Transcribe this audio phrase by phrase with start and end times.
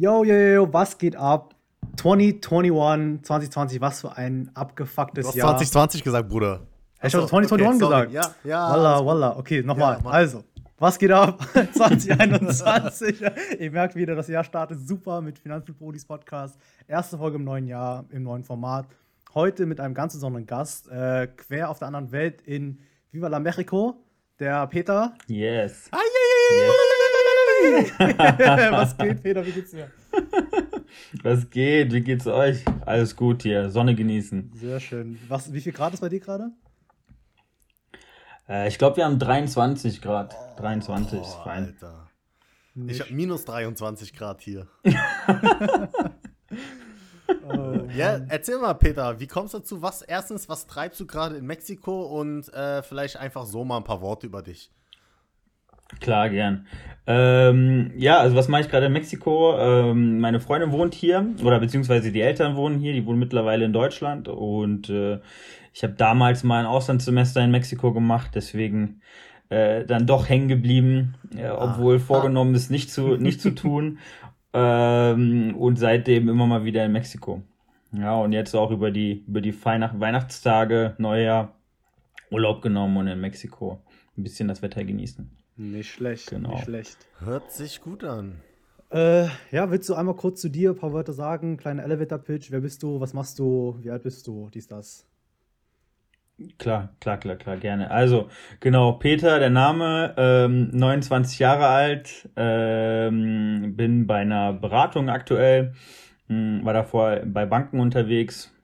[0.00, 1.56] Yo, yo, yo, was geht ab?
[1.96, 5.48] 2021, 2020, was für ein abgefucktes Du hast Jahr.
[5.48, 6.60] 2020 gesagt, Bruder.
[7.02, 8.12] Ich habe Achso, 2021 okay, gesagt.
[8.44, 8.70] Ja, ja.
[8.70, 9.36] Walla, walla.
[9.36, 9.98] Okay, nochmal.
[10.04, 10.44] Ja, also,
[10.78, 11.44] was geht ab?
[11.72, 13.24] 2021.
[13.58, 16.56] Ihr merkt wieder, das Jahr startet super mit Finanzen Prodis Podcast.
[16.86, 18.86] Erste Folge im neuen Jahr, im neuen Format.
[19.34, 22.78] Heute mit einem ganz besonderen Gast, äh, quer auf der anderen Welt in
[23.10, 23.96] Viva la Mexico,
[24.38, 25.14] der Peter.
[25.26, 25.88] Yes.
[25.90, 26.97] Ai, ai, ai,
[28.72, 29.44] was geht, Peter?
[29.46, 29.90] Wie geht's dir?
[31.22, 31.92] Was geht?
[31.92, 32.64] Wie geht's euch?
[32.86, 33.70] Alles gut hier.
[33.70, 34.52] Sonne genießen.
[34.54, 35.18] Sehr schön.
[35.28, 36.50] Was, wie viel Grad ist bei dir gerade?
[38.48, 40.34] Äh, ich glaube, wir haben 23 Grad.
[40.58, 41.64] 23 ist Oh, fein.
[41.66, 42.08] Alter.
[42.86, 44.68] Ich habe minus 23 Grad hier.
[47.46, 49.82] Oh, Ja, erzähl mal, Peter, wie kommst du dazu?
[49.82, 53.84] Was erstens, was treibst du gerade in Mexiko und äh, vielleicht einfach so mal ein
[53.84, 54.70] paar Worte über dich.
[56.00, 56.66] Klar, gern.
[57.06, 59.56] Ähm, ja, also was mache ich gerade in Mexiko?
[59.58, 63.72] Ähm, meine Freundin wohnt hier, oder beziehungsweise die Eltern wohnen hier, die wohnen mittlerweile in
[63.72, 65.18] Deutschland und äh,
[65.72, 69.00] ich habe damals mal ein Auslandssemester in Mexiko gemacht, deswegen
[69.48, 72.00] äh, dann doch hängen geblieben, äh, obwohl Ah.
[72.00, 73.98] vorgenommen ist, nicht zu, nicht zu tun.
[74.54, 77.42] Ähm, und seitdem immer mal wieder in Mexiko.
[77.92, 81.52] Ja, und jetzt auch über die, über die Weihnacht Weihnachtstage, Neujahr,
[82.30, 83.78] Urlaub genommen und in Mexiko
[84.16, 85.30] ein bisschen das Wetter genießen.
[85.58, 86.50] Nicht schlecht, Genau.
[86.52, 86.96] nicht schlecht.
[87.18, 88.40] Hört sich gut an.
[88.90, 91.56] Äh, ja, willst du einmal kurz zu dir ein paar Wörter sagen?
[91.58, 92.50] Kleiner Elevator-Pitch.
[92.50, 93.00] Wer bist du?
[93.00, 93.76] Was machst du?
[93.82, 94.48] Wie alt bist du?
[94.54, 95.04] Dies, das.
[96.58, 97.90] Klar, klar, klar, klar, gerne.
[97.90, 98.28] Also,
[98.60, 105.74] genau, Peter, der Name, ähm, 29 Jahre alt, ähm, bin bei einer Beratung aktuell,
[106.28, 108.54] mh, war davor bei Banken unterwegs,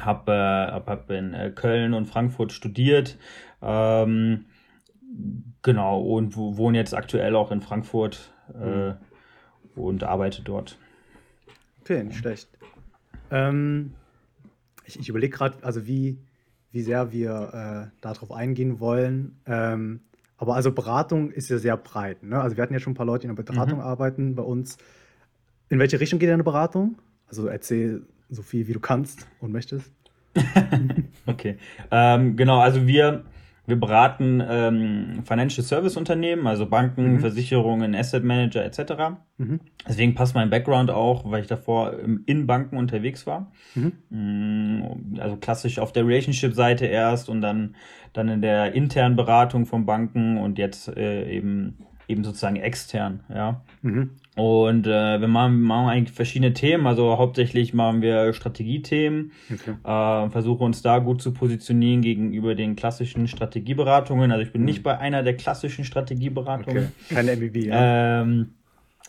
[0.00, 3.18] hab, äh, hab, hab in äh, Köln und Frankfurt studiert,
[3.60, 4.46] ähm,
[5.62, 8.92] genau, und wo, wohne jetzt aktuell auch in Frankfurt äh,
[9.78, 10.78] und arbeite dort.
[11.80, 12.48] Okay, nicht schlecht.
[13.30, 13.94] Ähm,
[14.84, 16.18] ich ich überlege gerade, also wie,
[16.70, 19.40] wie sehr wir äh, darauf eingehen wollen.
[19.46, 20.00] Ähm,
[20.36, 22.22] aber also Beratung ist ja sehr breit.
[22.22, 22.40] Ne?
[22.40, 23.84] Also wir hatten ja schon ein paar Leute, die in der Beratung Mhm.
[23.84, 24.76] arbeiten bei uns.
[25.68, 26.96] In welche Richtung geht deine Beratung?
[27.28, 29.90] Also erzähl so viel, wie du kannst und möchtest.
[31.26, 31.56] Okay,
[31.90, 33.24] ähm, genau, also wir,
[33.66, 37.20] wir beraten ähm, Financial Service Unternehmen, also Banken, Mhm.
[37.20, 39.14] Versicherungen, Asset Manager etc.
[39.38, 39.60] Mhm.
[39.88, 41.94] Deswegen passt mein Background auch, weil ich davor
[42.26, 43.52] in Banken unterwegs war.
[43.74, 43.92] Mhm.
[44.10, 47.76] Mm, Also klassisch auf der Relationship-Seite erst und dann,
[48.12, 53.62] dann in der internen Beratung von Banken und jetzt äh, eben, eben sozusagen extern, ja.
[53.82, 54.10] Mhm.
[54.34, 59.72] Und äh, wir machen, machen eigentlich verschiedene Themen, also hauptsächlich machen wir Strategiethemen, Okay.
[59.84, 64.32] äh, versuche uns da gut zu positionieren gegenüber den klassischen Strategieberatungen.
[64.32, 66.92] Also ich bin nicht bei einer der klassischen Strategieberatungen.
[67.08, 67.14] okay.
[67.14, 68.22] Keine MBB, ja.
[68.22, 68.54] Ähm,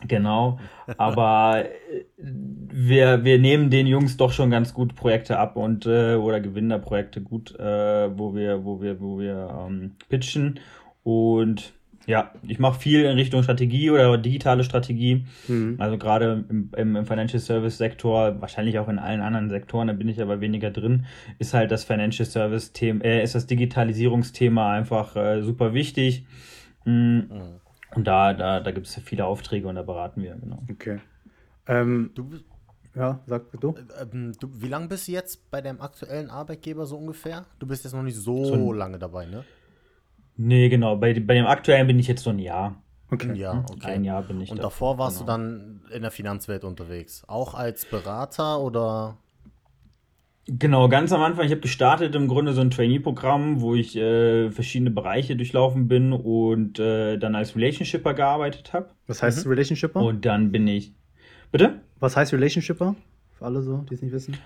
[0.08, 0.60] genau,
[0.98, 6.16] aber äh, wir, wir nehmen den Jungs doch schon ganz gut Projekte ab und äh,
[6.16, 10.60] oder gewinnen da Projekte gut, äh, wo wir, wo wir, wo wir ähm, pitchen.
[11.04, 11.74] Und
[12.06, 15.26] ja, ich mache viel in Richtung Strategie oder digitale Strategie.
[15.48, 15.76] Mhm.
[15.80, 19.94] Also gerade im, im, im Financial Service Sektor, wahrscheinlich auch in allen anderen Sektoren, da
[19.94, 21.06] bin ich aber weniger drin,
[21.40, 26.26] ist halt das Financial Service Thema, äh, ist das Digitalisierungsthema einfach äh, super wichtig.
[26.86, 27.22] Mm,
[27.96, 30.64] Und da, da, da gibt es viele Aufträge und da beraten wir, genau.
[30.70, 31.00] Okay.
[31.68, 32.44] Ähm, Du, bist-
[32.96, 33.76] ja, sag du.
[34.02, 37.46] ähm, du, wie lange bist du jetzt bei deinem aktuellen Arbeitgeber so ungefähr?
[37.60, 39.44] Du bist jetzt noch nicht so, So lange dabei, ne?
[40.38, 40.96] Nee, genau.
[40.96, 42.82] Bei, bei dem aktuellen bin ich jetzt so ein Jahr.
[43.12, 43.34] Okay.
[43.36, 43.92] Ja, okay.
[43.92, 44.64] Ein Jahr bin ich Und da.
[44.64, 45.38] davor warst genau.
[45.38, 47.24] du dann in der Finanzwelt unterwegs.
[47.28, 49.18] Auch als Berater oder?
[50.46, 54.52] Genau, ganz am Anfang, ich habe gestartet im Grunde so ein Trainee-Programm, wo ich äh,
[54.52, 58.90] verschiedene Bereiche durchlaufen bin und äh, dann als Relationshipper gearbeitet habe.
[59.08, 60.02] Was heißt Relationshipper?
[60.02, 60.92] Und dann bin ich.
[61.52, 61.82] Bitte?
[62.00, 62.96] Was heißt Relationshipper?
[63.38, 64.38] Für alle so, die es nicht wissen.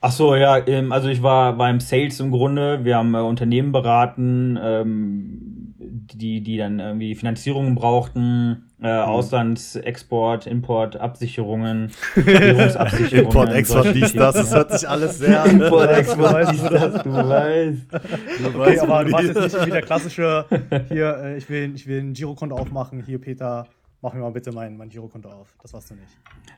[0.00, 2.84] Ach so, ja, ähm, also ich war, war im Sales im Grunde.
[2.84, 10.46] Wir haben äh, Unternehmen beraten, ähm, die, die dann irgendwie Finanzierungen brauchten, äh, Auslands-, Export,
[10.46, 13.24] Import, Absicherungen, Währungsabsicherungen.
[13.26, 14.34] Import, Export, dies, das.
[14.36, 15.60] Es Geschichten, hört sich alles sehr an.
[15.62, 17.78] Import, Export, dies, das, du weißt.
[17.92, 20.44] Du Okay, weißt, aber du die- jetzt nicht wie der klassische,
[20.88, 23.66] hier, äh, ich will, ich will ein Girokonto aufmachen, hier Peter,
[24.02, 25.54] mach mir mal bitte mein, mein Girokonto auf.
[25.62, 26.08] Das warst du nicht.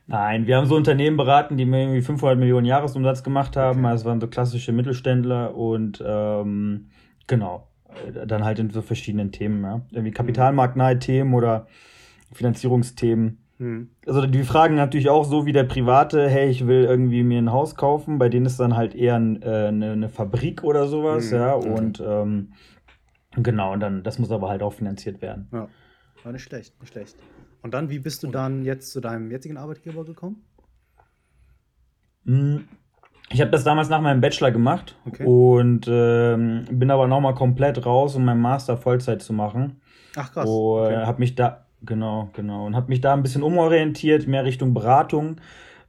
[0.07, 3.81] Nein, wir haben so Unternehmen beraten, die mir irgendwie 500 Millionen Jahresumsatz gemacht haben.
[3.81, 3.89] Okay.
[3.89, 6.89] Also es waren so klassische Mittelständler und ähm,
[7.27, 7.69] genau,
[8.07, 9.81] äh, dann halt in so verschiedenen Themen, ja.
[9.91, 11.67] Irgendwie kapitalmarktnahe Themen oder
[12.33, 13.39] Finanzierungsthemen.
[13.59, 13.91] Hm.
[14.07, 17.51] Also die fragen natürlich auch so wie der Private, hey, ich will irgendwie mir ein
[17.53, 18.19] Haus kaufen.
[18.19, 21.37] Bei denen ist dann halt eher ein, äh, eine, eine Fabrik oder sowas, Mhm.
[21.37, 21.55] ja.
[21.55, 22.53] Und ähm,
[23.37, 25.49] genau, und dann, das muss aber halt auch finanziert werden.
[25.53, 25.69] Ja.
[26.25, 27.17] War nicht schlecht, nicht schlecht.
[27.63, 30.45] Und dann, wie bist du dann jetzt zu deinem jetzigen Arbeitgeber gekommen?
[32.25, 32.69] Hm,
[33.31, 35.25] ich habe das damals nach meinem Bachelor gemacht Okay.
[35.25, 39.81] und ähm, bin aber nochmal komplett raus, um meinen Master Vollzeit zu machen.
[40.17, 40.49] Ach krass.
[40.49, 41.05] Und okay.
[41.05, 45.37] habe mich da, genau, genau, und habe mich da ein bisschen umorientiert, mehr Richtung Beratung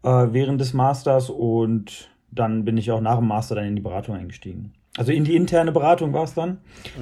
[0.04, 3.82] äh, während des Masters und dann bin ich auch nach dem Master dann in die
[3.82, 4.74] Beratung eingestiegen.
[4.98, 6.58] Also in die interne Beratung war es dann.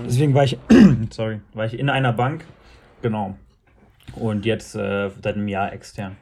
[0.06, 0.58] Deswegen war ich,
[1.10, 2.46] sorry, war ich in einer Bank,
[3.02, 3.36] genau.
[4.16, 6.16] Und jetzt äh, seit einem Jahr extern.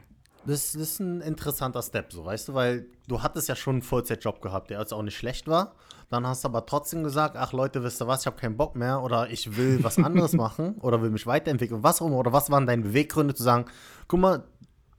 [0.44, 3.82] Das, das ist ein interessanter Step, so weißt du, weil du hattest ja schon einen
[3.82, 5.74] Vollzeitjob gehabt, der jetzt auch nicht schlecht war.
[6.08, 8.76] Dann hast du aber trotzdem gesagt, ach Leute, wisst ihr was, ich habe keinen Bock
[8.76, 12.18] mehr oder ich will was anderes machen oder will mich weiterentwickeln, was auch immer.
[12.18, 13.64] Oder was waren deine Beweggründe zu sagen,
[14.06, 14.44] guck mal,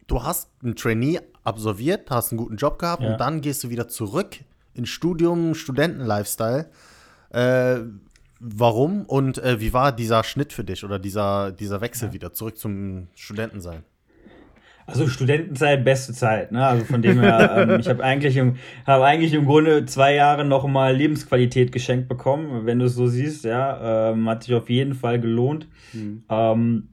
[0.07, 3.11] du hast einen Trainee absolviert, hast einen guten Job gehabt Ja.
[3.13, 4.37] und dann gehst du wieder zurück
[4.73, 6.69] ins Studium, Studenten-Lifestyle.
[7.29, 7.79] Äh,
[8.39, 12.57] warum und äh, wie war dieser Schnitt für dich oder dieser, dieser Wechsel wieder zurück
[12.57, 13.83] zum Studentensein?
[14.85, 16.65] Also Studentenzeit, beste Zeit, ne?
[16.65, 18.55] Also von dem her, ähm, ich habe eigentlich, im,
[18.85, 23.05] hab eigentlich im Grunde zwei Jahre noch mal Lebensqualität geschenkt bekommen, wenn du es so
[23.07, 24.11] siehst, ja.
[24.11, 25.67] Ähm, hat sich auf jeden Fall gelohnt.
[26.29, 26.89] Ähm,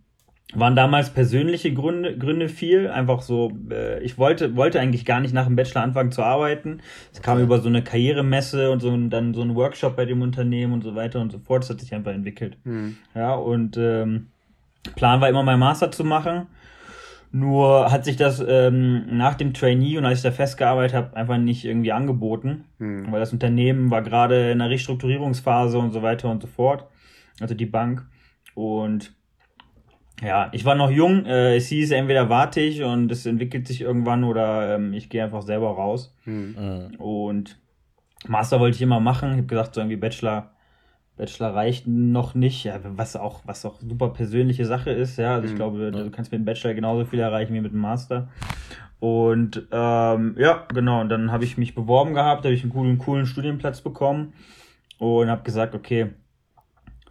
[0.53, 5.35] waren damals persönliche Gründe, Gründe viel, einfach so, äh, ich wollte, wollte eigentlich gar nicht
[5.35, 6.81] nach dem Bachelor anfangen zu arbeiten.
[7.13, 10.23] Es kam über so eine Karrieremesse und so und dann so ein Workshop bei dem
[10.23, 11.63] Unternehmen und so weiter und so fort.
[11.63, 12.57] Das hat sich einfach entwickelt.
[13.15, 14.27] Ja, und ähm,
[14.95, 16.47] Plan war immer, mein Master zu machen.
[17.33, 21.37] Nur hat sich das ähm, nach dem Trainee und als ich da festgearbeitet habe, einfach
[21.37, 22.65] nicht irgendwie angeboten.
[23.11, 26.87] Weil das Unternehmen war gerade in einer Restrukturierungsphase und so weiter und so fort.
[27.41, 28.07] Also die Bank.
[28.55, 29.13] Und
[30.23, 31.27] ja, ich war noch jung.
[31.27, 35.25] Äh, es hieß, entweder warte ich und es entwickelt sich irgendwann oder ähm, ich gehe
[35.25, 36.15] einfach selber raus.
[36.99, 37.59] Und
[38.27, 39.31] Master wollte ich immer machen.
[39.31, 40.53] Ich habe gesagt, so irgendwie Bachelor,
[41.17, 45.35] Bachelor reicht noch nicht, ja, was auch, was auch super persönliche Sache ist, ja.
[45.35, 48.29] Also ich glaube, du kannst mit dem Bachelor genauso viel erreichen wie mit dem Master.
[49.01, 52.99] Und ähm, ja, genau, und dann habe ich mich beworben gehabt, habe ich einen coolen,
[52.99, 54.33] coolen Studienplatz bekommen
[54.99, 56.13] und habe gesagt, okay,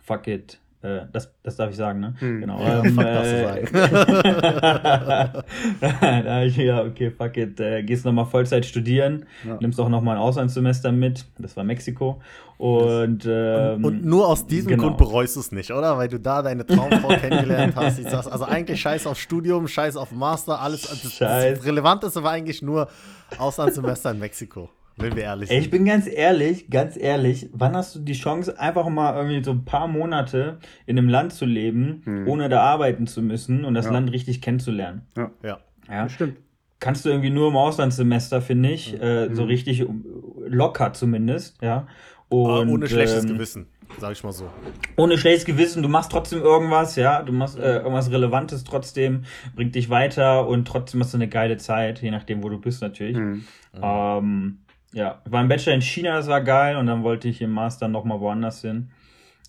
[0.02, 0.60] fuck it.
[0.84, 2.14] Äh, das, das darf ich sagen, ne?
[2.20, 2.60] Genau.
[2.62, 3.66] Ja, ähm, fuck, darfst du äh,
[5.80, 7.58] da hab ich ja, okay, fuck it.
[7.60, 9.58] Äh, gehst nochmal Vollzeit studieren, Ja.
[9.62, 11.26] nimmst auch nochmal ein Auslandssemester mit.
[11.40, 12.22] Das war Mexiko.
[12.58, 14.84] Und, ähm, Und nur aus diesem genau.
[14.84, 15.98] Grund bereust du es nicht, oder?
[15.98, 18.00] Weil du da deine Traumfrau kennengelernt hast.
[18.00, 20.82] Ich sag's, also eigentlich scheiß auf Studium, scheiß auf Master, alles.
[20.82, 21.58] Das, Scheiß.
[21.60, 22.90] das Relevanteste war eigentlich nur
[23.38, 24.70] Auslandssemester in Mexiko.
[24.98, 25.72] Wenn wir ehrlich Ey, ich sind.
[25.72, 29.66] bin ganz ehrlich, ganz ehrlich, wann hast du die Chance, einfach mal irgendwie so ein
[29.66, 33.92] paar Monate in einem Land zu leben, ohne da arbeiten zu müssen und das Ja.
[33.94, 35.02] Land richtig kennenzulernen?
[35.18, 35.60] Ja, Ja.
[35.90, 36.04] Ja?
[36.04, 36.38] das stimmt.
[36.80, 40.06] Kannst du irgendwie nur im Auslandssemester, finde ich, äh, so richtig um,
[40.46, 41.88] locker zumindest, ja.
[42.30, 43.68] Aber Und, ohne schlechtes ähm, Gewissen,
[44.00, 44.50] sag ich mal so.
[44.98, 49.24] ohne schlechtes Gewissen, du machst trotzdem irgendwas, ja, du machst äh, irgendwas Relevantes trotzdem,
[49.56, 52.82] bringt dich weiter und trotzdem hast du eine geile Zeit, je nachdem, wo du bist
[52.82, 53.18] natürlich.
[53.82, 54.58] Ähm,
[54.94, 57.52] ja, ich war im Bachelor in China, das war geil und dann wollte ich im
[57.52, 58.92] Master nochmal woanders hin,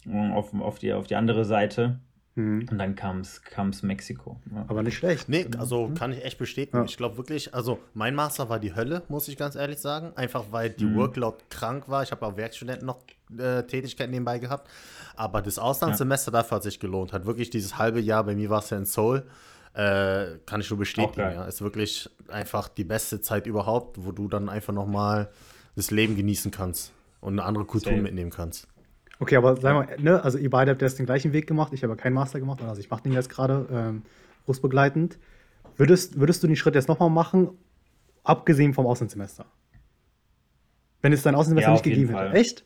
[0.06, 2.00] ähm, auf, auf, die, auf die andere Seite
[2.37, 2.67] Mhm.
[2.69, 4.41] und dann kam's kam's Mexiko.
[4.52, 4.64] Ja.
[4.67, 5.29] Aber nicht schlecht.
[5.29, 6.79] Nee, also kann ich echt bestätigen.
[6.79, 6.85] Ja.
[6.85, 10.11] Ich glaube wirklich, also mein Master war die Hölle, muss ich ganz ehrlich sagen.
[10.16, 10.97] Einfach weil die Mhm.
[10.97, 12.02] Workload krank war.
[12.02, 12.99] Ich habe auch Werkstudenten noch
[13.38, 14.68] äh, Tätigkeiten nebenbei gehabt.
[15.14, 17.12] Aber das Auslandssemester dafür hat sich gelohnt.
[17.12, 19.23] Hat wirklich dieses halbe Jahr, bei mir war es ja in Seoul,
[19.75, 21.21] äh, kann ich nur bestätigen.
[21.21, 21.45] Ja.
[21.45, 25.31] Ist wirklich einfach die beste Zeit überhaupt, wo du dann einfach nochmal
[25.76, 28.02] das Leben genießen kannst und eine andere Kultur Safe.
[28.02, 28.69] mitnehmen kannst.
[29.21, 31.83] Okay, aber sei mal, ne, also ihr beide habt jetzt den gleichen Weg gemacht, ich
[31.83, 34.02] habe keinen Master gemacht, also ich mache den jetzt gerade ähm,
[34.45, 35.19] berufsbegleitend.
[35.76, 37.50] Würdest, würdest du den Schritt jetzt nochmal machen,
[38.23, 39.47] abgesehen vom Auslandssemester?
[41.02, 42.37] Wenn es dein Auslandssemester Ja, nicht gegeben hätte.
[42.37, 42.64] Echt?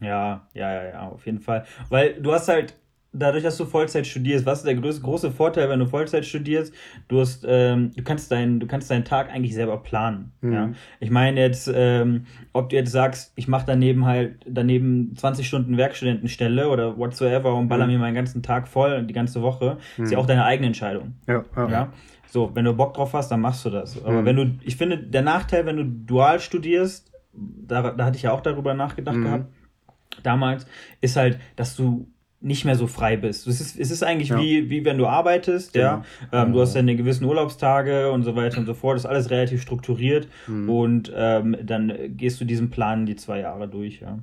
[0.00, 1.66] Ja, ja, ja, ja, auf jeden Fall.
[1.88, 2.76] Weil du hast halt,
[3.14, 6.74] dadurch, dass du Vollzeit studierst, was ist der größte, große Vorteil, wenn du Vollzeit studierst?
[7.08, 10.32] Du hast, ähm, du kannst deinen, du kannst deinen Tag eigentlich selber planen.
[10.42, 10.72] Ja?
[11.00, 15.76] Ich meine jetzt, ähm, ob du jetzt sagst, ich mache daneben halt, daneben 20 Stunden
[15.76, 20.18] Werkstudentenstelle oder whatsoever und baller mir meinen ganzen Tag voll, die ganze Woche, ist ja
[20.18, 21.14] auch deine eigene Entscheidung.
[21.26, 21.68] Ja, ja.
[21.70, 21.92] Ja.
[22.26, 24.04] So, wenn du Bock drauf hast, dann machst du das.
[24.04, 24.24] Aber Mhm.
[24.26, 28.32] wenn du, ich finde, der Nachteil, wenn du dual studierst, da, da hatte ich ja
[28.32, 29.22] auch darüber nachgedacht Mhm.
[29.22, 29.46] gehabt,
[30.22, 30.66] damals,
[31.00, 32.08] ist halt, dass du
[32.44, 33.46] nicht mehr so frei bist.
[33.46, 34.38] Es ist, es ist eigentlich Ja.
[34.38, 36.04] wie, wie wenn du arbeitest, ja.
[36.30, 38.96] Ähm, du hast deine gewissen Urlaubstage und so weiter und so fort.
[38.96, 40.68] Das ist alles relativ strukturiert Mhm.
[40.70, 44.18] und ähm, dann gehst du diesen Plan die zwei Jahre durch, ja.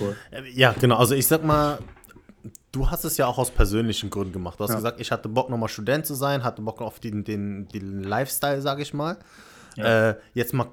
[0.00, 0.16] Cool.
[0.30, 0.96] Äh, Ja, genau.
[0.96, 1.78] Also ich sag mal,
[2.72, 4.58] du hast es ja auch aus persönlichen Gründen gemacht.
[4.60, 4.76] Du hast Ja.
[4.76, 8.60] gesagt, ich hatte Bock, nochmal Student zu sein, hatte Bock auf den, den, den Lifestyle,
[8.62, 9.16] sag ich mal.
[9.76, 10.10] Ja.
[10.10, 10.68] Äh, jetzt mal,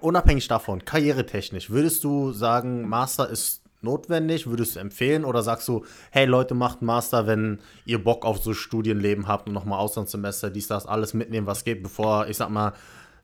[0.00, 4.46] unabhängig davon, karrieretechnisch, würdest du sagen, Master ist notwendig?
[4.46, 5.24] Würdest du empfehlen?
[5.24, 9.54] Oder sagst du, hey Leute, macht Master, wenn ihr Bock auf so Studienleben habt und
[9.54, 12.72] nochmal Auslandssemester, dies, das, alles mitnehmen, was geht, bevor, ich sag mal,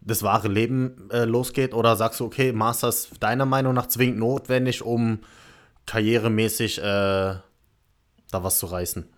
[0.00, 1.75] das wahre Leben äh, losgeht?
[1.75, 5.20] Oder sagst du, okay, Master ist deiner Meinung nach zwingend notwendig, um
[5.86, 7.42] karrieremäßig äh, da
[8.32, 9.08] was zu reißen?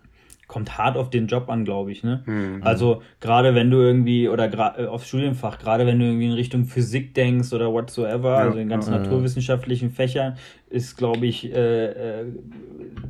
[0.49, 2.03] Kommt hart auf den Job an, glaube ich.
[2.03, 2.23] Ne?
[2.25, 2.61] Mhm.
[2.63, 6.65] Also gerade wenn du irgendwie oder äh, aufs Studienfach, gerade wenn du irgendwie in Richtung
[6.65, 10.37] Physik denkst oder whatsoever, ja, also in ganzen ja, naturwissenschaftlichen Fächern,
[10.67, 12.25] ist, glaube ich, äh, äh,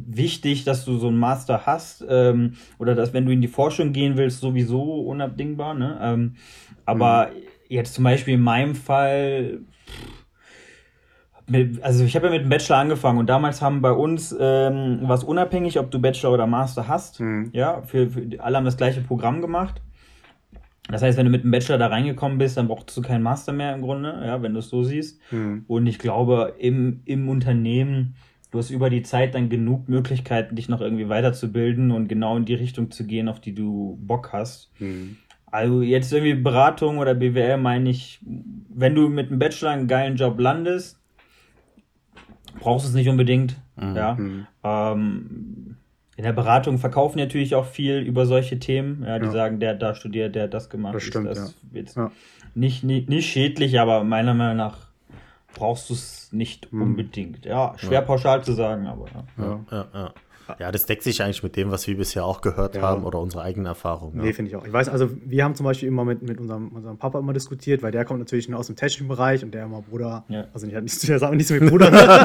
[0.06, 3.94] wichtig, dass du so einen Master hast ähm, oder dass, wenn du in die Forschung
[3.94, 5.74] gehen willst, sowieso unabdingbar.
[5.76, 5.98] Ne?
[6.02, 6.36] Ähm,
[6.86, 7.42] aber mhm.
[7.70, 9.60] jetzt zum Beispiel in meinem Fall
[11.82, 15.24] also ich habe ja mit dem Bachelor angefangen und damals haben bei uns ähm, was
[15.24, 17.20] unabhängig, ob du Bachelor oder Master hast.
[17.20, 17.50] Mhm.
[17.54, 19.82] Ja, für, für, alle haben das gleiche Programm gemacht.
[20.90, 23.54] Das heißt, wenn du mit dem Bachelor da reingekommen bist, dann brauchst du keinen Master
[23.54, 25.20] mehr im Grunde, ja, wenn du es so siehst.
[25.32, 25.66] Mhm.
[25.68, 28.16] Und ich glaube, im, im Unternehmen,
[28.52, 32.46] du hast über die Zeit dann genug Möglichkeiten, dich noch irgendwie weiterzubilden und genau in
[32.46, 34.72] die Richtung zu gehen, auf die du Bock hast.
[34.80, 35.18] Mhm.
[35.52, 38.20] Also jetzt irgendwie Beratung oder BWL meine ich,
[38.70, 40.99] wenn du mit dem Bachelor einen geilen Job landest,
[42.60, 43.58] brauchst es nicht unbedingt.
[43.76, 43.96] Mhm.
[43.96, 44.14] Ja.
[44.16, 44.48] Mhm.
[44.64, 45.76] Ähm,
[46.16, 49.04] in der Beratung verkaufen natürlich auch viel über solche Themen.
[49.06, 49.32] Ja, die ja.
[49.32, 50.94] sagen, der hat da studiert, der hat das gemacht.
[50.94, 51.84] Das stimmt, das ja.
[51.96, 52.12] ja.
[52.56, 54.90] Nicht, nicht, nicht schädlich, aber meiner Meinung nach
[55.54, 56.82] brauchst du es nicht mhm.
[56.82, 57.46] unbedingt.
[57.46, 59.06] Ja, schwer pauschal zu sagen, aber
[59.38, 59.60] ja.
[59.72, 60.14] ja,
[60.60, 60.72] ja.
[60.72, 62.82] Das deckt sich eigentlich mit dem, was wir bisher auch gehört ja.
[62.82, 64.18] haben oder unsere eigenen Erfahrungen.
[64.18, 64.66] Nee, finde ich auch.
[64.66, 67.84] Ich weiß, also wir haben zum Beispiel immer mit, mit unserem, unserem Papa immer diskutiert,
[67.84, 70.46] weil der kommt natürlich nur aus dem technischen Bereich und der immer Bruder, ja.
[70.54, 71.92] also nicht, nicht, der sagt nichts mit Bruder.
[71.92, 72.20] sagt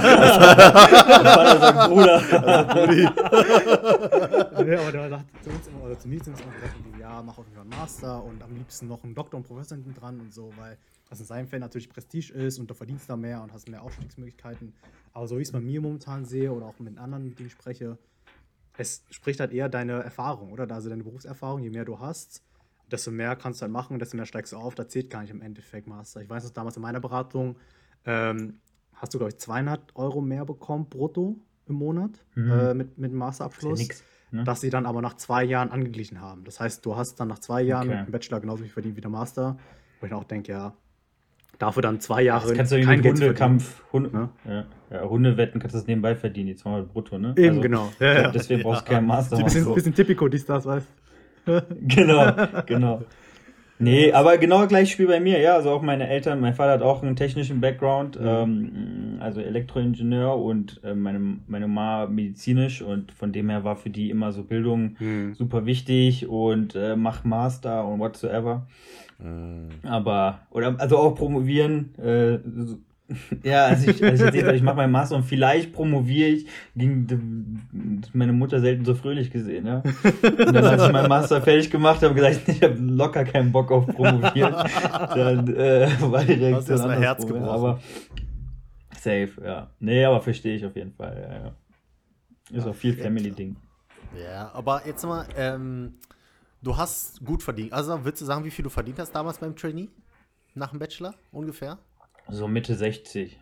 [1.91, 2.23] Bruder.
[4.55, 6.55] Also, nee, aber der sagt zu uns immer, oder zu mir immer gesagt,
[7.01, 9.77] ja, mach auf jeden Fall einen Master und am liebsten noch einen Doktor und Professor
[9.77, 10.79] hinten dran und so, weil
[11.11, 13.83] das in seinem Feld natürlich Prestige ist und du verdienst da mehr und hast mehr
[13.83, 14.73] Aufstiegsmöglichkeiten.
[15.13, 17.49] Aber so wie ich es bei mir momentan sehe oder auch mit anderen, mit denen
[17.49, 17.99] ich spreche,
[18.77, 20.73] es spricht halt eher deine Erfahrung, oder?
[20.73, 22.43] Also deine Berufserfahrung, je mehr du hast,
[22.91, 24.75] desto mehr kannst du halt machen, desto mehr steigst du auf.
[24.75, 26.21] Da zählt gar nicht im Endeffekt Master.
[26.21, 27.57] Ich weiß dass damals in meiner Beratung
[28.05, 28.59] ähm,
[28.95, 32.51] hast du, glaube ich, 200 Euro mehr bekommen brutto im Monat mhm.
[32.51, 33.79] äh, mit, mit dem Masterabschluss.
[33.79, 34.45] Das nix, ne?
[34.45, 36.45] Dass sie dann aber nach zwei Jahren angeglichen haben.
[36.45, 37.99] Das heißt, du hast dann nach zwei Jahren okay.
[37.99, 39.57] mit dem Bachelor genauso viel verdient wie der Master.
[40.01, 40.75] Wo ich auch denke, ja,
[41.59, 44.29] dafür dann zwei Jahre das kannst du kein Geld Hundekampf, Hunde, ne?
[44.47, 47.35] ja, ja, Hundewetten kannst du das nebenbei verdienen, die 200 brutto, ne?
[47.37, 47.93] Eben, also, genau.
[48.01, 48.31] Ja, ja.
[48.31, 49.39] Deswegen brauchst du keinen Master.
[49.39, 50.87] Ein bisschen, bisschen Typico, dies, das, weißt
[51.81, 52.33] Genau,
[52.67, 53.03] genau.
[53.79, 55.55] Nee, aber genau gleich Spiel bei mir, ja.
[55.55, 58.27] Also auch meine Eltern, mein Vater hat auch einen technischen Background, mhm.
[58.27, 63.91] ähm, also Elektroingenieur und äh, meine, meine Mama medizinisch und von dem her war für
[63.91, 65.35] die immer so Bildung mhm.
[65.35, 68.67] super wichtig und äh, mach Master und whatsoever.
[69.19, 69.69] Mhm.
[69.85, 72.39] Aber, oder also auch promovieren, äh,
[73.43, 77.07] ja, als ich, als ich ich mache meinen Master und vielleicht promoviere ich, ging
[78.15, 79.83] meine Mutter selten so fröhlich gesehen, ja.
[80.23, 83.71] Und dann, als ich meinen Master fertig gemacht habe, gesagt, ich habe locker keinen Bock
[83.71, 84.55] auf promovieren.
[85.15, 87.45] Dann äh, war die Reaktion Hast Herz gebrochen.
[87.49, 87.81] Aber
[88.99, 89.71] safe, ja.
[89.81, 92.59] Nee, aber verstehe ich auf jeden Fall, ja, ja.
[92.59, 93.57] Ist auch viel Family-Ding.
[94.23, 95.95] Ja, aber jetzt mal, ähm,
[96.65, 97.73] du hast gut verdient.
[97.73, 99.89] Also würdest du sagen, wie viel du verdient hast damals beim Trainee?
[100.55, 101.79] Nach dem Bachelor ungefähr?
[102.29, 103.39] So Mitte 60.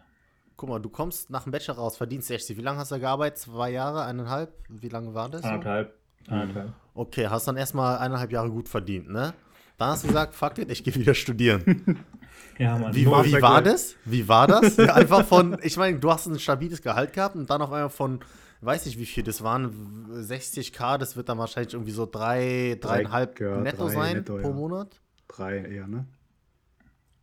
[0.56, 2.56] Guck mal, du kommst nach dem Bachelor raus, verdienst 60.
[2.56, 3.38] Wie lange hast du gearbeitet?
[3.38, 4.52] Zwei Jahre, eineinhalb?
[4.68, 5.42] Wie lange war das?
[5.44, 5.94] Eineinhalb.
[6.28, 6.72] Eineinhalb.
[6.94, 9.34] Okay, hast dann erstmal eineinhalb Jahre gut verdient, ne?
[9.78, 12.04] Dann hast du gesagt, fuck it, ich gehe wieder studieren.
[12.58, 12.94] ja, Mann.
[12.94, 13.96] Wie, wie war das?
[14.04, 14.76] Wie war das?
[14.82, 17.90] Ja, einfach von, ich meine, du hast ein stabiles Gehalt gehabt und dann auf einmal
[17.90, 18.20] von,
[18.64, 23.36] weiß nicht wie viel, das waren 60k, das wird dann wahrscheinlich irgendwie so drei, dreieinhalb
[23.36, 24.54] drei, ja, netto drei sein netto, pro ja.
[24.54, 25.00] Monat.
[25.28, 26.06] Drei eher, ne?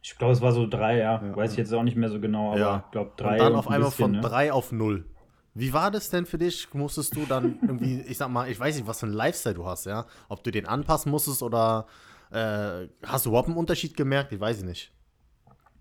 [0.02, 1.22] Ich glaube, es war so drei, ja.
[1.24, 1.36] ja.
[1.36, 2.84] Weiß ich jetzt auch nicht mehr so genau, aber ja.
[2.86, 3.34] ich glaube drei.
[3.34, 4.22] Und dann auf einmal bisschen, von ne?
[4.22, 5.06] drei auf null.
[5.54, 6.74] Wie war das denn für dich?
[6.74, 9.66] Musstest du dann irgendwie, ich sag mal, ich weiß nicht, was für ein Lifestyle du
[9.66, 10.06] hast, ja?
[10.30, 11.88] Ob du den anpassen musstest oder
[12.32, 14.32] äh, hast du überhaupt einen Unterschied gemerkt?
[14.32, 14.92] Ich weiß nicht.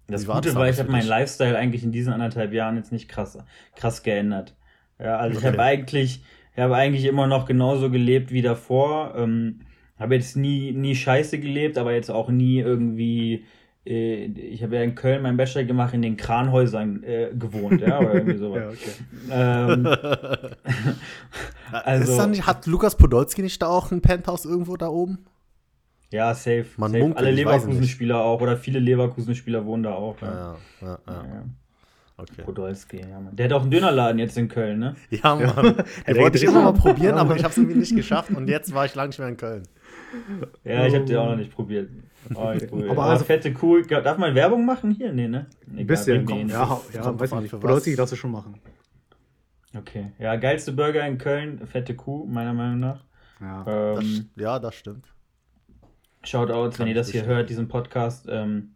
[0.08, 3.08] Das Wie Gute war, ich habe meinen Lifestyle eigentlich in diesen anderthalb Jahren jetzt nicht
[3.08, 3.38] krass,
[3.76, 4.54] krass geändert.
[4.98, 5.46] Ja, also okay.
[5.46, 6.22] ich habe eigentlich,
[6.54, 9.14] ich habe eigentlich immer noch genauso gelebt wie davor.
[9.16, 9.60] Ähm,
[9.98, 13.44] habe jetzt nie, nie scheiße gelebt, aber jetzt auch nie irgendwie
[13.88, 17.98] äh, ich habe ja in Köln meinen Bachelor gemacht, in den Kranhäusern äh, gewohnt, ja,
[17.98, 18.76] oder irgendwie sowas.
[19.28, 19.72] ja, okay.
[19.72, 19.86] ähm,
[21.72, 25.24] also, nicht, hat Lukas Podolski nicht da auch ein Penthouse irgendwo da oben?
[26.10, 26.66] Ja, safe.
[26.76, 27.02] Man safe.
[27.02, 30.20] Munkelt, Alle Leverkusen-Spieler auch, oder viele Leverkusen-Spieler wohnen da auch.
[30.20, 30.98] Ja, ja, ja.
[31.06, 31.44] ja.
[32.20, 32.42] Okay.
[32.42, 33.36] Podolski, ja, Mann.
[33.36, 34.96] Der hat auch einen Dönerladen jetzt in Köln, ne?
[35.10, 35.76] Ja, Mann.
[36.06, 38.74] Den wollte ich immer mal probieren, aber ich habe es irgendwie nicht geschafft und jetzt
[38.74, 39.62] war ich lange nicht mehr in Köln.
[40.64, 41.90] Ja, ich habe den auch noch nicht probiert.
[42.34, 42.90] Oh, cool.
[42.90, 43.82] aber also, fette Kuh.
[43.82, 45.12] Darf man Werbung machen hier?
[45.12, 45.46] Nee, ne?
[45.76, 47.50] Ein bisschen, komm, ja, ja, weiß ich nicht.
[47.52, 48.60] Podolski darfst du schon machen.
[49.76, 50.12] Okay.
[50.18, 53.04] Ja, geilste Burger in Köln, fette Kuh, meiner Meinung nach.
[53.40, 53.62] Ja.
[53.64, 55.06] Das, Ähm, ja, das stimmt.
[56.24, 58.74] Shoutouts, wenn ihr das hier hört, diesen Podcast, ähm,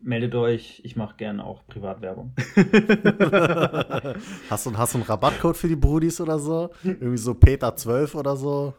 [0.00, 0.80] meldet euch.
[0.84, 2.32] Ich mache gerne auch Privatwerbung.
[4.50, 6.70] Hast du, hast du einen Rabattcode für die Brudis oder so?
[6.82, 8.74] Irgendwie so Peter12 oder so?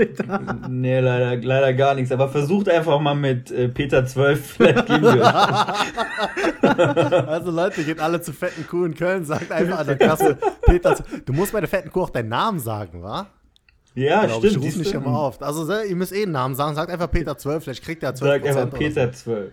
[0.68, 2.10] nee, leider, leider gar nichts.
[2.12, 5.34] Aber versucht einfach mal mit äh, Peter 12, vielleicht geben wir.
[7.28, 10.96] Also Leute, geht alle zu fetten Kuh in Köln, sagt einfach an der Kasse, Peter,
[11.24, 13.26] du musst bei der fetten Kuh auch deinen Namen sagen, wa?
[13.94, 14.64] Ja, Glaub ich, stimmt.
[14.64, 14.98] ruf nicht siehst du?
[14.98, 15.42] immer auf.
[15.42, 18.42] Also ihr müsst eh einen Namen sagen, sagt einfach Peter 12, vielleicht kriegt er 12
[18.44, 19.52] Sag einfach Peter 12.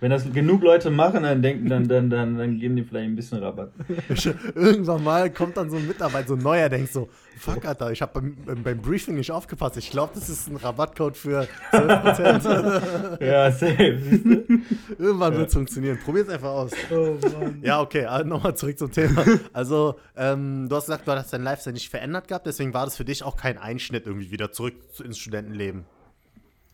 [0.00, 3.16] Wenn das genug Leute machen, dann denken, dann, dann, dann, dann geben die vielleicht ein
[3.16, 3.70] bisschen Rabatt.
[4.54, 8.02] Irgendwann mal kommt dann so ein Mitarbeiter, so ein neuer, denkt so, fuck, Alter, ich
[8.02, 9.76] habe beim, beim- Briefing nicht aufgepasst.
[9.76, 13.18] Ich glaube, das ist ein Rabattcode für 12%.
[13.24, 13.74] Ja, safe.
[14.98, 15.98] Irgendwann wird es funktionieren.
[16.04, 16.70] Probier's einfach aus.
[16.90, 17.60] Oh Mann.
[17.62, 19.24] Ja, okay, also nochmal zurück zum Thema.
[19.52, 22.96] Also, ähm, du hast gesagt, du hast dein Lifestyle nicht verändert gehabt, deswegen war das
[22.96, 25.84] für dich auch kein Einschnitt irgendwie wieder zurück zu- ins Studentenleben.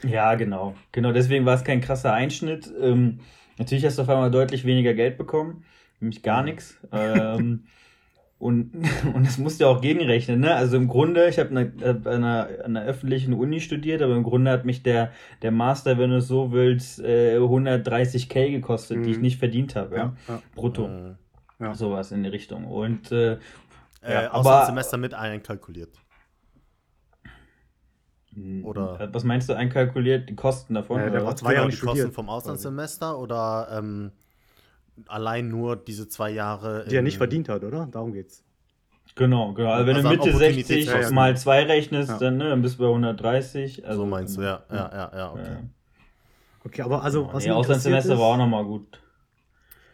[0.05, 0.75] Ja, genau.
[0.93, 2.71] Genau, deswegen war es kein krasser Einschnitt.
[2.81, 3.21] Ähm,
[3.59, 5.65] natürlich hast du auf einmal deutlich weniger Geld bekommen,
[6.01, 6.79] nämlich gar nichts.
[6.93, 7.65] Ähm,
[8.39, 8.73] und,
[9.15, 10.55] und das musst du ja auch gegenrechnen, ne?
[10.55, 14.17] Also im Grunde, ich habe eine, hab an, einer, an einer öffentlichen Uni studiert, aber
[14.17, 19.05] im Grunde hat mich der, der Master, wenn du es so willst, äh, 130k gekostet,
[19.05, 19.23] die ich Mhm.
[19.23, 20.17] nicht verdient habe, ja.
[20.27, 20.43] Ja.
[20.55, 20.87] Brutto.
[20.89, 21.15] Äh,
[21.61, 21.75] Ja.
[21.75, 22.65] Sowas in die Richtung.
[22.65, 23.39] Und äh, äh,
[24.25, 25.91] Ja, aber- das Semester mit einkalkuliert.
[28.65, 30.29] Oder- äh, was meinst du einkalkuliert?
[30.29, 30.99] Die Kosten davon?
[30.99, 31.27] Ja, oder der was?
[31.29, 32.37] war zwei Jahre die Kosten vom quasi.
[32.37, 34.13] Auslandssemester oder ähm,
[35.07, 36.87] allein nur diese zwei Jahre.
[36.89, 37.87] Die er nicht verdient hat, oder?
[37.91, 38.43] Darum geht's.
[39.17, 39.71] Genau, genau.
[39.71, 41.15] Also wenn Also du Mitte 60 Opportunitätskosten.
[41.15, 42.19] mal 2 rechnest, Ja.
[42.19, 43.87] dann, ne, dann bist du bei 130.
[43.87, 45.43] Also, So meinst du, ja, ja, ja, ja, okay.
[45.53, 45.61] Ja.
[46.65, 49.01] Okay, aber also, Was was nee, Auslandssemester interessiert war auch ist, nochmal gut.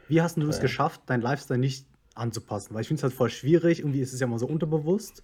[0.09, 0.63] Wie hast du es Ja.
[0.63, 2.73] geschafft, dein Lifestyle nicht anzupassen?
[2.75, 3.81] Weil ich finde es halt voll schwierig.
[3.81, 5.23] Irgendwie ist es ja mal so unterbewusst.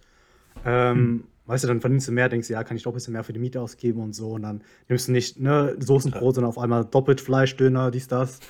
[0.65, 3.13] Ähm, Weißt du, dann verdienst du mehr, denkst du, ja, kann ich doch ein bisschen
[3.13, 4.31] mehr für die Miete ausgeben und so.
[4.31, 8.41] Und dann nimmst du nicht ne, Soßenbrot, sondern auf einmal doppelt Fleischdöner, dies, das.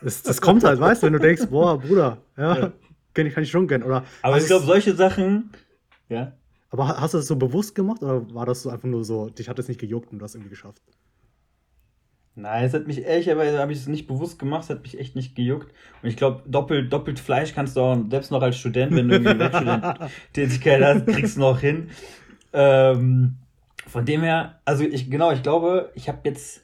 [0.00, 2.72] Das, das kommt halt, weißt du, wenn du denkst, boah, Bruder, ja, Ja.
[3.12, 3.86] Kann, ich, kann ich schon gönnen.
[3.86, 5.50] Oder Aber ich glaube, solche Sachen,
[6.08, 6.32] ja,
[6.70, 9.48] aber hast du das so bewusst gemacht oder war das so einfach nur so, dich
[9.48, 10.82] hat das nicht gejuckt und du hast irgendwie geschafft?
[12.38, 15.16] Nein, es hat mich ehrlicherweise habe ich es nicht bewusst gemacht, es hat mich echt
[15.16, 15.74] nicht gejuckt.
[16.02, 19.16] Und ich glaube, doppelt, doppelt Fleisch kannst du auch, selbst noch als Student, wenn du
[19.16, 21.88] irgendwie Werkstudententätigkeit hast, kriegst du noch hin.
[22.52, 23.38] Ähm,
[23.88, 26.62] von dem her, also ich, genau, ich glaube, ich habe jetzt,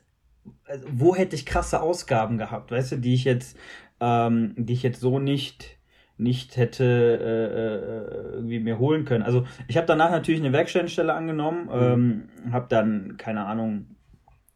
[0.64, 3.58] also wo hätte ich krasse Ausgaben gehabt, weißt du, die ich jetzt,
[3.98, 5.76] ähm, die ich jetzt so nicht,
[6.16, 9.24] nicht hätte äh, äh, irgendwie mir holen können.
[9.24, 13.93] Also ich habe danach natürlich eine Werkstättenstelle angenommen, ähm, habe dann, keine Ahnung,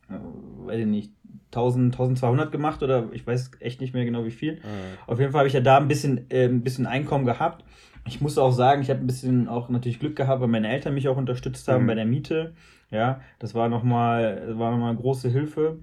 [0.09, 1.13] weiß ich nicht,
[1.51, 4.55] 1000, 1200 gemacht oder ich weiß echt nicht mehr genau wie viel.
[4.55, 4.61] Äh,
[5.07, 7.65] Auf jeden Fall habe ich ja da ein bisschen, äh, ein bisschen Einkommen gehabt.
[8.07, 10.95] Ich muss auch sagen, ich habe ein bisschen auch natürlich Glück gehabt, weil meine Eltern
[10.95, 11.87] mich auch unterstützt haben Mhm.
[11.89, 12.55] bei der Miete.
[12.91, 15.79] Ja, das war nochmal, war nochmal große Hilfe.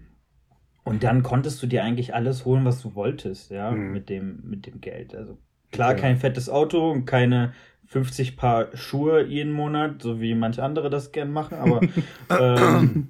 [0.83, 3.91] Und dann konntest du dir eigentlich alles holen, was du wolltest, ja, Mhm.
[3.91, 5.15] mit dem, mit dem Geld.
[5.15, 5.37] Also
[5.71, 5.97] klar, Ja.
[5.97, 7.53] kein fettes Auto und keine
[7.87, 11.81] 50 Paar Schuhe jeden Monat, so wie manche andere das gern machen, aber
[12.29, 13.07] ähm,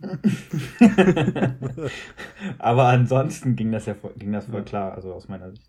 [2.59, 5.63] aber ansonsten ging das ja voll, ging das voll klar, also aus meiner Sicht.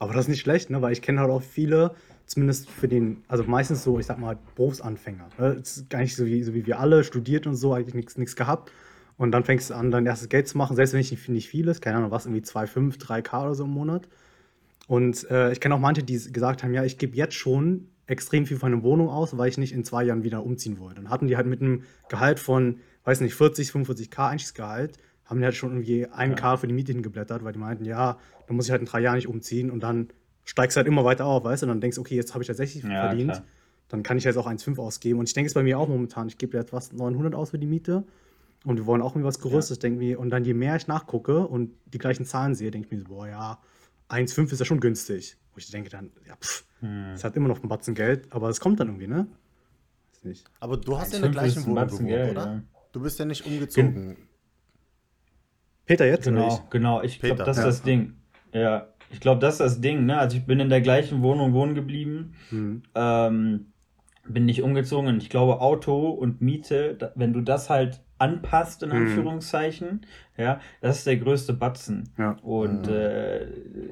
[0.00, 0.80] Aber das ist nicht schlecht, ne?
[0.80, 1.92] weil ich kenne halt auch viele,
[2.26, 5.28] zumindest für den, also meistens so, ich sag mal, Berufsanfänger.
[5.38, 5.56] Ne?
[5.56, 8.16] Das ist gar nicht so wie, so wie wir alle, studiert und so, eigentlich nichts
[8.16, 8.70] nichts gehabt.
[9.16, 11.48] Und dann fängst du an, dein erstes Geld zu machen, selbst wenn ich nicht, nicht
[11.48, 14.08] viel ist, keine Ahnung, was, irgendwie 2,5, 3K oder so im Monat.
[14.88, 18.46] Und äh, ich kenne auch manche, die gesagt haben, ja, ich gebe jetzt schon extrem
[18.46, 20.96] viel für eine Wohnung aus, weil ich nicht in zwei Jahren wieder umziehen wollte.
[21.02, 24.96] Dann hatten die halt mit einem Gehalt von, weiß nicht, 40, 45k Einstiegsgehalt,
[25.26, 28.56] haben die halt schon irgendwie 1k für die Miete hingeblättert, weil die meinten, ja, dann
[28.56, 30.08] muss ich halt in drei Jahren nicht umziehen und dann
[30.44, 31.66] steigst du halt immer weiter auf, weißt du?
[31.66, 33.44] Und dann denkst du, okay, jetzt habe ich tatsächlich Ja, verdient, klar.
[33.88, 35.18] dann kann ich jetzt auch 1,5 ausgeben.
[35.18, 37.58] Und ich denke es bei mir auch momentan, ich gebe jetzt was 900 aus für
[37.58, 38.04] die Miete
[38.64, 40.18] und wir wollen auch irgendwie was Größeres, denke mir.
[40.18, 43.04] Und dann je mehr ich nachgucke und die gleichen Zahlen sehe, denke ich mir so,
[43.04, 43.58] boah, ja,
[44.08, 45.36] 1,5 ist ja schon günstig.
[45.52, 47.12] Wo ich denke dann, ja, pff, Hm.
[47.14, 49.26] es hat immer noch ein Batzen Geld, aber es kommt dann irgendwie, ne?
[50.12, 50.44] Weiß nicht.
[50.60, 52.46] aber du hast ja in der 1,5 gleichen Wohnung gewohnt, Geld, oder?
[52.46, 52.62] ja.
[52.92, 54.16] Du bist ja nicht umgezogen.
[55.86, 56.26] Peter jetzt?
[56.28, 57.02] oder Genau, genau.
[57.02, 57.68] Ich glaube, das ist ja.
[57.68, 58.14] das Ding.
[58.52, 60.06] Ja, ich glaube, das ist das Ding.
[60.06, 60.18] Ne?
[60.18, 62.50] Also ich bin in der gleichen Wohnung wohnen geblieben, ich?
[62.52, 62.82] Hm.
[62.94, 63.72] ähm,
[64.26, 68.88] bin nicht umgezogen und ich glaube, Auto und Miete, wenn du das halt anpasst, in
[68.90, 68.96] Mhm.
[68.96, 70.00] Anführungszeichen,
[70.36, 72.10] ja, das ist der größte Batzen.
[72.16, 72.36] Ja.
[72.42, 72.92] Und Mhm.
[72.92, 73.40] äh,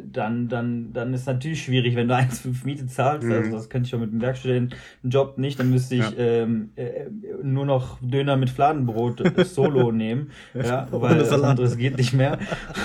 [0.04, 3.26] dann, dann, dann ist natürlich schwierig, wenn du 1,5 Miete zahlst.
[3.26, 3.32] Mhm.
[3.34, 5.58] Also das könnte ich auch mit dem Werkstudentenjob nicht.
[5.58, 6.16] Dann müsste ich Ja.
[6.18, 7.06] ähm, äh,
[7.42, 10.30] nur noch Döner mit Fladenbrot äh, solo nehmen.
[10.54, 12.38] Ja, weil das anderes geht nicht mehr.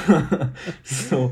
[0.83, 1.31] so.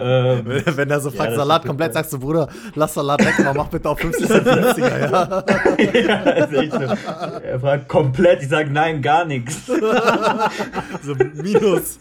[0.00, 0.44] Ähm,
[0.76, 3.54] Wenn, er so Ja, fragt, das Salat komplett, sagst du, Bruder, lass Salat weg, aber
[3.54, 5.44] mach bitte auf 50 Cent günstiger, ja.
[6.00, 6.72] ja, ist echt.
[6.72, 9.66] Er fragt komplett, ich sage nein, gar nichts.
[11.02, 11.98] So Minus.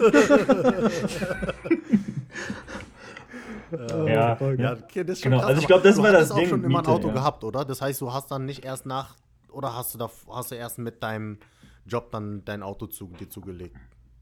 [4.08, 6.12] Ja, Ja, okay, das ist schon Genau, krass, also ich aber glaub, das du war
[6.12, 7.14] das auch Ding schon mit immer ein Auto ja.
[7.14, 7.66] gehabt, oder?
[7.66, 9.16] Das heißt, du hast dann nicht erst nach,
[9.52, 11.40] oder hast du, da, hast du erst mit deinem
[11.86, 13.76] Job dann dein Auto zu, dir zugelegt?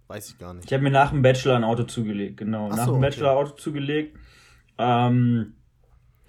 [0.08, 0.65] Weiß ich gar nicht.
[0.65, 2.70] Ich habe mir nach dem Bachelor ein Auto zugelegt, genau.
[2.72, 3.10] Ach nach so, dem okay.
[3.10, 4.18] Bachelor ein Auto zugelegt.
[4.78, 5.54] Ähm,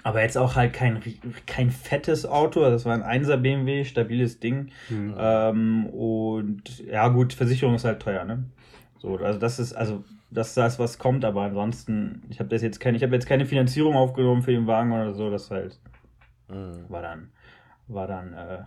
[0.02, 1.02] aber jetzt auch halt kein,
[1.46, 2.62] kein fettes Auto.
[2.62, 4.70] Also Das war ein 1er BMW, stabiles Ding.
[4.88, 5.14] Hm.
[5.18, 8.44] Ähm, und ja, gut, Versicherung ist halt teuer, ne?
[8.98, 12.62] So, also das ist, also das ist das, was kommt, aber ansonsten, ich habe das
[12.62, 15.78] jetzt keine, ich habe jetzt keine Finanzierung aufgenommen für den Wagen oder so, das halt
[16.48, 16.84] Mhm.
[16.88, 17.30] war dann,
[17.88, 18.58] war dann, äh,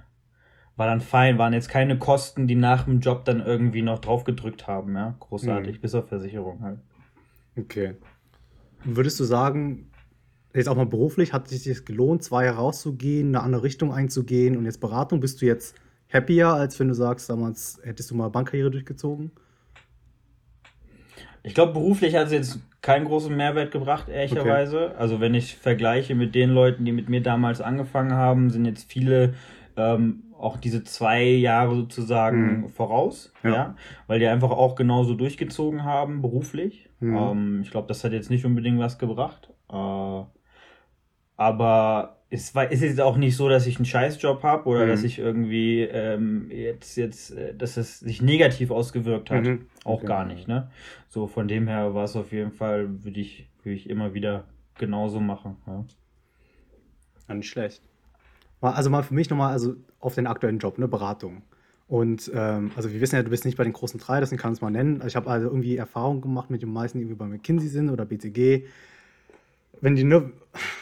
[0.80, 4.66] war dann fein, waren jetzt keine Kosten, die nach dem Job dann irgendwie noch draufgedrückt
[4.66, 5.16] haben, ja.
[5.20, 5.82] Großartig, Mhm.
[5.82, 6.80] bis auf Versicherung halt.
[7.58, 7.96] Okay.
[8.86, 9.92] Würdest du sagen,
[10.54, 13.92] jetzt auch mal beruflich, hat es sich das gelohnt, zwei Jahre rauszugehen, eine andere Richtung
[13.94, 15.20] einzugehen und jetzt Beratung?
[15.20, 15.76] Bist du jetzt
[16.12, 19.32] happier, als wenn du sagst, damals hättest du mal Bankkarriere durchgezogen?
[21.44, 24.96] Ich glaube, beruflich hat es jetzt keinen großen Mehrwert gebracht, ehrlicherweise.
[24.98, 28.90] Also wenn ich vergleiche mit den Leuten, die mit mir damals angefangen haben, sind jetzt
[28.92, 29.34] viele
[29.78, 32.70] ähm, auch diese zwei Jahre sozusagen Mhm.
[32.70, 33.50] voraus, Ja.
[33.50, 33.76] ja.
[34.08, 36.90] weil die einfach auch genauso durchgezogen haben, beruflich.
[37.00, 37.16] Mhm.
[37.18, 39.50] Ähm, ich glaube, das hat jetzt nicht unbedingt was gebracht.
[39.72, 40.24] Äh,
[41.38, 44.90] aber es war, ist jetzt auch nicht so, dass ich einen Scheißjob habe oder Mhm.
[44.90, 49.46] dass ich irgendwie ähm, jetzt, jetzt, äh, dass es sich negativ ausgewirkt hat.
[49.46, 49.66] Mhm.
[49.84, 50.06] Auch Okay.
[50.08, 50.70] gar nicht, ne?
[51.08, 54.44] So von dem her war es auf jeden Fall, würde ich, würde ich immer wieder
[54.78, 55.58] genauso machen.
[55.68, 57.34] Ja.
[57.36, 57.82] Nicht schlecht.
[58.62, 61.44] Also mal für mich nochmal, also auf den aktuellen Job, ne, Beratung.
[61.88, 64.52] Und ähm, also wir wissen ja, du bist nicht bei den großen drei, deswegen kann
[64.52, 65.02] ich es mal nennen.
[65.08, 68.06] Ich habe also irgendwie Erfahrung gemacht mit den meisten, die irgendwie bei McKinsey sind oder
[68.06, 68.66] BCG.
[69.82, 70.32] Wenn die ne,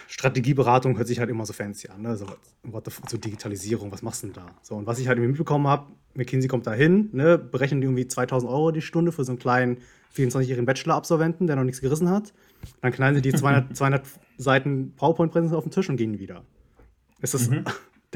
[0.07, 2.17] Strategieberatung hört sich halt immer so fancy an, ne?
[2.17, 2.25] So,
[2.63, 4.47] what the, fuck, so Digitalisierung, was machst du denn da?
[4.63, 7.85] So, und was ich halt irgendwie mitbekommen habe, McKinsey kommt da hin, ne, berechnen die
[7.85, 9.77] irgendwie 2000 Euro die Stunde für so einen kleinen
[10.15, 12.33] 24-jährigen Bachelor-Absolventen, der noch nichts gerissen hat.
[12.81, 14.05] Dann knallen sie die 200, 200
[14.37, 16.43] Seiten PowerPoint-Präsentation auf den Tisch und gehen wieder.
[17.21, 17.49] Ist das,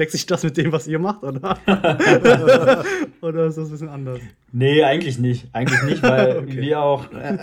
[0.02, 1.56] deckt sich das mit dem, was ihr macht, oder?
[3.22, 4.18] oder ist das ein bisschen anders?
[4.50, 5.48] Nee, eigentlich nicht.
[5.52, 6.60] Eigentlich nicht, weil Okay.
[6.60, 7.12] wir auch.
[7.12, 7.38] Äh,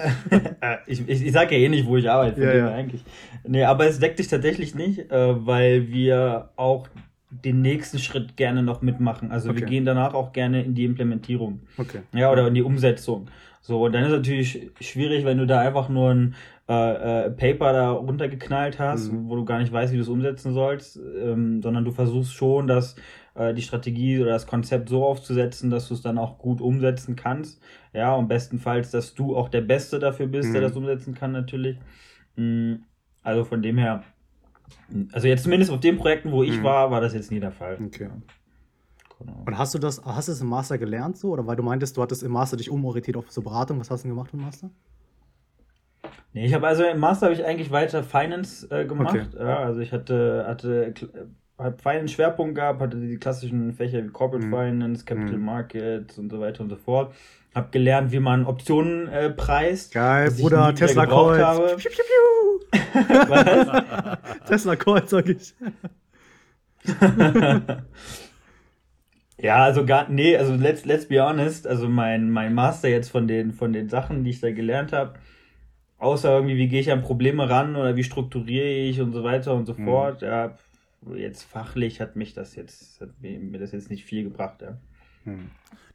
[0.59, 2.43] äh, ich, ich, ich sage ja eh nicht, wo ich arbeite.
[2.43, 2.67] Ja, ja.
[2.73, 3.01] Eigentlich.
[3.47, 6.89] Nee, aber es deckt sich tatsächlich nicht, äh, weil wir auch
[7.29, 9.31] den nächsten Schritt gerne noch mitmachen.
[9.31, 9.69] Also wir Okay.
[9.69, 11.61] gehen danach auch gerne in die Implementierung.
[11.77, 11.99] Okay.
[12.13, 13.27] Ja, oder in die Umsetzung.
[13.61, 16.35] So, und dann ist natürlich schwierig, wenn du da einfach nur ein
[16.69, 19.27] äh, äh, Paper da runtergeknallt hast, Mhm.
[19.27, 22.67] wo du gar nicht weißt, wie du es umsetzen sollst, ähm, sondern du versuchst schon,
[22.67, 22.95] dass
[23.33, 27.15] äh, die Strategie oder das Konzept so aufzusetzen, dass du es dann auch gut umsetzen
[27.15, 27.59] kannst.
[27.91, 30.65] Ja, und bestenfalls, dass du auch der Beste dafür bist, der Mhm.
[30.65, 31.77] das umsetzen kann, natürlich.
[32.35, 32.75] Mm,
[33.23, 34.03] Also von dem her,
[35.11, 36.63] also jetzt zumindest auf den Projekten, wo ich Mhm.
[36.63, 37.79] war, war das jetzt nie der Fall.
[37.83, 38.09] Okay.
[39.19, 39.43] Genau.
[39.45, 41.29] Und hast du das, hast du es im Master gelernt so?
[41.31, 43.79] Oder weil du meintest, du hattest im Master dich umorientiert auf so Beratung.
[43.79, 44.69] Was hast du denn gemacht im Master?
[46.33, 49.15] Nee, ich habe also im Master habe ich eigentlich weiter Finance äh, gemacht.
[49.15, 49.25] Okay.
[49.37, 50.93] Ja, also ich hatte, hatte
[51.57, 54.51] hab Finance Schwerpunkt gehabt, hatte die klassischen Fächer wie Corporate Mhm.
[54.55, 55.45] Finance, Capital Mhm.
[55.45, 57.13] Markets und so weiter und so fort.
[57.55, 59.93] Hab gelernt, wie man Optionen äh, preist.
[59.93, 61.43] Geil, Bruder, Tesla gebraucht Coils.
[61.45, 61.75] habe.
[61.77, 62.79] Piu, piu, piu.
[63.27, 64.17] Was?
[64.47, 65.53] Tesla Coils, sag ich.
[69.41, 73.25] Ja, also gar, nee, also let's, let's be honest, also mein, mein Master jetzt von
[73.27, 75.13] den, von den Sachen, die ich da gelernt habe,
[75.99, 79.53] außer irgendwie, wie gehe ich an Probleme ran oder wie strukturiere ich und so weiter
[79.53, 79.85] und so Mhm.
[79.85, 80.55] fort, ja,
[81.15, 84.77] jetzt fachlich hat mich das jetzt, hat mir das jetzt nicht viel gebracht, ja.
[85.25, 85.49] Hm.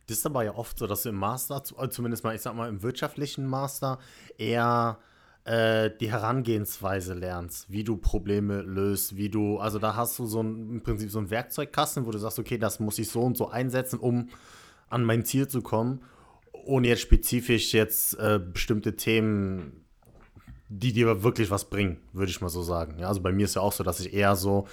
[0.06, 2.54] Das ist aber ja oft so, dass du im Master, äh, zumindest mal, ich sag
[2.54, 3.98] mal, im wirtschaftlichen Master,
[4.36, 4.98] eher
[5.44, 10.42] äh, die Herangehensweise lernst, wie du Probleme löst, wie du, also da hast du so
[10.42, 13.36] ein, im Prinzip so ein Werkzeugkasten, wo du sagst, okay, das muss ich so und
[13.36, 14.28] so einsetzen, um
[14.88, 16.02] an mein Ziel zu kommen,
[16.52, 19.83] ohne jetzt spezifisch jetzt äh, bestimmte Themen,
[20.78, 22.98] die dir wirklich was bringen, würde ich mal so sagen.
[22.98, 24.66] Ja, also bei mir ist ja auch so, dass ich eher so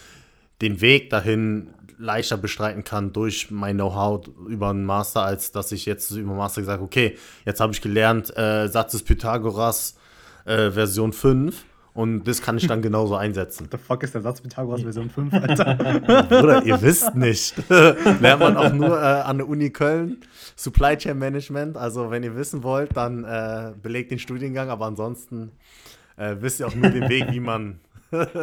[0.61, 5.85] den Weg dahin leichter bestreiten kann durch mein Know-how über einen Master, als dass ich
[5.85, 9.95] jetzt über Master gesagt okay, jetzt habe ich gelernt, äh, Satz des Pythagoras
[10.45, 13.67] äh, Version 5 und das kann ich dann genauso einsetzen.
[13.71, 15.75] The fuck ist der Satz Pythagoras Version 5, Alter?
[16.29, 17.55] Bruder, ihr wisst nicht.
[17.69, 20.17] Lernt man auch nur äh, an der Uni Köln,
[20.55, 21.77] Supply Chain Management.
[21.77, 25.51] Also wenn ihr wissen wollt, dann äh, belegt den Studiengang, aber ansonsten
[26.17, 27.79] äh, wisst ihr auch nur den Weg, wie man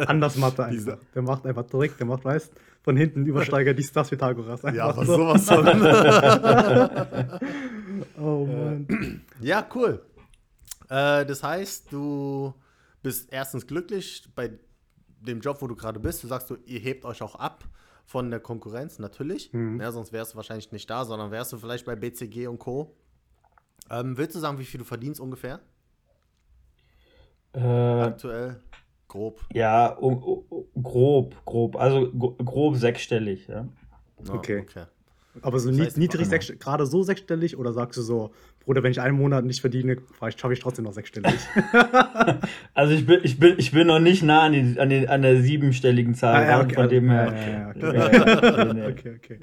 [0.07, 0.97] Anders Mathe einfach.
[1.13, 4.61] Der macht einfach direkt, der macht, weißt von hinten Übersteiger dies, das Pythagoras.
[4.73, 5.15] ja, aber so.
[5.15, 5.67] sowas von.
[8.19, 9.21] Oh Mann.
[9.41, 10.01] Ja, cool.
[10.89, 12.53] Äh, das heißt, du
[13.01, 14.51] bist erstens glücklich bei
[15.21, 16.23] dem Job, wo du gerade bist.
[16.23, 17.65] Du sagst, du, ihr hebt euch auch ab
[18.05, 19.51] von der Konkurrenz, natürlich.
[19.53, 19.79] Mhm.
[19.79, 22.95] Ja, sonst wärst du wahrscheinlich nicht da, sondern wärst du vielleicht bei BCG und Co.
[23.89, 25.59] Ähm, willst du sagen, wie viel du verdienst ungefähr?
[27.53, 28.61] Äh, Aktuell?
[29.07, 29.41] Grob.
[29.53, 31.75] ja, u- u- grob, grob.
[31.77, 33.67] Also gro- grob sechsstellig, ja.
[34.23, 34.59] Ja, Okay.
[34.61, 34.85] okay.
[35.41, 38.31] Aber so Das heißt, niedrig, sechs, gerade so sechsstellig oder sagst du so,
[38.65, 41.33] Bruder, wenn ich einen Monat nicht verdiene, vielleicht schaffe ich trotzdem noch sechsstellig?
[42.73, 45.21] Also ich bin, ich bin, ich bin noch nicht nah an, die, an, den, an
[45.21, 47.73] der siebenstelligen Zahl Ah, ja, okay, von dem also- her.
[47.77, 49.15] ja, okay.
[49.17, 49.39] Okay,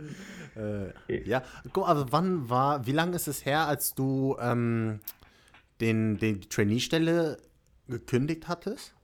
[0.55, 0.93] okay.
[1.09, 5.01] Äh, ja, guck, aber wann war, wie lange ist es her, als du ähm,
[5.81, 7.37] den, den, die Trainee-Stelle
[7.89, 8.95] gekündigt hattest?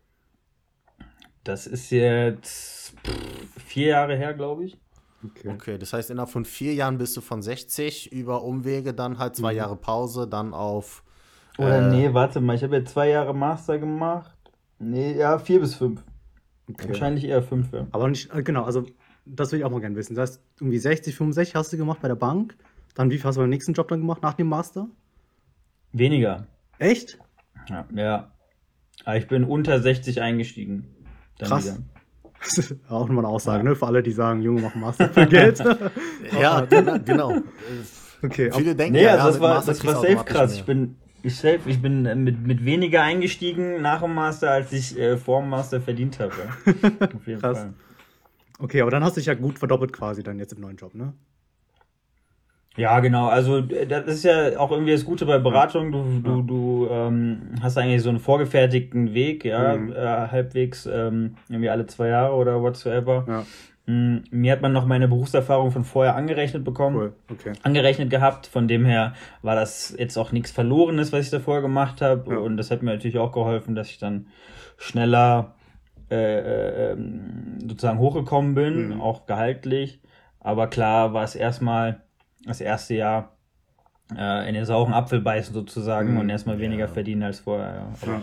[1.45, 4.79] Das ist jetzt pff, vier Jahre her, glaube ich.
[5.25, 5.49] Okay.
[5.49, 9.37] Okay, das heißt, innerhalb von vier Jahren bist du von 60 über Umwege, dann halt
[9.37, 11.03] zwei Jahre Pause, dann auf.
[11.59, 14.33] Oder Äh, nee, warte mal, ich habe jetzt zwei Jahre Master gemacht.
[14.79, 16.03] Nee, ja, vier bis fünf.
[16.69, 16.89] okay.
[16.89, 17.87] Wahrscheinlich eher fünf, ja.
[17.93, 18.85] Aber nicht, äh, genau, also
[19.25, 20.15] das will ich auch mal gerne wissen.
[20.15, 22.57] Das heißt, irgendwie 60, 65 hast du gemacht bei der Bank.
[22.95, 24.89] Dann wie viel hast du beim nächsten Job dann gemacht, nach dem Master?
[25.93, 26.47] Weniger.
[26.79, 27.19] Echt?
[27.69, 27.87] Ja.
[27.95, 28.33] ja.
[29.05, 30.87] Aber ich bin unter 60 eingestiegen.
[31.39, 31.65] Dann Krass.
[31.65, 31.79] wieder.
[32.45, 33.71] Das ist auch nochmal eine Aussage, Ja.
[33.71, 33.77] ne?
[33.77, 35.59] Für alle, die sagen, Junge, mach Master für Geld.
[36.41, 36.99] Ja, genau.
[37.05, 37.35] genau.
[38.23, 40.51] okay, Viele denken, Nee, ja, also das war, das war safe krass.
[40.51, 40.59] mehr.
[40.61, 44.73] Ich bin, ich safe, ich bin äh, mit, mit weniger eingestiegen nach dem Master, als
[44.73, 46.33] ich äh, vor dem Master verdient habe.
[47.15, 47.59] Auf jeden Krass.
[47.59, 47.75] Fall.
[48.59, 50.95] okay, aber dann hast du dich ja gut verdoppelt quasi dann jetzt im neuen Job,
[50.95, 51.13] ne?
[52.77, 53.27] Ja, genau.
[53.29, 55.93] Also äh, das ist ja auch irgendwie das Gute bei Beratung.
[55.93, 59.93] Du, du, du ähm, hast eigentlich so einen vorgefertigten Weg, ja, Mhm.
[59.93, 63.25] äh, halbwegs ähm, irgendwie alle zwei Jahre oder whatsoever.
[63.29, 63.45] Ja,
[63.85, 66.95] Mm, Mir hat man noch meine Berufserfahrung von vorher angerechnet bekommen.
[66.97, 67.13] cool.
[67.29, 67.53] Okay.
[67.65, 68.47] angerechnet gehabt.
[68.47, 72.31] Von dem her war das jetzt auch nichts Verlorenes, was ich davor gemacht habe.
[72.31, 72.39] Ja.
[72.39, 74.29] Und das hat mir natürlich auch geholfen, dass ich dann
[74.79, 75.57] schneller
[76.13, 79.01] äh, äh, ähm, sozusagen hochgekommen bin, Mhm.
[79.01, 80.01] auch gehaltlich.
[80.39, 82.03] Aber klar war es erstmal
[82.47, 83.37] das erste Jahr
[84.17, 86.19] äh, in den sauren Apfel beißen sozusagen Mhm.
[86.21, 86.93] und erstmal weniger Ja.
[86.93, 87.75] verdienen als vorher.
[87.75, 87.89] Ja.
[88.03, 88.23] Aber,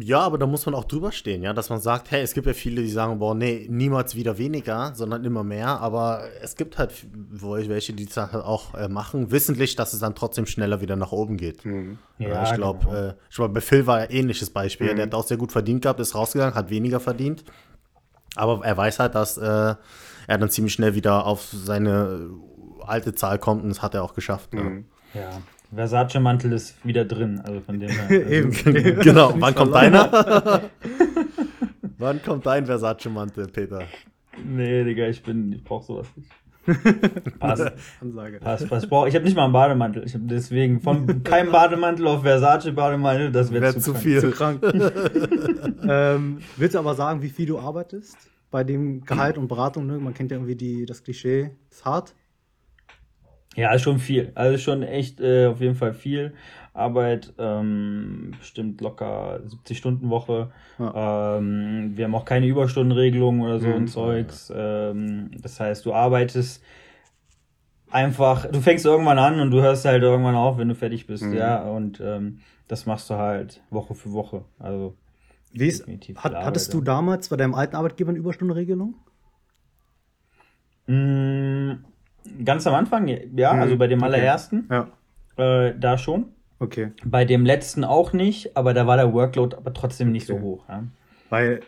[0.00, 0.20] Ja.
[0.20, 2.52] Aber da muss man auch drüber stehen, ja, dass man sagt, hey, es gibt ja
[2.52, 6.92] viele, die sagen, boah, nee, niemals wieder weniger, sondern immer mehr, aber es gibt halt
[7.12, 11.12] welche, die das halt auch äh, machen, wissentlich, dass es dann trotzdem schneller wieder nach
[11.12, 11.64] oben geht.
[11.64, 11.98] Mhm.
[12.18, 12.94] Ja, ich glaube, genau.
[12.94, 14.92] äh, ich glaub, bei Phil war ein ähnliches Beispiel.
[14.92, 14.96] Mhm.
[14.96, 17.44] Der hat auch sehr gut verdient gehabt, ist rausgegangen, hat weniger verdient.
[18.34, 19.74] Aber er weiß halt, dass äh,
[20.28, 22.28] er dann ziemlich schnell wieder auf seine
[22.88, 24.52] alte Zahl kommt und das hat er auch geschafft.
[24.54, 24.84] Mhm.
[25.14, 25.30] ja.
[25.74, 28.10] Versace-Mantel ist wieder drin, also von dem her.
[28.30, 28.52] Eben.
[28.52, 28.90] Ja.
[29.02, 30.62] genau, wann kommt deiner?
[31.98, 33.82] wann kommt dein Versace-Mantel, Peter?
[34.44, 36.30] Nee, Digga, ich bin, ich brauch sowas nicht.
[37.38, 37.72] Passt.
[38.00, 38.38] Ansage.
[38.40, 38.84] Passt, passt.
[38.84, 40.02] Ich, brauch- ich habe nicht mal einen Bademantel.
[40.04, 44.02] Ich habe deswegen von keinem Bademantel auf Versace Bademantel, das wäre Wäre zu, zu krank.
[44.02, 44.20] viel.
[44.20, 44.60] Zu krank.
[45.88, 48.16] ähm, willst du aber sagen, wie viel du arbeitest?
[48.50, 49.98] Bei dem Gehalt und Beratung, ne?
[49.98, 52.14] Man kennt ja irgendwie die, das Klischee, ist hart.
[53.56, 54.32] Ja, ist schon viel.
[54.34, 56.34] Also schon echt äh, auf jeden Fall viel
[56.74, 57.32] Arbeit.
[57.38, 60.52] Ähm, bestimmt locker 70 Stunden Woche.
[60.78, 63.74] Ähm, wir haben auch keine Überstundenregelung oder so Mhm.
[63.76, 64.52] und Zeugs.
[64.54, 66.62] Ähm, das heißt, du arbeitest
[67.90, 71.22] einfach, du fängst irgendwann an und du hörst halt irgendwann auf, wenn du fertig bist.
[71.24, 71.34] Mhm.
[71.34, 74.44] Ja, und ähm, das machst du halt Woche für Woche.
[74.58, 74.94] Also
[75.52, 78.96] Wie ist, hat, hattest du damals bei deinem alten Arbeitgeber eine Überstundenregelung?
[80.88, 81.72] Mm,
[82.44, 84.06] Ganz am Anfang, ja, Mhm, also bei dem okay.
[84.06, 84.88] allerersten, Ja.
[85.36, 86.26] äh, da schon.
[86.58, 86.92] Okay.
[87.04, 90.38] Bei dem letzten auch nicht, aber da war der Workload aber trotzdem nicht Okay.
[90.40, 90.68] so hoch.
[90.68, 90.84] Ja.
[91.28, 91.62] Weil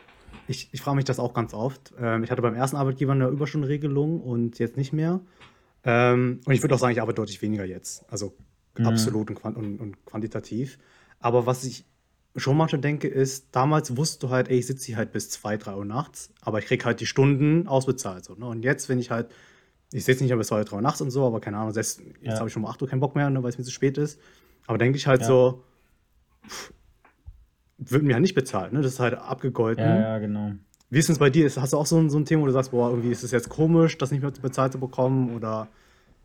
[0.47, 1.92] ich, ich frage mich das auch ganz oft.
[2.01, 5.21] Ähm, ich hatte beim ersten Arbeitgeber eine Überstundenregelung und jetzt nicht mehr.
[5.85, 8.05] Ähm, und ich würde auch sagen, ich arbeite deutlich weniger jetzt.
[8.11, 8.35] Also
[8.79, 8.87] Mhm.
[8.87, 10.79] absolut und, und, und quantitativ.
[11.21, 11.85] Aber was ich
[12.37, 15.57] schon manchmal denke, ist, damals wusstest du halt, ey, ich sitze hier halt bis 2,
[15.57, 18.25] 3 Uhr nachts, aber ich krieg halt die Stunden ausbezahlt.
[18.25, 18.47] So, ne?
[18.47, 19.29] Und jetzt, wenn ich halt,
[19.92, 22.01] ich sitze nicht mehr bis 2, 3 Uhr nachts und so, aber keine Ahnung, selbst,
[22.01, 22.38] jetzt Ja.
[22.40, 23.96] habe ich schon um 8 Uhr keinen Bock mehr, ne, weil es mir zu spät
[23.98, 24.20] ist.
[24.66, 25.27] Aber denke ich halt Ja.
[25.29, 25.64] so,
[26.46, 26.72] pff,
[27.79, 28.83] wird mir ja nicht bezahlt, ne?
[28.83, 29.85] Das ist halt abgegolten.
[29.85, 30.53] ja, ja, genau.
[30.90, 31.48] Wie ist es bei dir?
[31.55, 33.31] Hast du auch so ein, so ein Thema, wo du sagst, boah, irgendwie ist es
[33.31, 35.68] jetzt komisch, das nicht mehr bezahlt zu bekommen oder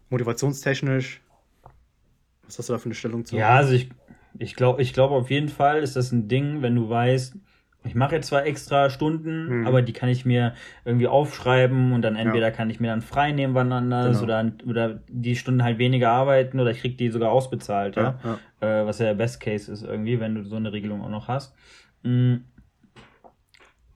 [0.10, 1.22] motivationstechnisch?
[2.46, 3.36] Was hast du da für eine Stellung zu?
[3.36, 3.90] Ja, also ich,
[4.40, 7.36] ich glaube ich glaub auf jeden Fall ist das ein Ding, wenn du weißt,
[7.86, 9.68] ich mache jetzt zwar extra Stunden, Mhm.
[9.68, 10.54] aber die kann ich mir
[10.86, 12.52] irgendwie aufschreiben und dann entweder Ja.
[12.52, 14.24] kann ich mir dann frei nehmen wann anders Genau.
[14.42, 18.16] oder, oder die Stunden halt weniger arbeiten oder ich krieg die sogar ausbezahlt, ja.
[18.24, 18.82] ja, ja.
[18.82, 21.28] äh, was ja der Best Case ist irgendwie, wenn du so eine Regelung auch noch
[21.28, 21.56] hast.
[22.04, 22.36] Mm.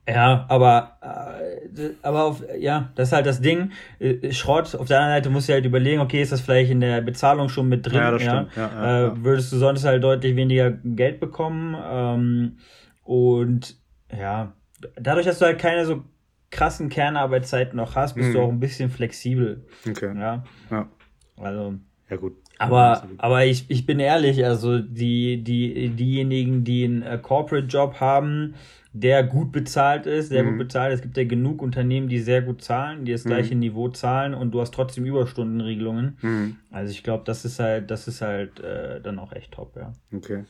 [0.10, 3.72] Ja, aber, äh, aber auf, ja, das ist halt das Ding.
[4.00, 6.80] Äh, Schrott, auf der anderen Seite musst du halt überlegen, okay, ist das vielleicht in
[6.80, 7.96] der Bezahlung schon mit drin?
[7.98, 8.56] Ja, das stimmt.
[8.56, 9.24] Ja, ja, äh, ja.
[9.24, 11.76] Würdest du sonst halt deutlich weniger Geld bekommen?
[11.92, 12.58] Ähm,
[13.08, 13.78] Und
[14.16, 14.54] ja,
[14.96, 16.04] dadurch, dass du halt keine so
[16.50, 18.34] krassen Kernarbeitszeiten noch hast, bist Mhm.
[18.34, 19.66] du auch ein bisschen flexibel.
[19.90, 20.14] Okay.
[20.18, 20.90] Ja, Ja,
[21.38, 21.76] also.
[22.10, 22.36] ja gut.
[22.60, 28.56] Aber, aber ich, ich bin ehrlich, also die, die, diejenigen, die einen äh, Corporate-Job haben,
[28.94, 30.50] der gut bezahlt ist, sehr Mhm.
[30.50, 33.30] gut bezahlt, es gibt ja genug Unternehmen, die sehr gut zahlen, die das Mhm.
[33.30, 36.18] gleiche Niveau zahlen und du hast trotzdem Überstundenregelungen.
[36.22, 36.56] Mhm.
[36.72, 39.94] Also ich glaube, das ist halt, das ist halt äh, dann auch echt top, ja.
[40.16, 40.46] Okay.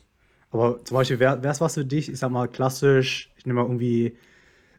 [0.52, 3.66] Aber zum Beispiel, wäre es was für dich, ich sag mal klassisch, ich nehme mal
[3.66, 4.18] irgendwie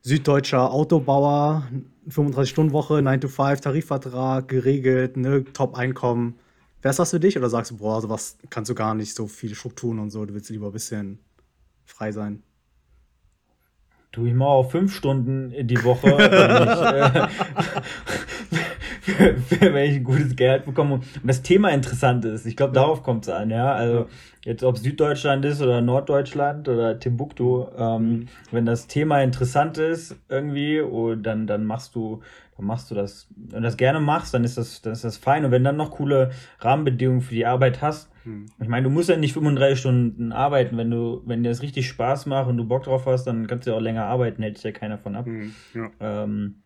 [0.02, 1.68] süddeutscher Autobauer,
[2.08, 6.38] 35-Stunden-Woche, 9-to-5, Tarifvertrag, geregelt, ne, Top-Einkommen.
[6.80, 9.54] Wäre was für dich oder sagst du, boah, sowas kannst du gar nicht, so viele
[9.54, 11.18] Strukturen und so, du willst lieber ein bisschen
[11.84, 12.42] frei sein?
[14.12, 16.08] Tu ich mal auf fünf Stunden die Woche,
[18.50, 18.62] ich, äh,
[19.60, 22.46] wenn ich ein gutes Geld bekomme und das Thema interessant ist.
[22.46, 23.72] Ich glaube, darauf kommt es an, ja.
[23.72, 24.06] Also
[24.44, 30.80] jetzt ob Süddeutschland ist oder Norddeutschland oder Timbuktu, ähm, wenn das Thema interessant ist irgendwie,
[30.80, 32.20] und dann dann machst du
[32.56, 35.16] dann machst du das, wenn du das gerne machst, dann ist das, dann ist das
[35.16, 35.44] fein.
[35.44, 38.46] Und wenn dann noch coole Rahmenbedingungen für die Arbeit hast, Hm.
[38.60, 40.76] ich meine, du musst ja nicht 35 Stunden arbeiten.
[40.76, 43.64] Wenn du, wenn dir das richtig Spaß macht und du Bock drauf hast, dann kannst
[43.66, 45.26] du ja auch länger arbeiten, hält sich ja keiner von ab.
[45.26, 45.90] Hm, Ja.
[46.00, 46.62] Ähm,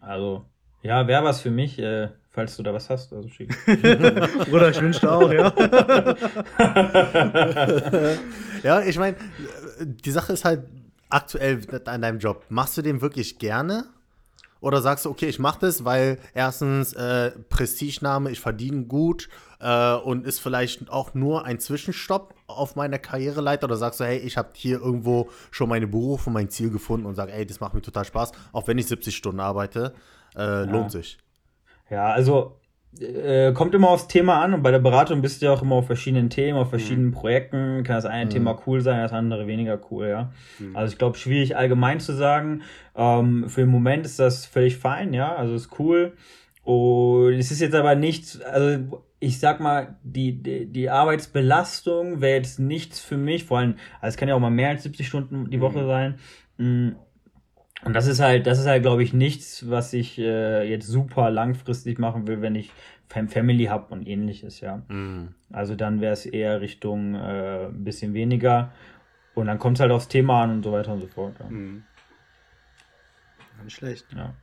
[0.00, 0.44] also,
[0.82, 3.12] ja, wäre was für mich, äh, falls du da was hast.
[3.12, 3.54] Also schick.
[4.50, 5.52] Bruder, ich wünschte auch, ja.
[8.62, 9.16] Ja, ich meine,
[9.80, 10.64] die Sache ist halt
[11.08, 12.44] aktuell an deinem Job.
[12.48, 13.84] Machst du den wirklich gerne?
[14.60, 19.28] Oder sagst du, okay, ich mache das, weil erstens äh, Prestigename, ich verdiene gut
[19.60, 23.66] äh, und ist vielleicht auch nur ein Zwischenstopp auf meiner Karriereleiter?
[23.66, 27.14] Oder sagst du, hey, ich habe hier irgendwo schon meine Berufung, mein Ziel gefunden und
[27.14, 29.92] sage, ey, das macht mir total Spaß, auch wenn ich 70 Stunden arbeite,
[30.36, 31.18] äh, lohnt sich.
[31.90, 32.56] Ja, also
[33.00, 35.76] äh, kommt immer aufs Thema an und bei der Beratung bist du ja auch immer
[35.76, 37.82] auf verschiedenen Themen, auf verschiedenen Projekten.
[37.84, 40.32] Kann das eine Thema cool sein, das andere weniger cool, ja.
[40.74, 42.62] Also ich glaube, schwierig allgemein zu sagen.
[42.94, 46.14] Ähm, für den Moment ist das völlig fein, ja, also ist cool.
[46.64, 52.36] Und es ist jetzt aber nichts, also ich sag mal, die, die, die Arbeitsbelastung wäre
[52.36, 55.06] jetzt nichts für mich, vor allem, also es kann ja auch mal mehr als 70
[55.06, 56.18] Stunden die Woche sein.
[57.84, 61.30] Und das ist halt, das ist halt, glaube ich, nichts, was ich äh, jetzt super
[61.30, 62.72] langfristig machen will, wenn ich
[63.08, 64.82] Fam Family habe und ähnliches, ja.
[64.88, 65.34] Mhm.
[65.52, 68.72] Also dann wäre es eher Richtung äh, ein bisschen weniger.
[69.34, 71.34] Und dann kommt es halt aufs Thema an und so weiter und so fort.
[71.38, 71.48] Ja.
[71.48, 71.84] Hm.
[73.58, 74.06] Ja, Nicht schlecht.
[74.16, 74.34] Ja.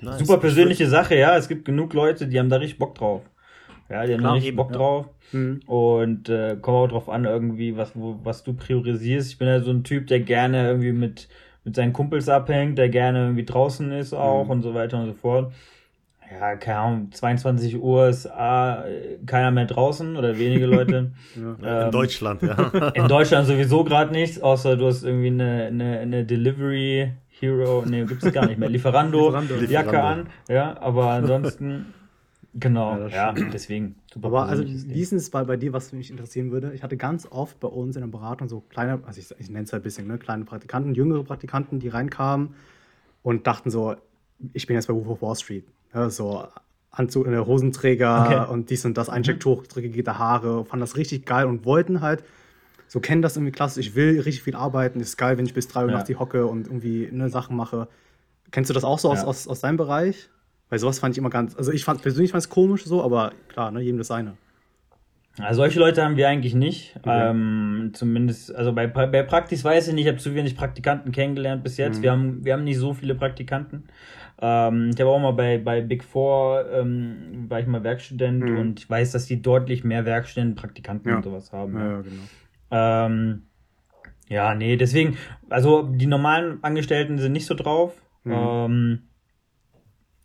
[0.00, 0.18] Nice.
[0.18, 1.36] Super persönliche Sache, ja.
[1.36, 3.22] Es gibt genug Leute, die haben da richtig Bock drauf.
[3.88, 4.76] Ja, die haben da richtig eben, Bock ja.
[4.76, 5.08] drauf.
[5.30, 5.60] Hm.
[5.66, 9.30] Und äh, kommt auch drauf an, irgendwie, was, wo, was du priorisierst.
[9.30, 11.28] Ich bin ja so ein Typ, der gerne irgendwie mit,
[11.66, 14.50] mit seinen Kumpels abhängt, der gerne irgendwie draußen ist auch Mhm.
[14.50, 15.52] und so weiter und so fort.
[16.40, 21.12] Ja, keine Ahnung, 22 Uhr ist A, äh, keiner mehr draußen oder wenige Leute.
[21.62, 22.54] Ja, in Ähm, Deutschland, ja.
[22.94, 28.04] In Deutschland sowieso gerade nichts, außer du hast irgendwie eine, eine, eine Delivery Hero, nee,
[28.06, 29.54] gibt's gar nicht mehr, Lieferando, Lieferando.
[29.66, 30.22] Jacke Lieferando.
[30.22, 31.92] an, ja, aber ansonsten,
[32.58, 33.96] genau, Ja, ja, deswegen.
[34.12, 36.72] super Aber also, wie ist es bei, bei dir, was mich interessieren würde?
[36.74, 39.64] Ich hatte ganz oft bei uns in der Beratung so kleine, also ich, ich nenne
[39.64, 42.54] es halt ein bisschen, ne, kleine Praktikanten, jüngere Praktikanten, die reinkamen
[43.22, 43.96] und dachten so,
[44.52, 45.64] ich bin jetzt bei Wolf of Wall Street.
[45.94, 46.46] Ja, so
[46.90, 48.40] Anzug, äh, Hosenträger Okay.
[48.46, 48.52] Mhm.
[48.52, 52.24] und dies und das, Einstecktuch, dreckige Haare, fanden das richtig geil und wollten halt,
[52.88, 55.68] so kennen das irgendwie klasse, ich will richtig viel arbeiten, ist geil, wenn ich bis
[55.68, 55.94] drei Uhr Ja.
[55.94, 57.88] nachts die hocke und irgendwie ne, Sachen mache.
[58.50, 59.26] Kennst du das auch so aus, Ja.
[59.28, 60.30] aus, aus deinem Bereich?
[60.68, 63.32] Weil sowas fand ich immer ganz, also ich fand persönlich fand es komisch so, aber
[63.48, 64.34] klar, ne, jedem das seine.
[65.38, 66.96] Also solche Leute haben wir eigentlich nicht.
[66.98, 67.30] Okay.
[67.30, 71.62] Ähm, zumindest, also bei, bei Praktis weiß ich nicht, ich habe zu wenig Praktikanten kennengelernt
[71.62, 71.98] bis jetzt.
[71.98, 72.02] Mhm.
[72.02, 73.84] Wir, haben, wir haben nicht so viele Praktikanten.
[74.40, 78.58] Ähm, ich habe auch mal bei, bei Big Four, ähm, war ich mal Werkstudent Mhm.
[78.58, 81.16] und ich weiß, dass die deutlich mehr Werkstudenten, Praktikanten Ja.
[81.16, 81.74] und sowas haben.
[81.74, 82.22] Ja, ja, genau.
[82.70, 83.42] Ähm,
[84.28, 85.16] ja, nee, deswegen,
[85.50, 87.92] also die normalen Angestellten sind nicht so drauf.
[88.24, 89.02] Mhm.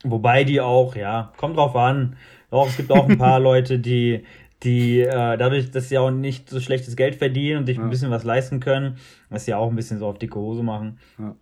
[0.03, 2.15] Wobei die auch, ja, kommt drauf an.
[2.49, 4.23] Auch, es gibt auch ein paar Leute, die,
[4.63, 7.83] die äh, dadurch, dass sie auch nicht so schlechtes Geld verdienen und sich Ja.
[7.83, 8.97] ein bisschen was leisten können,
[9.29, 10.99] dass sie auch ein bisschen so auf dicke Hose machen.
[11.19, 11.35] Ja.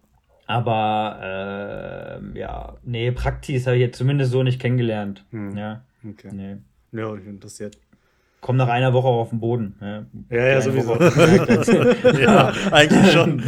[0.47, 1.19] Aber
[2.19, 5.23] ähm, ja, nee, Praktis habe ich jetzt zumindest so nicht kennengelernt.
[5.31, 5.55] Mhm.
[5.57, 6.29] Ja, Okay.
[6.33, 6.57] nee.
[6.91, 7.77] Ja, ich bin interessiert.
[8.41, 9.75] Komm nach einer Woche auch auf den Boden.
[9.81, 10.95] Ja, Ja, ja, Eine sowieso.
[10.95, 13.43] Berg, ja, eigentlich schon.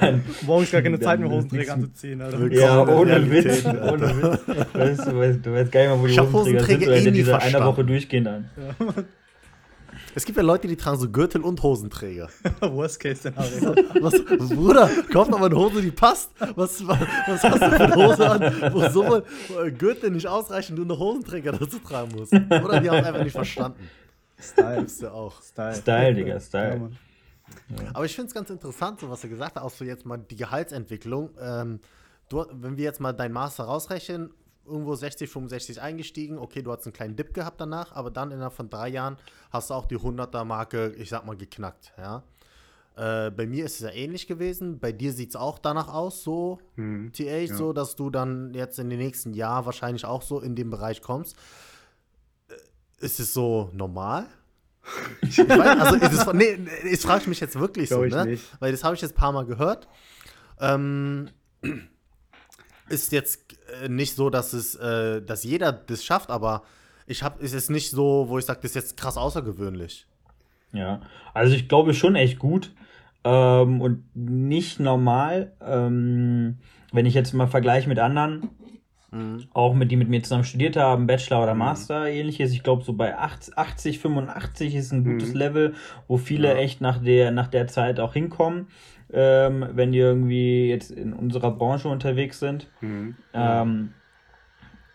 [0.00, 2.20] dann, Morgens gar keine Zeit mehr, Hosenträger anzuziehen.
[2.20, 2.38] Alter.
[2.38, 2.60] Wirklich.
[2.60, 3.64] Ja, ohne Witz.
[3.64, 4.40] Ohne Witz.
[4.74, 6.80] Weißt du, weißt, du weißt gar nicht mal, wo die Ich hab Hosenträger sind.
[6.80, 7.64] Hosenträger Oder eh diese einer.
[7.66, 8.50] Woche durchgehen dann.
[10.14, 12.28] Es gibt ja Leute, die tragen so Gürtel und Hosenträger.
[12.60, 13.74] Worst Case Szenario.
[14.00, 14.14] Was,
[14.50, 16.32] Bruder, kauf doch mal eine Hose, die passt.
[16.54, 16.98] Was, was,
[17.28, 19.22] was hast du für eine Hose an, wo so
[19.62, 22.32] ein Gürtel nicht ausreichen und du eine Hosenträger dazu tragen musst?
[22.34, 23.78] Oder die haben es einfach nicht verstanden.
[24.38, 24.82] Style.
[24.82, 25.40] Ist ja auch.
[25.42, 25.74] Style.
[25.74, 26.78] Style, Digga, Ja, Style.
[26.78, 26.98] Mann.
[27.94, 30.18] Aber ich finde es ganz interessant, so was er gesagt hat, auch so jetzt mal
[30.18, 31.30] die Gehaltsentwicklung.
[31.40, 31.80] Ähm,
[32.28, 34.30] du, wenn wir jetzt mal dein Master rausrechnen,
[34.66, 38.52] irgendwo 60, 65 eingestiegen, okay, du hast einen kleinen Dip gehabt danach, aber dann innerhalb
[38.52, 39.16] von drei Jahren
[39.50, 42.22] hast du auch die 100er-Marke, ich sag mal, geknackt, ja.
[42.96, 44.80] Äh, bei mir ist es ja ähnlich gewesen.
[44.80, 47.12] Bei dir sieht es auch danach aus, so, Mhm.
[47.12, 47.54] TA, Ja.
[47.54, 51.00] so, dass du dann jetzt in den nächsten Jahren wahrscheinlich auch so in dem Bereich
[51.00, 51.36] kommst.
[53.00, 54.26] Ist es so normal?
[55.22, 58.42] Ich weiß, also, ist es, nee, nee, ich frage mich jetzt wirklich so, Glaub ich
[58.42, 58.48] ne?
[58.58, 59.86] Weil das habe ich jetzt ein paar Mal gehört.
[60.60, 61.28] Ähm,
[62.88, 66.62] ist jetzt äh, nicht so, dass es, äh, dass jeder das schafft, aber
[67.06, 70.06] ich habe, ist es nicht so, wo ich sage, das ist jetzt krass außergewöhnlich.
[70.72, 71.00] Ja,
[71.34, 72.72] also ich glaube schon echt gut
[73.24, 75.52] ähm, und nicht normal.
[75.60, 76.58] Ähm,
[76.92, 78.50] wenn ich jetzt mal vergleiche mit anderen,
[79.52, 82.52] auch mit die mit mir zusammen studiert haben, Bachelor oder Master, ähnliches.
[82.52, 85.38] Ich glaube so bei 80, 80, 85 ist ein gutes Mhm.
[85.38, 85.74] Level,
[86.06, 86.54] wo viele Ja.
[86.54, 88.68] echt nach der nach der Zeit auch hinkommen,
[89.12, 92.70] ähm, wenn die irgendwie jetzt in unserer Branche unterwegs sind.
[92.80, 93.16] Mhm.
[93.32, 93.94] Ähm,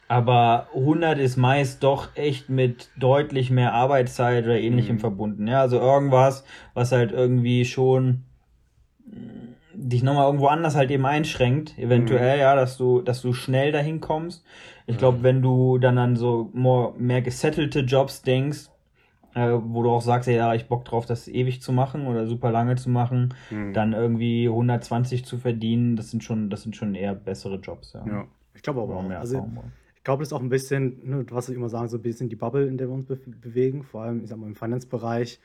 [0.08, 5.00] aber 100 ist meist doch echt mit deutlich mehr Arbeitszeit oder ähnlichem Mhm.
[5.00, 5.48] verbunden.
[5.48, 6.44] Ja, also irgendwas,
[6.74, 8.24] was halt irgendwie schon
[9.74, 14.00] dich nochmal irgendwo anders halt eben einschränkt, eventuell, ja, dass du, dass du schnell dahin
[14.00, 14.46] kommst.
[14.88, 18.70] Ich glaube, wenn du dann an so more, mehr gesettelte Jobs denkst,
[19.36, 22.52] äh, wo du auch sagst, ja, ich Bock drauf, das ewig zu machen oder super
[22.52, 23.74] lange zu machen, Mhm.
[23.74, 28.06] dann irgendwie 120 zu verdienen, das sind schon, das sind schon eher bessere Jobs, ja.
[28.08, 29.08] Ja, ich glaube aber auch.
[29.08, 29.48] mehr Also,
[29.96, 32.30] ich glaube, das ist auch ein bisschen, ne, was ich immer sagen, so ein bisschen
[32.30, 33.84] die Bubble, in der wir uns be bewegen.
[33.84, 35.40] Vor allem, ich sag mal, im Finance-Bereich.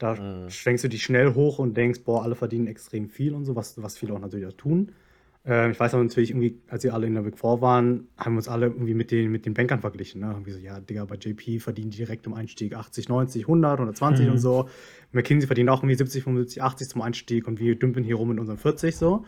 [0.00, 0.50] Da Mhm.
[0.50, 3.80] schwenkst du dich schnell hoch und denkst, boah, alle verdienen extrem viel und so, was,
[3.80, 4.90] was viele auch natürlich auch tun.
[5.46, 8.34] Ähm, ich weiß aber natürlich irgendwie, als wir alle in der Big Four waren, haben
[8.34, 10.20] wir uns alle irgendwie mit den, mit den Bankern verglichen.
[10.20, 10.28] Ne?
[10.32, 14.26] Irgendwie so, ja, Digga, bei JP verdienen die direkt im Einstieg 80, 90, 100, 120
[14.26, 14.32] Mhm.
[14.32, 14.68] und so.
[15.12, 18.38] McKinsey verdient auch irgendwie 70, 75, 80 zum Einstieg und wir dümpeln hier rum in
[18.38, 19.24] unseren 40 so.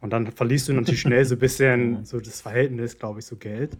[0.00, 3.36] Und dann verlierst du natürlich schnell so ein bisschen so das Verhältnis, glaube ich, so
[3.36, 3.76] Geld.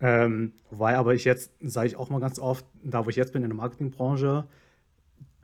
[0.00, 3.32] Ähm, wobei aber ich jetzt, sage ich auch mal ganz oft, da wo ich jetzt
[3.34, 4.44] bin in der Marketingbranche,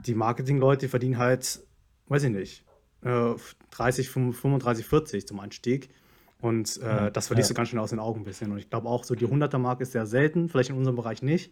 [0.06, 1.60] die Marketingleute die verdienen halt,
[2.08, 2.64] weiß ich nicht,
[3.02, 3.34] äh,
[3.70, 5.90] 30, 35, 40 zum Einstieg.
[6.40, 7.54] Und äh, Ja, das verlierst ja.
[7.54, 8.52] du ganz schnell aus den Augen ein bisschen.
[8.52, 11.50] Und ich glaube auch, so die 100er-Marke ist sehr selten, vielleicht in unserem Bereich nicht.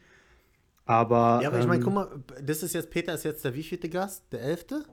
[0.87, 2.09] Aber, Ja, aber ich meine, ähm, guck mal,
[2.43, 4.25] das ist jetzt, Peter ist jetzt der wievielte Gast?
[4.33, 4.85] Der elfte?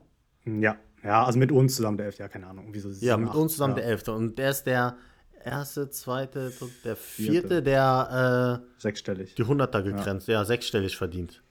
[0.46, 2.20] Ja, ja, also mit uns zusammen der 11.
[2.20, 2.66] Ja, keine Ahnung.
[2.66, 4.14] Irgendwie so Ja, mit acht, uns zusammen ja, der elfte.
[4.14, 4.96] Und der ist der
[5.44, 6.54] erste, zweite,
[6.86, 7.64] der vierte, Vierte.
[7.64, 9.36] der äh, Sechsstellig.
[9.36, 10.46] die 100er gegrenzt, ja.
[10.46, 11.44] sechsstellig verdient.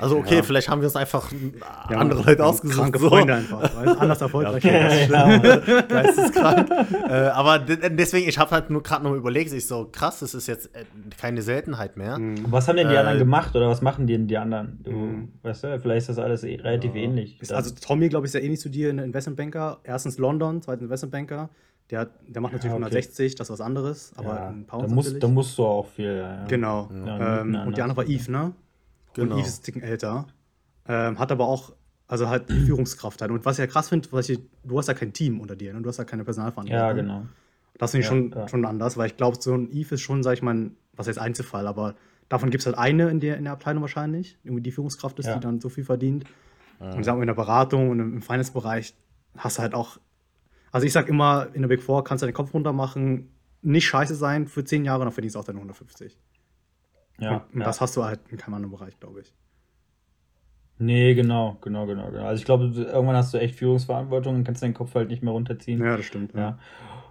[0.00, 0.42] Also okay, Ja.
[0.42, 1.30] vielleicht haben wir uns einfach
[1.90, 2.78] Ja, andere Leute ausgesucht.
[2.78, 3.08] Kranke so.
[3.08, 3.70] Freunde einfach.
[3.76, 4.64] Weil anders erfolgreich.
[4.64, 5.80] Ja, ja.
[5.82, 6.70] Geisteskrank.
[7.08, 10.34] äh, aber de- deswegen, ich habe halt nur gerade noch überlegt, ich so, krass, das
[10.34, 10.84] ist jetzt äh,
[11.20, 12.18] keine Seltenheit mehr.
[12.18, 12.44] Mhm.
[12.50, 14.80] Was haben denn die Äh, anderen gemacht oder was machen denn die anderen?
[14.82, 15.28] Du, Mhm.
[15.42, 17.40] weißt du, vielleicht ist das alles eh relativ ähnlich.
[17.40, 19.78] Ist, also Tommy, glaube ich, ist ja ähnlich zu dir, ein Investmentbanker.
[19.84, 21.50] Erstens London, zweitens Investmentbanker.
[21.90, 22.84] Der, hat- der macht natürlich okay.
[22.84, 25.86] 160, das ist was anderes, aber ja, in da, Pounds musst, da musst du auch
[25.88, 26.06] viel.
[26.18, 26.44] Ja, ja.
[26.46, 26.88] Genau.
[27.04, 28.04] Ja, ähm, und die andere war.
[28.08, 28.52] Yves, ne?
[29.14, 29.34] Genau.
[29.36, 30.26] Und Yves ist ein Ticken älter.
[30.86, 31.72] Ähm, hat aber auch,
[32.06, 33.30] also halt die Führungskraft halt.
[33.30, 35.80] Und was ich ja krass finde, du hast ja kein Team unter dir, ne?
[35.82, 36.86] Du hast ja keine Personalverantwortung.
[36.86, 37.26] Ja, genau.
[37.78, 38.48] Das finde ich Ja, schon, ja.
[38.48, 41.18] schon anders, weil ich glaube, so ein Eve ist schon, sag ich mal, was heißt
[41.18, 41.94] Einzelfall, aber
[42.28, 45.26] davon gibt es halt eine in der, in der Abteilung wahrscheinlich, irgendwie die Führungskraft ist,
[45.26, 45.34] Ja.
[45.34, 46.24] die dann so viel verdient.
[46.78, 48.94] Und ich sag mal, in der Beratung und im, Finance-Bereich
[49.36, 49.98] hast du halt auch,
[50.72, 53.28] also ich sag immer, in der Big Four kannst du den Kopf runter machen,
[53.62, 56.16] nicht scheiße sein für 10 Jahre, dann verdienst du auch deine 150.
[57.20, 57.64] Ja, und ja.
[57.66, 59.32] das hast du halt in keinem anderen Bereich, glaube ich.
[60.78, 62.24] Nee, genau, genau, genau, genau.
[62.24, 65.32] Also ich glaube, irgendwann hast du echt Führungsverantwortung und kannst deinen Kopf halt nicht mehr
[65.32, 65.84] runterziehen.
[65.84, 66.32] Ja, das stimmt.
[66.34, 66.58] Ja.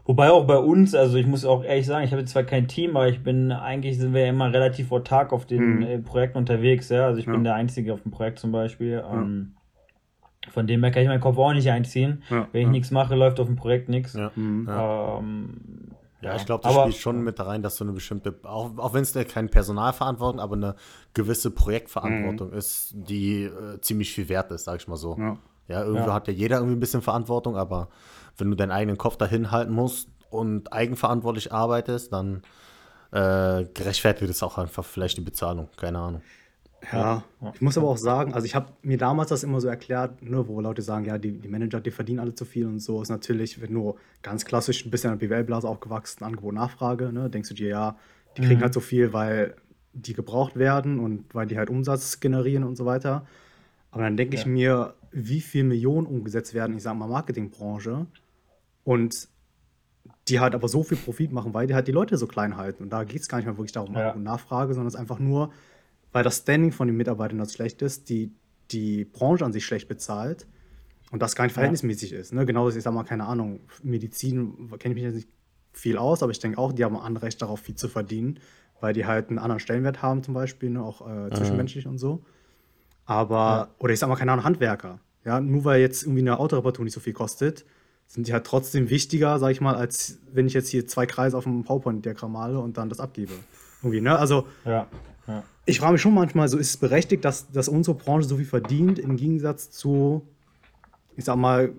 [0.05, 2.67] Wobei auch bei uns, also ich muss auch ehrlich sagen, ich habe jetzt zwar kein
[2.67, 5.81] Team, aber ich bin, eigentlich sind wir ja immer relativ autark auf den Mhm.
[5.83, 7.05] äh, Projekten unterwegs, ja.
[7.05, 7.31] Also ich Ja.
[7.31, 9.03] bin der Einzige auf dem Projekt zum Beispiel.
[9.07, 9.53] Ähm,
[10.49, 12.23] von dem her kann ich meinen Kopf auch nicht einziehen.
[12.31, 12.71] Ja, Wenn ich ja.
[12.71, 14.13] nichts mache, läuft auf dem Projekt nichts.
[14.15, 14.31] Ja.
[14.35, 14.67] Mhm.
[14.67, 15.57] Ähm,
[16.21, 18.93] Ja, ich glaube, das aber- spielt schon mit rein, dass du eine bestimmte, auch, auch
[18.93, 20.75] wenn es keine Personalverantwortung, aber eine
[21.13, 25.17] gewisse Projektverantwortung ist, die äh, ziemlich viel wert ist, sag ich mal so.
[25.17, 25.37] Ja.
[25.69, 26.13] Ja, irgendwo Ja.
[26.13, 27.89] hat ja jeder irgendwie ein bisschen Verantwortung, aber
[28.37, 32.41] wenn du deinen eigenen Kopf dahin halten musst und eigenverantwortlich arbeitest, dann
[33.11, 36.21] äh, gerechtfertigt es auch einfach vielleicht die Bezahlung, keine Ahnung.
[36.91, 37.23] Ja,
[37.53, 40.47] ich muss aber auch sagen, also ich habe mir damals das immer so erklärt, ne,
[40.47, 43.09] wo Leute sagen, ja, die, die Manager, die verdienen alle zu viel und so, ist
[43.09, 47.49] natürlich, wenn du ganz klassisch ein bisschen in der BWL-Blase aufgewachsen, Angebot, Nachfrage, ne, denkst
[47.49, 47.95] du dir, ja,
[48.37, 49.55] die kriegen halt so viel, weil
[49.93, 53.25] die gebraucht werden und weil die halt Umsatz generieren und so weiter.
[53.91, 54.49] Aber dann denke ich Ja.
[54.49, 58.05] mir, wie viel Millionen umgesetzt werden, ich sag mal, Marketingbranche
[58.83, 59.27] und
[60.27, 62.83] die halt aber so viel Profit machen, weil die halt die Leute so klein halten.
[62.83, 63.99] Und da geht es gar nicht mehr wirklich darum, Ja.
[64.01, 65.51] Angebot und Nachfrage, sondern es ist einfach nur,
[66.11, 68.31] weil das Standing von den Mitarbeitern das schlecht ist, die
[68.71, 70.47] die Branche an sich schlecht bezahlt
[71.11, 72.33] und das gar nicht verhältnismäßig ist.
[72.33, 72.45] Ne?
[72.45, 75.29] Genau, ich sag mal, keine Ahnung, Medizin kenne ich mich jetzt nicht
[75.73, 78.39] viel aus, aber ich denke auch, die haben ein Anrecht darauf, viel zu verdienen,
[78.79, 80.83] weil die halt einen anderen Stellenwert haben, zum Beispiel, ne?
[80.83, 82.23] auch äh, zwischenmenschlich und so.
[83.05, 84.99] Aber, oder ich sag mal, keine Ahnung, Handwerker.
[85.25, 87.65] Ja, nur weil jetzt irgendwie eine Autoreparatur nicht so viel kostet,
[88.07, 91.37] sind die halt trotzdem wichtiger, sag ich mal, als wenn ich jetzt hier zwei Kreise
[91.37, 93.33] auf dem PowerPoint-Diagramm male und dann das abgebe.
[93.81, 94.17] Irgendwie, ne?
[94.17, 94.87] Also, Ja,
[95.29, 95.43] ja.
[95.65, 98.45] ich frage mich schon manchmal, so ist es berechtigt, dass, dass unsere Branche so viel
[98.45, 100.27] verdient, im Gegensatz zu,
[101.15, 101.71] ich sag mal,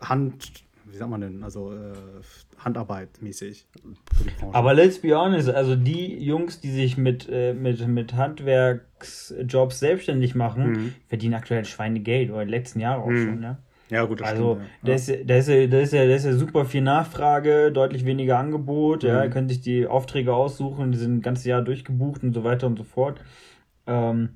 [0.00, 1.92] Hand, wie sagt man denn, also äh,
[2.58, 3.66] Handarbeit mäßig.
[4.52, 10.34] Aber let's be honest, also die Jungs, die sich mit, äh, mit, mit Handwerksjobs selbstständig
[10.34, 10.92] machen, Mhm.
[11.08, 13.24] verdienen aktuell Schweinegeld oder in den letzten Jahren auch Mhm.
[13.26, 13.58] schon, ne?
[13.90, 14.70] Ja, gut, das Also stimmt.
[14.82, 14.94] da Ja.
[14.94, 18.38] ist, da, ist ja, da, ist ja, da ist ja super viel Nachfrage, deutlich weniger
[18.38, 19.02] Angebot.
[19.02, 19.22] Ja, Mhm.
[19.24, 22.66] ihr könnt sich die Aufträge aussuchen, die sind ein ganzes Jahr durchgebucht und so weiter
[22.66, 23.20] und so fort.
[23.86, 24.30] Ähm,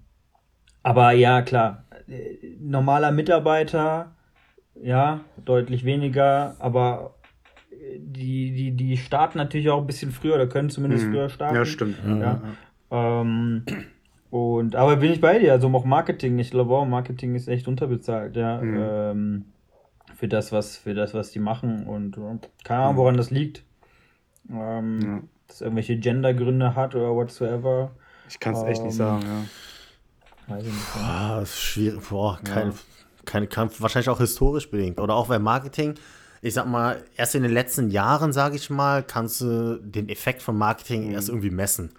[0.82, 4.14] aber ja, klar, äh, normaler Mitarbeiter,
[4.82, 7.14] ja, deutlich weniger, aber
[7.70, 11.12] äh, die, die, die starten natürlich auch ein bisschen früher oder können zumindest Mhm.
[11.12, 11.54] früher starten.
[11.56, 12.04] Ja, stimmt.
[12.04, 12.20] Mhm.
[12.20, 12.40] Ja.
[12.90, 13.64] Ähm,
[14.34, 17.68] und aber bin ich bei dir, also auch Marketing, ich glaube auch, Marketing ist echt
[17.68, 18.60] unterbezahlt, ja.
[18.60, 18.76] Mhm.
[18.80, 19.44] Ähm,
[20.16, 21.86] für das, was, für das, was die machen.
[21.86, 22.20] Und äh,
[22.64, 22.98] keine Ahnung, Mhm.
[22.98, 23.62] woran das liegt.
[24.50, 25.20] Ähm, Ja.
[25.46, 27.92] Dass irgendwelche Gendergründe hat oder whatsoever.
[28.28, 30.54] Ich kann es echt nicht Ähm, sagen, ja.
[30.54, 30.96] Weiß ich nicht.
[30.96, 32.00] Ah, ist schwierig.
[32.08, 32.74] Boah, kein, Ja.
[33.26, 34.98] kein, kein, wahrscheinlich auch historisch bedingt.
[34.98, 35.94] Oder auch weil Marketing,
[36.42, 40.42] ich sag mal, erst in den letzten Jahren, sage ich mal, kannst du den Effekt
[40.42, 41.90] von Marketing erst irgendwie messen.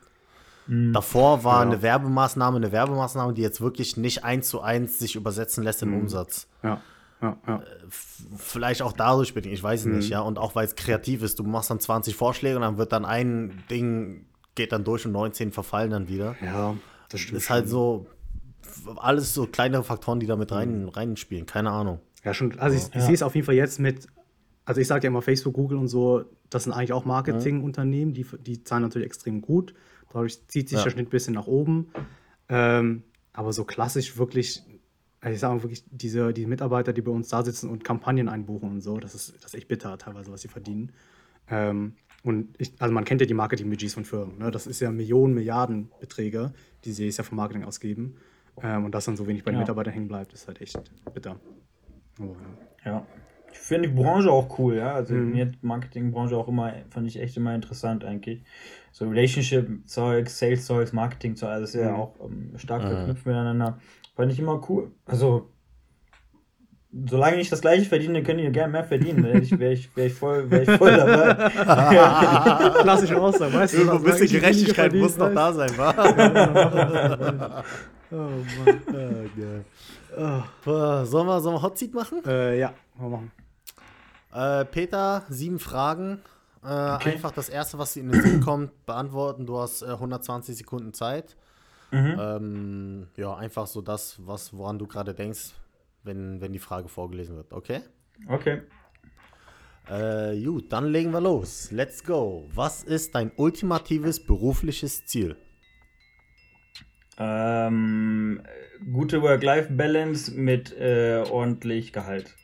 [0.67, 1.69] Davor war Ja.
[1.71, 5.93] eine Werbemaßnahme eine Werbemaßnahme, die jetzt wirklich nicht eins zu eins sich übersetzen lässt in
[5.93, 6.47] Umsatz.
[6.63, 6.81] Ja,
[7.21, 7.63] ja, ja.
[7.87, 10.21] F- Vielleicht auch dadurch bedingt, ich weiß es nicht, ja.
[10.21, 11.37] Und auch weil es kreativ ist.
[11.39, 15.11] Du machst dann 20 Vorschläge und dann wird dann ein Ding, geht dann durch und
[15.11, 16.35] 19 verfallen dann wieder.
[16.43, 16.75] Ja,
[17.09, 17.37] das stimmt.
[17.37, 18.07] ist halt so,
[18.97, 21.45] alles so kleinere Faktoren, die da mit rein, reinspielen.
[21.45, 21.99] Keine Ahnung.
[22.23, 22.57] Ja, schon.
[22.59, 23.01] Also ich, ich Ja.
[23.01, 24.07] sehe es auf jeden Fall jetzt mit,
[24.65, 28.25] also ich sage ja immer Facebook, Google und so, das sind eigentlich auch Marketingunternehmen, die,
[28.45, 29.75] die zahlen natürlich extrem gut.
[30.15, 30.83] Dadurch zieht sich Ja.
[30.85, 31.91] der Schnitt ein bisschen nach oben.
[32.47, 33.03] Ähm,
[33.33, 34.63] aber so klassisch wirklich,
[35.19, 38.69] also ich sage wirklich, diese, die Mitarbeiter, die bei uns da sitzen und Kampagnen einbuchen
[38.71, 40.93] und so, das ist, das ist echt bitter teilweise, was sie verdienen.
[41.49, 44.37] Ähm, und ich, also man kennt ja die Marketingbudgets von Firmen.
[44.39, 44.51] Ne?
[44.51, 46.53] Das ist ja Millionen, Milliarden Beträge,
[46.85, 48.15] die sie jetzt ja für Marketing ausgeben.
[48.63, 49.61] Ähm, und dass dann so wenig bei den Ja.
[49.63, 50.79] Mitarbeitern hängen bleibt, ist halt echt
[51.13, 51.37] bitter.
[52.19, 52.37] Aber,
[52.85, 52.91] ja.
[52.91, 53.07] Ja.
[53.57, 54.93] Ich finde die Branche auch cool, ja.
[54.93, 55.31] Also Mhm.
[55.31, 58.43] mir hat die Marketingbranche auch immer, fand ich echt immer interessant eigentlich.
[58.91, 61.95] So Relationship-Zeugs, Sales-Zeugs, Marketing-Zeugs, also das ist ja Mhm.
[61.99, 62.87] auch ähm, stark Mhm.
[62.89, 63.79] verknüpft miteinander.
[64.15, 64.91] Fand ich immer cool.
[65.05, 65.49] Also,
[67.09, 69.21] solange ich das gleiche verdiene, könnt ihr gerne mehr verdienen.
[69.23, 71.33] Wäre ich, wär ich, wär ich, voll, wär ich voll dabei.
[72.83, 73.77] Klassische Aussage, weißt du?
[73.79, 75.93] Irgendwo ein bisschen Gerechtigkeit muss noch da sein, wa?
[78.11, 78.81] Oh Mann.
[78.93, 79.65] Ja, geil.
[80.63, 82.21] Boah, Sollen wir, sollen wir Hot Seat machen?
[82.25, 83.31] Äh, ja, mal machen.
[84.35, 86.19] Äh, Peter, sieben Fragen.
[86.63, 87.11] Äh, Okay.
[87.13, 89.45] Einfach das erste, was dir in den Sinn kommt, beantworten.
[89.45, 91.35] Du hast äh, 120 Sekunden Zeit.
[91.91, 92.17] Mhm.
[92.19, 95.51] Ähm, ja, einfach so das, was, woran du gerade denkst,
[96.03, 97.81] wenn, wenn die Frage vorgelesen wird, okay?
[98.27, 98.63] Okay.
[99.87, 101.71] Äh, gut, dann legen wir los.
[101.71, 102.49] Let's go.
[102.53, 105.37] Was ist dein ultimatives berufliches Ziel?
[107.17, 108.41] Ähm,
[108.91, 112.35] gute Work-Life-Balance mit äh, ordentlich Gehalt.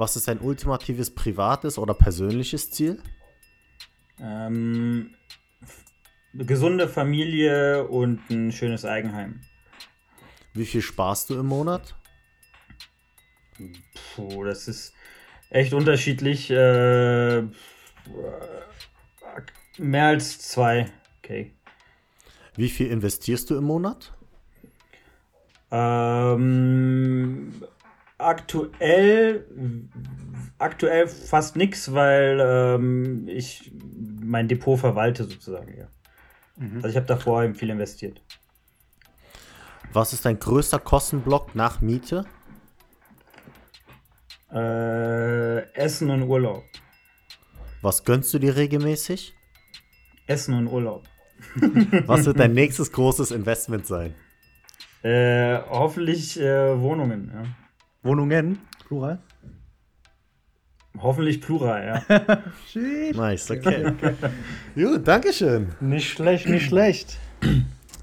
[0.00, 3.02] Was ist dein ultimatives privates oder persönliches Ziel?
[4.18, 5.14] Ähm,
[6.32, 9.42] gesunde Familie und ein schönes Eigenheim.
[10.54, 11.96] Wie viel sparst du im Monat?
[14.16, 14.94] Puh, das ist
[15.50, 16.50] echt unterschiedlich.
[16.50, 17.42] Äh,
[19.76, 20.90] mehr als zwei.
[21.22, 21.52] Okay.
[22.56, 24.14] Wie viel investierst du im Monat?
[25.70, 27.52] Ähm,
[28.20, 29.46] aktuell,
[30.58, 33.72] aktuell fast nix, weil ähm, ich
[34.22, 35.76] mein Depot verwalte sozusagen.
[35.76, 35.86] Ja.
[36.76, 38.20] Also ich habe davor eben viel investiert.
[39.92, 42.24] Was ist dein größter Kostenblock nach Miete?
[44.52, 46.62] Äh, Essen und Urlaub.
[47.82, 49.34] Was gönnst du dir regelmäßig?
[50.26, 51.04] Essen und Urlaub.
[52.06, 54.14] Was wird dein nächstes großes Investment sein?
[55.02, 57.32] Äh, hoffentlich äh, Wohnungen.
[57.34, 57.42] Ja.
[58.02, 59.18] Wohnungen, Plural.
[60.98, 62.42] Hoffentlich Plural, ja.
[63.14, 63.92] Nice, okay.
[64.74, 65.68] Gut, Dankeschön.
[65.80, 67.16] Nicht schlecht, nicht schlecht.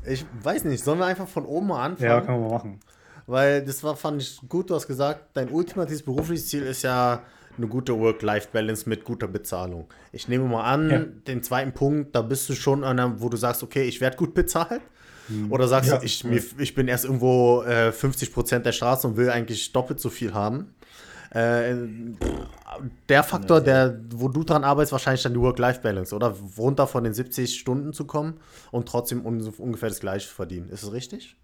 [0.06, 2.10] Ich weiß nicht, sollen wir einfach von oben mal anfangen?
[2.10, 2.80] Ja, können wir mal machen.
[3.26, 7.24] Weil das war, fand ich gut, du hast gesagt, dein ultimatives berufliches Ziel ist ja
[7.58, 9.90] eine gute Work-Life-Balance mit guter Bezahlung.
[10.14, 11.00] Ich nehme mal an, Ja.
[11.00, 14.16] den zweiten Punkt, da bist du schon an einem, wo du sagst, okay, ich werde
[14.16, 14.82] gut bezahlt.
[15.28, 15.52] Mhm.
[15.52, 15.98] Oder sagst ja.
[15.98, 19.72] du, ich, mir, ich bin erst irgendwo äh, 50 Prozent der Straße und will eigentlich
[19.74, 20.76] doppelt so viel haben?
[21.32, 21.76] Äh,
[23.10, 26.36] der Faktor, der, wo du dran arbeitest, wahrscheinlich dann die Work-Life-Balance, oder?
[26.58, 28.40] Runter von den 70 Stunden zu kommen
[28.72, 30.70] und trotzdem un ungefähr das gleiche verdienen.
[30.70, 31.36] Ist es richtig?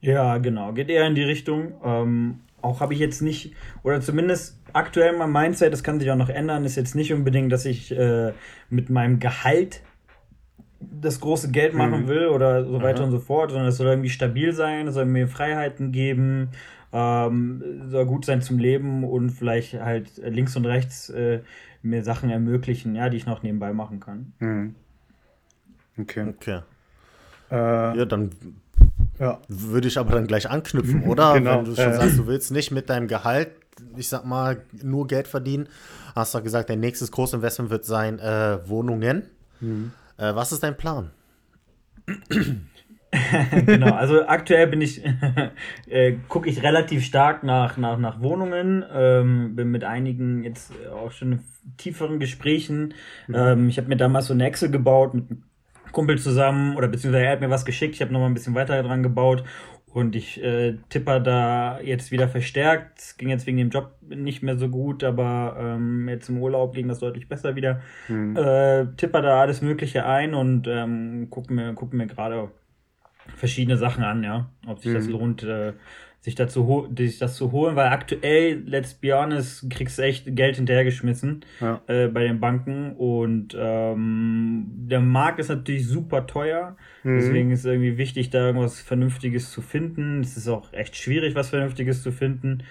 [0.00, 0.72] Ja, genau.
[0.72, 1.74] Geht eher in die Richtung.
[1.84, 6.16] Ähm, auch habe ich jetzt nicht, oder zumindest aktuell mein Mindset, das kann sich auch
[6.16, 8.32] noch ändern, ist jetzt nicht unbedingt, dass ich äh,
[8.70, 9.82] mit meinem Gehalt
[11.00, 12.08] das große Geld machen mhm.
[12.08, 13.06] will oder so weiter Aha.
[13.06, 16.50] und so fort, sondern es soll irgendwie stabil sein, es soll mir Freiheiten geben,
[16.92, 21.40] ähm, soll gut sein zum Leben und vielleicht halt links und rechts äh,
[21.82, 24.32] mir Sachen ermöglichen, ja, die ich noch nebenbei machen kann.
[24.38, 24.74] Mhm.
[25.98, 26.28] Okay.
[26.28, 26.60] Okay.
[27.50, 28.30] Äh, ja, dann
[29.18, 29.38] ja.
[29.48, 31.34] würde ich aber dann gleich anknüpfen, oder?
[31.34, 31.58] genau.
[31.58, 33.50] Wenn du schon äh, sagst, du willst nicht mit deinem Gehalt,
[33.96, 35.68] ich sag mal, nur Geld verdienen,
[36.14, 39.24] hast du gesagt, dein nächstes Großinvestment wird sein äh, Wohnungen.
[39.60, 39.92] Mhm.
[40.16, 41.10] Äh, was ist dein Plan?
[43.66, 45.02] genau, also aktuell bin ich,
[45.86, 51.12] äh, gucke ich relativ stark nach, nach, nach Wohnungen, ähm, bin mit einigen jetzt auch
[51.12, 51.40] schon in
[51.76, 52.94] tieferen Gesprächen.
[53.28, 53.34] Mhm.
[53.34, 55.42] Ähm, ich habe mir damals so eine Excel gebaut mit einem
[55.92, 58.54] Kumpel zusammen oder beziehungsweise er hat mir was geschickt, ich habe noch mal ein bisschen
[58.54, 59.44] weiter dran gebaut
[59.92, 62.98] und ich äh, tipper da jetzt wieder verstärkt.
[62.98, 66.74] Es ging jetzt wegen dem Job nicht mehr so gut, aber ähm, jetzt im Urlaub
[66.74, 67.82] ging das deutlich besser wieder.
[68.08, 68.36] Mhm.
[68.36, 72.50] Äh, tipper da alles Mögliche ein und ähm, gucke mir, guck mir gerade
[73.36, 74.48] verschiedene Sachen an, ja.
[74.66, 74.94] Ob sich mhm.
[74.94, 75.74] das lohnt, äh,
[76.22, 80.54] sich, dazu sich das zu holen, weil aktuell, let's be honest, kriegst du echt Geld
[80.54, 81.82] hinterhergeschmissen ja.
[81.88, 87.18] äh, bei den Banken und ähm, der Markt ist natürlich super teuer, mhm.
[87.18, 90.20] deswegen ist es irgendwie wichtig, da irgendwas Vernünftiges zu finden.
[90.20, 92.62] Es ist auch echt schwierig, was Vernünftiges zu finden.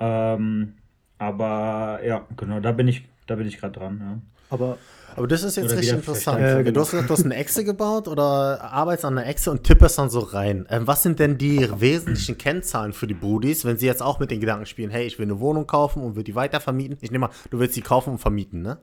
[0.00, 0.72] Ähm,
[1.18, 4.00] aber ja, genau, da bin ich, da bin ich gerade dran.
[4.00, 4.20] Ja.
[4.50, 4.78] Aber
[5.16, 6.40] aber das ist jetzt oder richtig interessant.
[6.40, 6.70] Äh, genau.
[6.72, 10.10] Du hast du hast eine Echse gebaut oder arbeitest an einer Echse und tippest dann
[10.10, 10.66] so rein.
[10.70, 14.30] Ähm, was sind denn die wesentlichen Kennzahlen für die Brudis, wenn sie jetzt auch mit
[14.30, 16.98] den Gedanken spielen, hey, ich will eine Wohnung kaufen und will die weiter vermieten?
[17.00, 18.78] Ich nehme mal, du willst sie kaufen und vermieten, ne?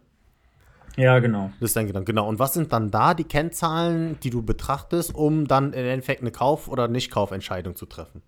[0.95, 1.51] Ja, genau.
[1.59, 2.27] Das ist dein Gedanke, genau.
[2.27, 6.31] Und was sind dann da die Kennzahlen, die du betrachtest, um dann im Endeffekt eine
[6.31, 8.21] Kauf- oder Nicht-Kaufentscheidung zu treffen?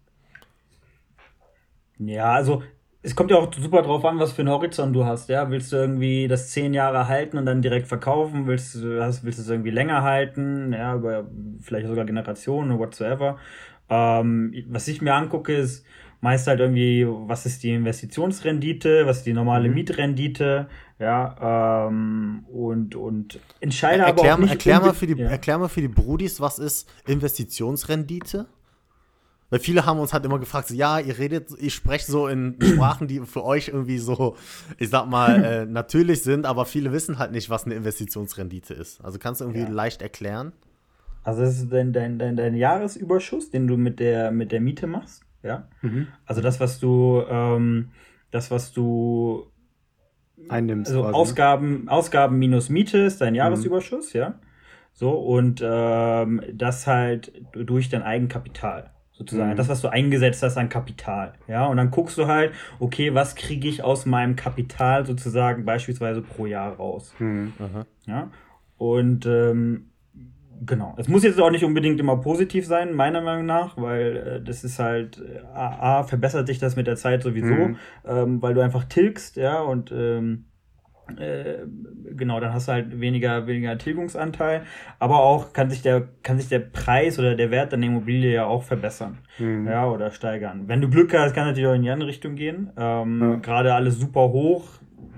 [1.99, 2.63] Ja, also
[3.05, 5.29] es kommt ja auch super drauf an, was für einen Horizont du hast.
[5.29, 8.47] Ja, willst du irgendwie das zehn Jahre halten und dann direkt verkaufen?
[8.47, 10.73] Willst du, hast, willst du es irgendwie länger halten?
[10.73, 11.29] Ja, über
[11.61, 13.37] vielleicht sogar Generationen oder whatsoever.
[13.89, 15.85] Ähm, was ich mir angucke, ist
[16.21, 19.75] meist halt irgendwie, was ist die Investitionsrendite, was ist die normale mhm.
[19.75, 25.29] Mietrendite, ja, ähm, und, und entscheide erklär, aber auch nicht erklär mal für die, ja.
[25.29, 28.47] Erklär mal für die Brudis, was ist Investitionsrendite?
[29.55, 32.57] Weil viele haben uns halt immer gefragt, so, ja, ihr redet, ihr sprecht so in
[32.61, 34.35] Sprachen, die für euch irgendwie so,
[34.77, 38.99] ich sag mal, äh, natürlich sind, aber viele wissen halt nicht, was eine Investitionsrendite ist.
[38.99, 39.69] Also kannst du irgendwie ja.
[39.69, 40.51] leicht erklären?
[41.23, 44.87] Also das ist dein, dein, dein, dein Jahresüberschuss, den du mit der, mit der Miete
[44.87, 45.69] machst, ja.
[45.81, 46.07] Mhm.
[46.25, 47.91] Also das, was du, ähm,
[48.31, 49.49] das, was du
[50.49, 50.91] einnimmst.
[50.91, 51.13] Also quasi.
[51.13, 51.17] Ne?
[51.17, 53.37] Ausgaben, Ausgaben minus Miete ist dein mhm.
[53.37, 54.19] Jahresüberschuss, mhm.
[54.19, 54.39] ja.
[54.91, 59.51] So, und ähm, das halt durch dein Eigenkapital sozusagen.
[59.51, 59.55] Mhm.
[59.55, 61.33] Das, was du eingesetzt hast an Kapital.
[61.47, 66.21] Ja, und dann guckst du halt, okay, was kriege ich aus meinem Kapital sozusagen beispielsweise
[66.21, 67.13] pro Jahr raus.
[67.19, 67.53] Mhm.
[68.05, 68.29] Ja,
[68.77, 69.91] und ähm,
[70.65, 70.95] genau.
[70.97, 74.63] Es muss jetzt auch nicht unbedingt immer positiv sein, meiner Meinung nach, weil äh, das
[74.63, 77.77] ist halt, äh, A, A, verbessert sich das mit der Zeit sowieso, mhm.
[78.05, 80.54] ähm, weil du einfach tilgst, ja, und ähm, äh,
[81.07, 84.63] genau, dann hast du halt weniger, weniger Tilgungsanteil,
[84.99, 88.45] aber auch kann sich der, kann sich der Preis oder der Wert deiner Immobilie ja
[88.45, 89.67] auch verbessern, mhm.
[89.67, 90.67] ja, oder steigern.
[90.67, 92.71] Wenn du Glück hast, kann natürlich auch in die andere Richtung gehen.
[92.77, 93.35] Ähm, ja.
[93.35, 94.67] Gerade alles super hoch.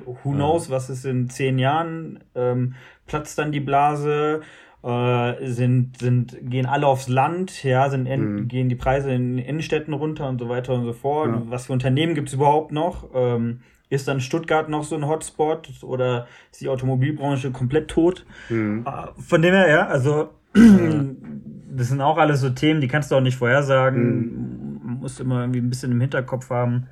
[0.05, 0.75] Who knows, ja.
[0.75, 2.23] was ist in zehn Jahren?
[2.35, 2.75] Ähm,
[3.05, 4.41] platzt dann die Blase?
[4.83, 8.47] Äh, sind, sind, gehen alle aufs Land, ja, sind in, mhm.
[8.47, 11.29] gehen die Preise in Innenstädten runter und so weiter und so fort.
[11.29, 11.41] Ja.
[11.47, 13.09] Was für Unternehmen gibt es überhaupt noch?
[13.13, 18.25] Ähm, ist dann Stuttgart noch so ein Hotspot oder ist die Automobilbranche komplett tot?
[18.49, 18.85] Mhm.
[19.17, 23.21] Von dem her, ja, also das sind auch alles so Themen, die kannst du auch
[23.21, 24.03] nicht vorhersagen.
[24.03, 24.79] Mhm.
[24.83, 26.87] Man muss immer irgendwie ein bisschen im Hinterkopf haben.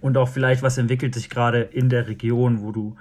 [0.00, 2.96] Und auch vielleicht, was entwickelt sich gerade in der Region, wo du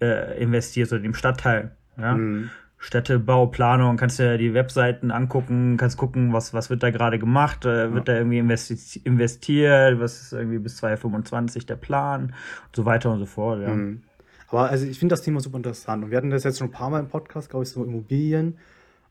[0.00, 1.76] äh, investierst oder im Stadtteil.
[1.98, 2.14] Ja?
[2.14, 2.50] Mhm.
[2.84, 7.94] Städtebauplanung, kannst dir die Webseiten angucken, kannst gucken, was, was wird da gerade gemacht, äh,
[7.94, 8.12] wird ja.
[8.12, 13.20] da irgendwie investi investiert, was ist irgendwie bis 2025 der Plan und so weiter und
[13.20, 13.70] so fort, ja.
[13.70, 14.02] Mhm.
[14.48, 16.72] Aber also ich finde das Thema super interessant und wir hatten das jetzt schon ein
[16.72, 18.58] paar Mal im Podcast, glaube ich, so Immobilien.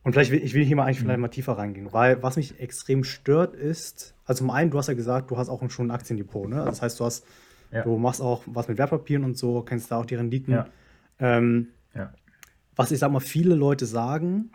[0.03, 1.05] Und vielleicht will ich will hier mal eigentlich mhm.
[1.05, 4.87] vielleicht mal tiefer reingehen, weil was mich extrem stört ist, also zum einen, du hast
[4.87, 6.63] ja gesagt, du hast auch schon ein Aktiendepot, ne?
[6.63, 7.25] Das heißt, du hast,
[7.71, 7.81] ja.
[7.81, 10.53] du machst auch was mit Wertpapieren und so, kennst da auch die Renditen.
[10.53, 10.67] Ja.
[11.19, 12.11] Ähm, ja
[12.75, 14.51] was ich sag mal, viele Leute sagen,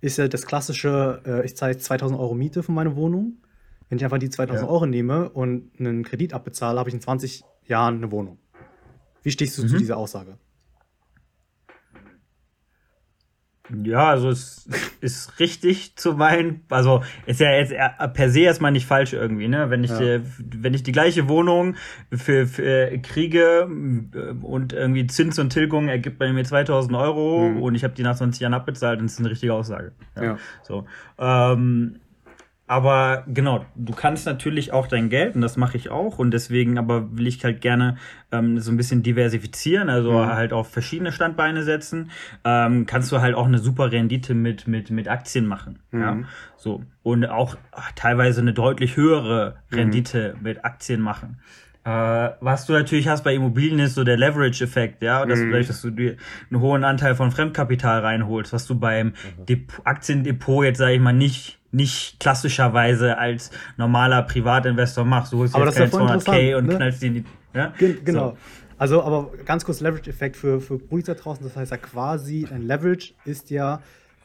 [0.00, 3.38] ist ja das klassische, äh, ich zahle 2000 Euro Miete für meine Wohnung.
[3.88, 4.72] Wenn ich einfach die 2000 ja.
[4.72, 8.38] Euro nehme und einen Kredit abbezahle, habe ich in 20 Jahren eine Wohnung.
[9.22, 9.68] Wie stehst du mhm.
[9.68, 10.38] zu dieser Aussage?
[13.84, 14.66] Ja, also es
[15.00, 17.74] ist richtig zu meinen, also ist ja jetzt
[18.14, 19.70] per se erstmal nicht falsch irgendwie, ne?
[19.70, 20.20] Wenn ich ja.
[20.38, 21.76] wenn ich die gleiche Wohnung
[22.10, 23.68] für, für kriege
[24.14, 27.62] äh, und irgendwie Zins und Tilgung ergibt bei mir 2000 Euro mhm.
[27.62, 29.92] und ich habe die nach 20 Jahren abbezahlt, dann ist das eine richtige Aussage.
[30.16, 30.22] Ja.
[30.22, 30.38] ja.
[30.62, 30.86] So.
[31.18, 32.00] Ähm,
[32.68, 36.78] aber genau, du kannst natürlich auch dein Geld, und das mache ich auch, und deswegen
[36.78, 37.96] aber will ich halt gerne
[38.30, 40.26] ähm, so ein bisschen diversifizieren, also mhm.
[40.26, 42.10] halt auf verschiedene Standbeine setzen,
[42.44, 45.78] ähm, kannst du halt auch eine super Rendite mit, mit, mit Aktien machen.
[45.90, 46.00] Mhm.
[46.00, 46.18] Ja?
[46.56, 46.84] So.
[47.02, 49.78] Und auch ach, teilweise eine deutlich höhere mhm.
[49.78, 50.42] Rendite mhm.
[50.42, 51.40] mit Aktien machen.
[51.88, 55.52] Äh, was du natürlich hast bei Immobilien ist so der Leverage-Effekt, ja, dass, mhm.
[55.52, 56.16] dass du dir
[56.50, 59.14] einen hohen Anteil von Fremdkapital reinholst, was du beim
[59.48, 59.66] mhm.
[59.84, 65.34] Aktiendepot jetzt, sage ich mal, nicht nicht klassischerweise als normaler Privatinvestor machst.
[65.34, 66.76] Du holst aber jetzt keine 200k und ne?
[66.76, 67.24] knallst die in die.
[67.54, 67.72] Ja?
[67.78, 68.30] genau.
[68.30, 68.36] So.
[68.78, 71.44] Also, aber ganz kurz Leverage-Effekt für, für Brudis da draußen.
[71.44, 73.82] Das heißt ja quasi, ein Leverage ist ja,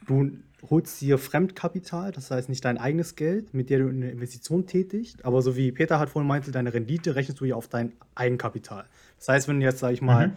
[0.08, 0.32] du
[0.70, 5.26] holst dir Fremdkapital, das heißt nicht dein eigenes Geld, mit der du eine Investition tätigst,
[5.26, 8.86] aber so wie Peter hat vorhin meinte, deine Rendite rechnest du ja auf dein Eigenkapital.
[9.18, 10.34] Das heißt, wenn du jetzt, sag ich mal, mhm.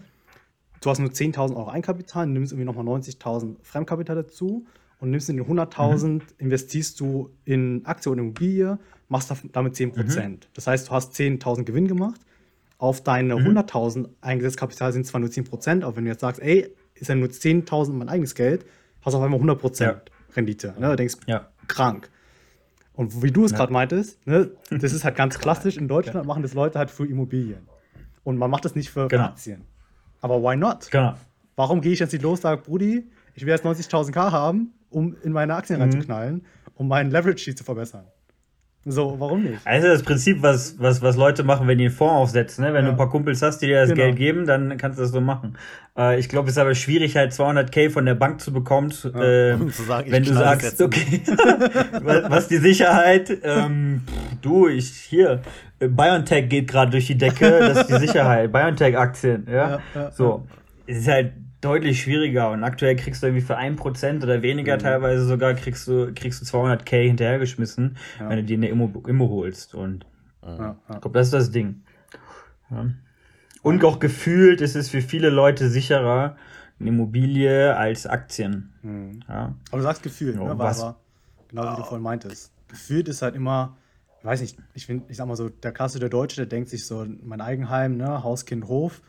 [0.81, 4.67] du hast nur 10.000 Euro Eigenkapital, nimmst irgendwie nochmal 90.000 Fremdkapital dazu
[4.99, 6.21] und nimmst in den 100.000, mhm.
[6.39, 10.29] investierst du in Aktie oder Immobilie, machst damit 10%.
[10.29, 10.39] Mhm.
[10.55, 12.21] Das heißt, du hast 10.000 Gewinn gemacht.
[12.79, 13.57] Auf deine mhm.
[13.59, 17.15] 100.000 eingesetztes Kapital sind zwar nur 10%, aber wenn du jetzt sagst, ey, ist ja
[17.15, 18.67] nur 10.000 mein eigenes Geld,
[19.03, 20.03] hast du auf einmal 100% ja.
[20.37, 20.75] Rendite.
[20.79, 20.91] Ne?
[20.91, 21.49] Du denkst, ja.
[21.69, 22.11] krank.
[22.95, 23.59] Und wie du es ja.
[23.59, 25.77] gerade meintest, ne, das ist halt ganz klassisch.
[25.77, 26.25] In Deutschland ja.
[26.25, 27.69] machen das Leute halt für Immobilien.
[28.25, 29.25] Und man macht das nicht für genau.
[29.25, 29.63] Aktien.
[30.21, 30.91] Aber why not?
[30.91, 31.15] Genau.
[31.57, 34.73] Warum gehe ich jetzt nicht los und sage, Brudi, ich will jetzt 90.000 K haben
[34.91, 35.85] um in meine Aktien mhm.
[35.85, 38.07] reinzuknallen, um meinen Leverage Sheet zu verbessern.
[38.89, 39.59] So, warum nicht?
[39.65, 42.65] Also das Prinzip, was, was, was Leute machen, wenn die einen Fonds aufsetzen.
[42.65, 42.73] Ne?
[42.73, 42.91] Wenn ja.
[42.91, 44.05] du ein paar Kumpels hast, die dir das genau.
[44.05, 45.59] Geld geben, dann kannst du das so machen.
[45.99, 49.55] Äh, ich glaube, es ist aber schwierig, halt 200k von der Bank zu bekommen, ja.
[49.55, 51.21] äh, zu sagen, wenn du sagst, okay,
[52.03, 54.03] was die Sicherheit, ähm,
[54.41, 55.43] du, ich hier,
[55.81, 60.47] BioNTech geht gerade durch die Decke, das ist die Sicherheit, BioNTech-Aktien, ja, ja so.
[60.87, 61.33] Es ist halt
[61.67, 64.81] deutlich schwieriger und aktuell kriegst du irgendwie für ein Prozent oder weniger mhm.
[64.81, 68.29] teilweise sogar kriegst du kriegst du 200k hinterhergeschmissen, ja.
[68.29, 70.07] wenn du dir eine Immo, Immo holst und
[70.47, 71.83] ja, ich glaube, das ist das Ding.
[72.71, 72.87] Ja.
[73.63, 76.37] Und auch gefühlt ist es für viele Leute sicherer,
[76.79, 78.73] eine Immobilie als Aktien.
[78.83, 79.21] Mhm.
[79.29, 79.55] Ja.
[79.71, 80.53] Aber du sagst gefühlt, ne?
[80.57, 80.83] Was?
[80.83, 81.01] Aber
[81.49, 82.53] genau wie du vorhin meintest.
[82.69, 83.77] Gefühlt ist halt immer,
[84.23, 87.07] weiß nicht, ich finde, ich sag mal so, der klassische Deutsche, der denkt sich so,
[87.23, 89.03] mein Eigenheim, ne, Haus, Kind, Hof,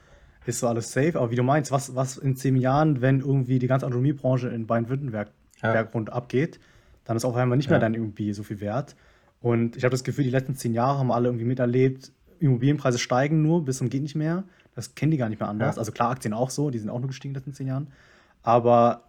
[0.48, 1.16] ist so alles safe.
[1.16, 4.66] Aber wie du meinst, was, was in zehn Jahren, wenn irgendwie die ganze Autonomiebranche in
[4.68, 5.30] Baden-Württemberg
[5.62, 5.82] ja.
[5.82, 6.60] rund abgeht,
[7.06, 8.96] dann ist auf einmal nicht mehr dann irgendwie so viel wert.
[9.42, 13.42] Und ich habe das Gefühl, die letzten zehn Jahre haben alle irgendwie miterlebt, Immobilienpreise steigen
[13.42, 14.44] nur bis zum geht nicht mehr.
[14.76, 15.76] Das kennen die gar nicht mehr anders.
[15.76, 15.80] Ja.
[15.80, 17.88] Also klar, Aktien auch so, die sind auch nur gestiegen in den letzten zehn Jahren.
[18.44, 19.04] Aber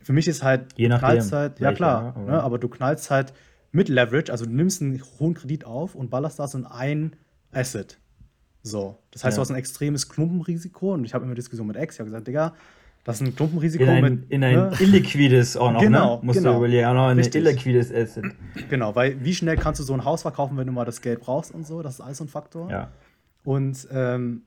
[0.00, 3.10] für mich ist halt, Je nach knallst halt, ja klar, ja, ne, aber du knallst
[3.10, 3.32] halt
[3.72, 7.16] mit Leverage, also du nimmst einen hohen Kredit auf und ballerst das in ein
[7.52, 7.98] Asset.
[8.62, 8.98] So.
[9.10, 9.38] Das heißt, ja.
[9.38, 12.26] du hast ein extremes Klumpenrisiko und ich habe immer Diskussion mit Ex, ich habe gesagt,
[12.26, 12.54] Digga,
[13.04, 14.30] das ist ein Klumpenrisiko in ein, mit.
[14.30, 14.72] In ein ne?
[14.78, 16.26] illiquides auch noch, genau, ne?
[16.26, 16.52] Musst genau.
[16.52, 18.24] du überlegen, auch noch ein illiquides Asset.
[18.68, 21.20] Genau, weil wie schnell kannst du so ein Haus verkaufen, wenn du mal das Geld
[21.20, 21.80] brauchst und so?
[21.82, 22.70] Das ist alles so ein Faktor.
[22.70, 22.90] Ja.
[23.44, 24.42] Und ähm,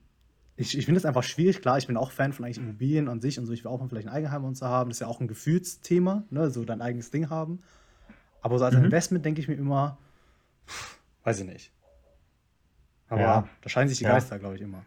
[0.56, 1.60] ich, ich finde es einfach schwierig.
[1.60, 3.52] Klar, ich bin auch Fan von eigentlich Immobilien an sich und so.
[3.52, 4.90] Ich will auch mal vielleicht ein Eigenheim und so haben.
[4.90, 6.50] Das ist ja auch ein Gefühlsthema, ne?
[6.50, 7.60] so dein eigenes Ding haben.
[8.42, 8.84] Aber so als mhm.
[8.84, 9.98] Investment denke ich mir immer,
[10.68, 11.72] pff, weiß ich nicht.
[13.12, 13.48] Aber ja.
[13.60, 14.38] da scheinen sich die Geister, ja.
[14.38, 14.86] glaube ich, immer.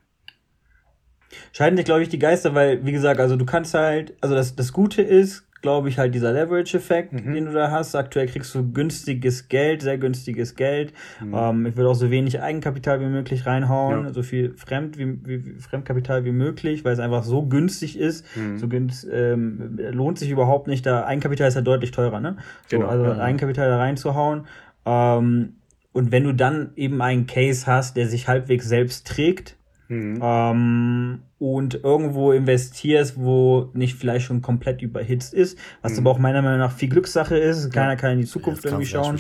[1.54, 4.56] Scheiden sich, glaube ich, die Geister, weil, wie gesagt, also du kannst halt, also das,
[4.56, 7.34] das Gute ist, glaube ich, halt dieser Leverage-Effekt, mhm.
[7.34, 7.96] den du da hast.
[7.96, 10.92] Aktuell kriegst du günstiges Geld, sehr günstiges Geld.
[11.22, 11.34] Mhm.
[11.36, 14.14] Ähm, ich würde auch so wenig Eigenkapital wie möglich reinhauen, ja.
[14.14, 18.26] so viel Fremd wie, wie, Fremdkapital wie möglich, weil es einfach so günstig ist.
[18.36, 18.58] Mhm.
[18.58, 20.84] So günst, ähm, lohnt sich überhaupt nicht.
[20.84, 22.38] Da Eigenkapital ist ja deutlich teurer, ne?
[22.70, 22.90] So, genau.
[22.90, 24.48] Also Eigenkapital da reinzuhauen.
[24.88, 25.58] Ähm,
[25.96, 29.56] und wenn du dann eben einen Case hast, der sich halbwegs selbst trägt,
[29.88, 30.20] mhm.
[30.22, 36.00] ähm, und irgendwo investierst, wo nicht vielleicht schon komplett überhitzt ist, was mhm.
[36.00, 37.96] aber auch meiner Meinung nach viel Glückssache ist, keiner ja.
[37.96, 39.18] kann in die Zukunft irgendwie schauen,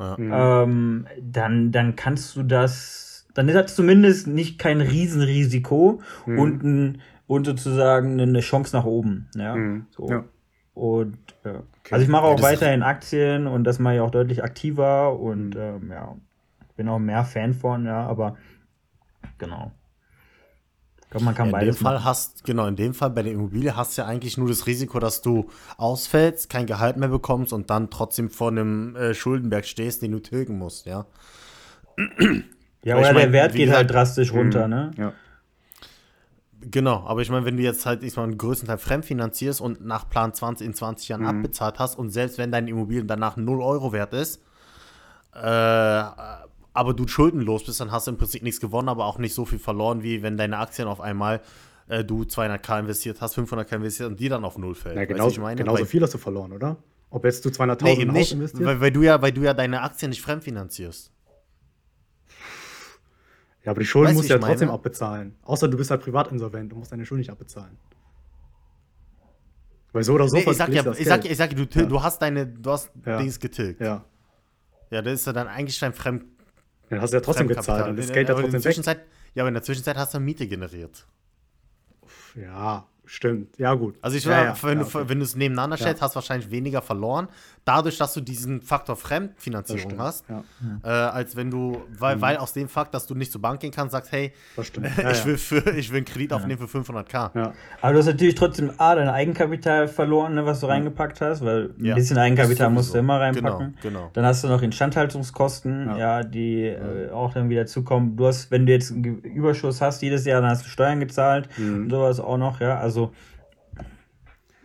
[0.00, 0.64] ja.
[0.64, 6.38] ähm, dann, dann kannst du das, dann ist das zumindest nicht kein Riesenrisiko mhm.
[6.40, 9.28] und, ein, und sozusagen eine Chance nach oben.
[9.36, 9.86] Ja, mhm.
[9.90, 10.10] so.
[10.10, 10.24] ja.
[10.74, 11.62] Und ja.
[11.86, 11.94] Okay.
[11.94, 15.54] Also ich mache auch ja, weiterhin Aktien und das mache ich auch deutlich aktiver und
[15.54, 16.16] ähm, ja,
[16.76, 18.36] bin auch mehr Fan von, ja, aber
[19.38, 19.70] genau.
[21.00, 22.04] Ich glaube, man kann in dem beides Fall machen.
[22.04, 24.98] hast, genau, in dem Fall bei der Immobilie hast du ja eigentlich nur das Risiko,
[24.98, 30.02] dass du ausfällst, kein Gehalt mehr bekommst und dann trotzdem vor einem äh, Schuldenberg stehst,
[30.02, 31.06] den du tilgen musst, ja.
[32.82, 34.90] Ja, Aber ich oder der mein, Wert wie geht halt drastisch runter, ne?
[34.98, 35.12] Ja.
[36.68, 39.84] Genau, aber ich meine, wenn du jetzt halt ich meine, einen größten Teil fremdfinanzierst und
[39.84, 43.62] nach Plan 20 in 20 Jahren abbezahlt hast und selbst wenn deine Immobilie danach 0
[43.62, 44.42] Euro wert ist,
[45.32, 49.34] äh, aber du schuldenlos bist, dann hast du im Prinzip nichts gewonnen, aber auch nicht
[49.34, 51.40] so viel verloren, wie wenn deine Aktien auf einmal
[51.88, 54.96] äh, du 200k investiert hast, 500k investiert und die dann auf Null fällt.
[54.96, 55.56] Ja, genauso, ich meine?
[55.56, 56.76] genauso Weil- viel hast du verloren, oder?
[57.10, 58.64] Ob jetzt du 200.000 Nee, nicht, investierst?
[58.66, 61.12] weil, weil, du ja, weil du ja deine Aktien nicht fremdfinanzierst.
[63.66, 64.78] Ja, aber die Schulden Weißt musst du ja trotzdem meine?
[64.78, 65.34] abbezahlen.
[65.42, 67.76] Außer du bist halt privat insolvent und musst deine Schulden nicht abbezahlen.
[69.92, 71.84] Weil so oder so Nee, ich sag ja, das ich sag, ich sag, du, Ja.
[71.86, 73.18] du hast deine, du hast Ja.
[73.18, 73.80] Dings getilgt.
[73.80, 74.04] Ja.
[74.90, 75.02] Ja.
[75.02, 76.24] das ist ja dann eigentlich dein Fremd
[76.90, 79.04] Dann hast du ja trotzdem gezahlt und das Geld ja aber in der trotzdem weg.
[79.34, 81.04] Ja, aber in der Zwischenzeit hast du Miete generiert.
[82.36, 83.58] Ja, stimmt.
[83.58, 83.94] Ja, gut.
[84.02, 85.08] Also ich ja, ja, wenn, ja, du, okay.
[85.08, 85.82] wenn du es nebeneinander Ja.
[85.82, 87.28] stellst, hast du wahrscheinlich weniger verloren,
[87.64, 90.42] dadurch, dass du diesen Faktor Fremdfinanzierung hast, Ja,
[90.84, 93.72] äh, als wenn du, weil, weil aus dem Fakt, dass du nicht zur Bank gehen
[93.72, 94.86] kannst, sagst, hey, das stimmt.
[94.98, 95.24] Ja, ich, ja.
[95.26, 97.30] will für, ich will einen Kredit aufnehmen für 500k.
[97.36, 97.52] Ja.
[97.80, 101.70] Aber du hast natürlich trotzdem A, dein Eigenkapital verloren, ne, was du reingepackt hast, weil
[101.78, 103.76] ein bisschen Eigenkapital musst du immer reinpacken.
[103.82, 104.10] Genau, genau.
[104.12, 105.96] Dann hast du noch Instandhaltungskosten, Ja.
[105.98, 108.16] ja, die äh, auch dann wieder zukommen.
[108.16, 111.48] Du hast, wenn du jetzt einen Überschuss hast jedes Jahr, dann hast du Steuern gezahlt
[111.58, 111.84] Mhm.
[111.84, 112.78] und sowas auch noch, ja.
[112.78, 112.95] Also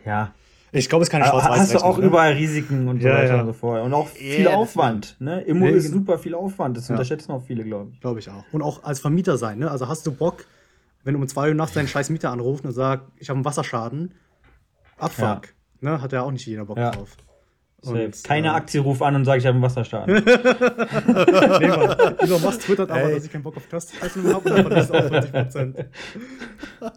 [0.05, 0.33] ja.
[0.73, 2.05] Ich glaube, es ist keine Aber schwarz hast du auch ne?
[2.05, 3.39] überall Risiken und so Ja, weiter ja.
[3.41, 3.83] und so fort.
[3.83, 5.17] Und auch viel Aufwand.
[5.19, 5.41] Ne?
[5.41, 6.77] Immo Nee, ist super viel Aufwand.
[6.77, 6.93] Das Ja.
[6.95, 7.99] unterschätzen auch viele, glaube ich.
[7.99, 8.43] Glaube ich auch.
[8.53, 9.69] Und auch als Vermieter sein, ne?
[9.69, 10.45] Also hast du Bock,
[11.03, 13.45] wenn du um 2 Uhr nachts deinen scheiß Mieter anrufst und sagst, ich habe einen
[13.45, 14.13] Wasserschaden,
[14.97, 15.49] Abfuck.
[15.81, 16.01] Ne?
[16.01, 17.17] Hat ja auch nicht jeder Bock drauf.
[17.83, 20.23] Und, Keine äh, Aktie ruf an und sag, ich habe einen Wasserschaden.
[20.23, 22.17] Nee, Mann.
[22.19, 25.09] Elon Musk twittert aber, dass ich keinen Bock auf Testleistung habe und dann verliest auch
[25.09, 25.85] 40 Prozent.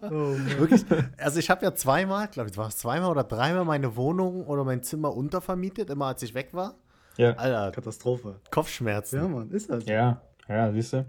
[0.02, 0.36] Oh.
[0.58, 0.84] Wirklich?
[1.16, 4.64] Also ich habe ja zweimal, glaube ich, war es zweimal oder dreimal meine Wohnung oder
[4.64, 6.74] mein Zimmer untervermietet, immer als ich weg war.
[7.16, 7.32] ja.
[7.32, 8.36] Alter, Katastrophe.
[8.50, 9.16] Kopfschmerzen.
[9.20, 9.86] Ja, Mann, ist das.
[9.86, 11.06] Ja, ja, siehst du?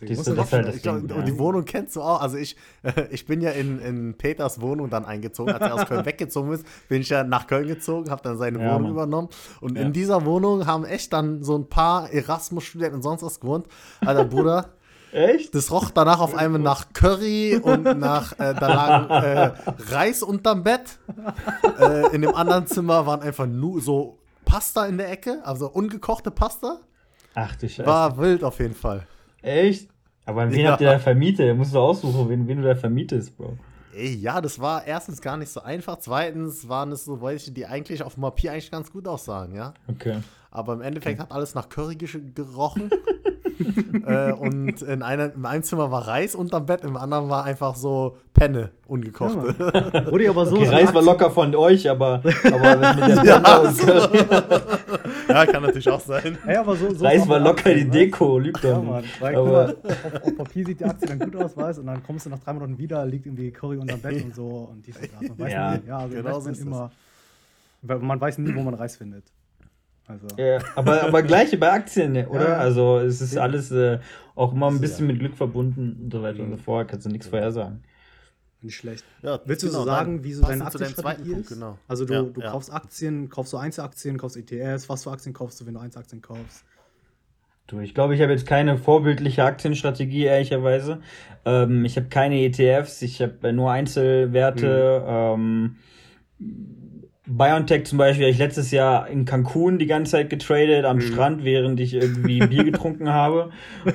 [0.00, 1.16] Das ist halt das Ich glaub, Ding.
[1.16, 2.20] und die Wohnung kennst du auch.
[2.20, 2.56] Also ich,
[3.10, 5.52] ich bin ja in, in Peters Wohnung dann eingezogen.
[5.52, 8.58] Als er aus Köln weggezogen ist, bin ich ja nach Köln gezogen, habe dann seine
[8.60, 8.92] Ja, Wohnung Mann.
[8.92, 9.28] übernommen.
[9.60, 9.82] Und Ja.
[9.82, 13.66] in dieser Wohnung haben echt dann so ein paar Erasmus-Studenten und sonst was gewohnt.
[14.00, 14.70] Alter Bruder,
[15.12, 15.54] Echt?
[15.54, 19.52] das roch danach auf einmal nach Curry und nach, äh, da lagen äh,
[19.94, 20.98] Reis unterm Bett.
[21.78, 26.30] Äh, in dem anderen Zimmer waren einfach nur so Pasta in der Ecke, also ungekochte
[26.30, 26.78] Pasta.
[27.34, 27.86] Ach du Scheiße.
[27.86, 29.06] War wild auf jeden Fall.
[29.42, 29.88] Echt?
[30.24, 30.72] Aber wen Ja.
[30.72, 31.48] habt ihr da vermietet?
[31.50, 33.56] Da musst du aussuchen, wen, wen du da vermietest, Bro.
[33.94, 35.98] Ey, ja, das war erstens gar nicht so einfach.
[35.98, 39.74] Zweitens waren es so welche, die eigentlich auf dem Papier eigentlich ganz gut aussahen, ja.
[39.88, 40.18] Okay.
[40.50, 42.90] Aber im Endeffekt hat alles nach Curry gerochen.
[44.06, 47.74] äh, und in, einer, in einem Zimmer war Reis unterm Bett, im anderen war einfach
[47.74, 50.06] so Penne, ungekochte.
[50.10, 50.56] Rudi, aber so.
[50.56, 54.18] Okay, Reis war locker von euch, aber, aber mit der Panda und Curry.
[55.28, 56.38] Ja, kann natürlich auch sein.
[56.46, 57.92] Ey, aber so, so war mit locker die Aktien, ne?
[57.92, 59.02] Deko, lügt Ja, doch Mann.
[59.02, 59.20] nicht.
[59.20, 62.02] Weil, Aber, mal, auf, auf Papier sieht die Aktie dann gut aus, weißt und dann
[62.02, 64.96] kommst du nach drei Monaten wieder, liegt irgendwie Curry unterm Bett und so und dies
[64.96, 65.28] und das.
[65.28, 66.66] Man weiß Ja, nie, ja, also genau so ist es.
[66.66, 66.90] immer.
[67.82, 69.24] weil Man weiß nie, wo man Reis findet.
[70.08, 72.48] Also, ja, aber, aber gleiche bei Aktien, ne, oder?
[72.50, 72.56] Ja.
[72.58, 73.98] Also es ist alles äh,
[74.34, 74.80] auch immer ein Ja.
[74.80, 76.88] bisschen mit Glück verbunden und so weiter und so fort.
[76.88, 77.82] Kannst du nichts vorhersagen.
[78.64, 79.04] Nicht schlecht.
[79.22, 81.34] Ja, Willst du so genau, sagen, wie so deine Aktienstrategie ist?
[81.34, 81.78] Punkt, genau.
[81.88, 82.50] Also du, Ja, du ja.
[82.50, 86.22] kaufst Aktien, kaufst du Einzelaktien, kaufst ETFs, was für Aktien kaufst du, wenn du Einzelaktien
[86.22, 86.64] kaufst?
[87.68, 91.00] Du, ich glaube, ich habe jetzt keine vorbildliche Aktienstrategie, ehrlicherweise.
[91.44, 95.04] Ähm, ich habe keine ETFs, ich habe nur Einzelwerte.
[95.06, 95.76] Ähm,
[97.26, 101.44] BioNTech zum Beispiel, habe ich letztes Jahr in Cancun die ganze Zeit getradet am Strand,
[101.44, 103.50] während ich irgendwie Bier getrunken habe.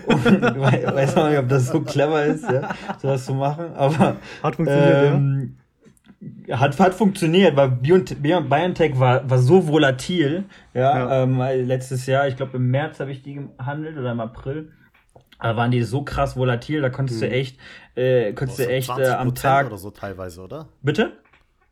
[0.05, 2.69] Und weiß noch nicht, ob das so clever ist, ja,
[3.01, 3.73] sowas zu machen.
[3.75, 5.57] Aber Hat funktioniert, ähm,
[6.51, 11.23] hat, hat funktioniert, weil Biont- Bion- BioNTech war, war so volatil, ja, Ja.
[11.23, 14.71] Ähm, weil letztes Jahr, ich glaube im März habe ich die gehandelt oder im April.
[15.39, 17.59] Da waren die so krass volatil, da konntest du echt,
[17.95, 19.67] äh, konntest du echt äh, 20% am Tag.
[19.67, 20.69] oder so teilweise, oder?
[20.81, 21.11] Bitte?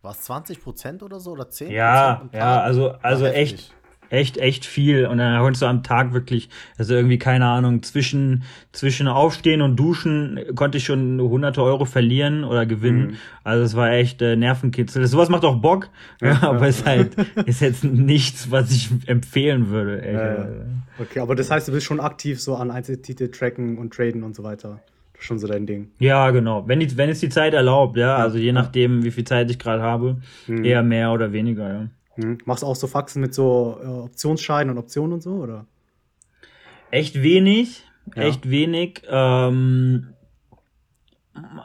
[0.06, 1.72] War es 20% oder so oder 10%?
[1.72, 3.74] Ja, ja, also, also echt,
[4.12, 5.08] echt, echt viel.
[5.08, 9.78] Und dann konntest du am Tag wirklich, also irgendwie, keine Ahnung, zwischen, zwischen Aufstehen und
[9.78, 13.18] Duschen konnte ich schon hunderte Euro verlieren oder gewinnen.
[13.44, 15.08] Also es war echt äh, Nervenkitzel.
[15.08, 15.90] Sowas macht auch Bock,
[16.22, 17.16] ja, aber ist halt,
[17.48, 20.12] ist jetzt nichts, was ich empfehlen würde.
[20.12, 21.04] Ja.
[21.04, 24.36] Okay, aber das heißt, du bist schon aktiv so an Einzeltitel tracken und traden und
[24.36, 24.82] so weiter.
[25.26, 25.92] Das schon so dein Ding.
[26.00, 26.68] Ja, genau.
[26.68, 28.16] Wenn, die, wenn es die Zeit erlaubt, ja.
[28.18, 30.18] Also je nachdem, wie viel Zeit ich gerade habe,
[30.48, 31.90] eher mehr oder weniger, ja.
[32.16, 32.38] Hm.
[32.46, 35.66] Machst du auch so Faxen mit so äh, Optionsscheinen und Optionen und so, oder?
[36.92, 37.84] Echt wenig,
[38.16, 38.24] Ja.
[38.24, 39.02] echt wenig.
[39.10, 40.08] Ähm,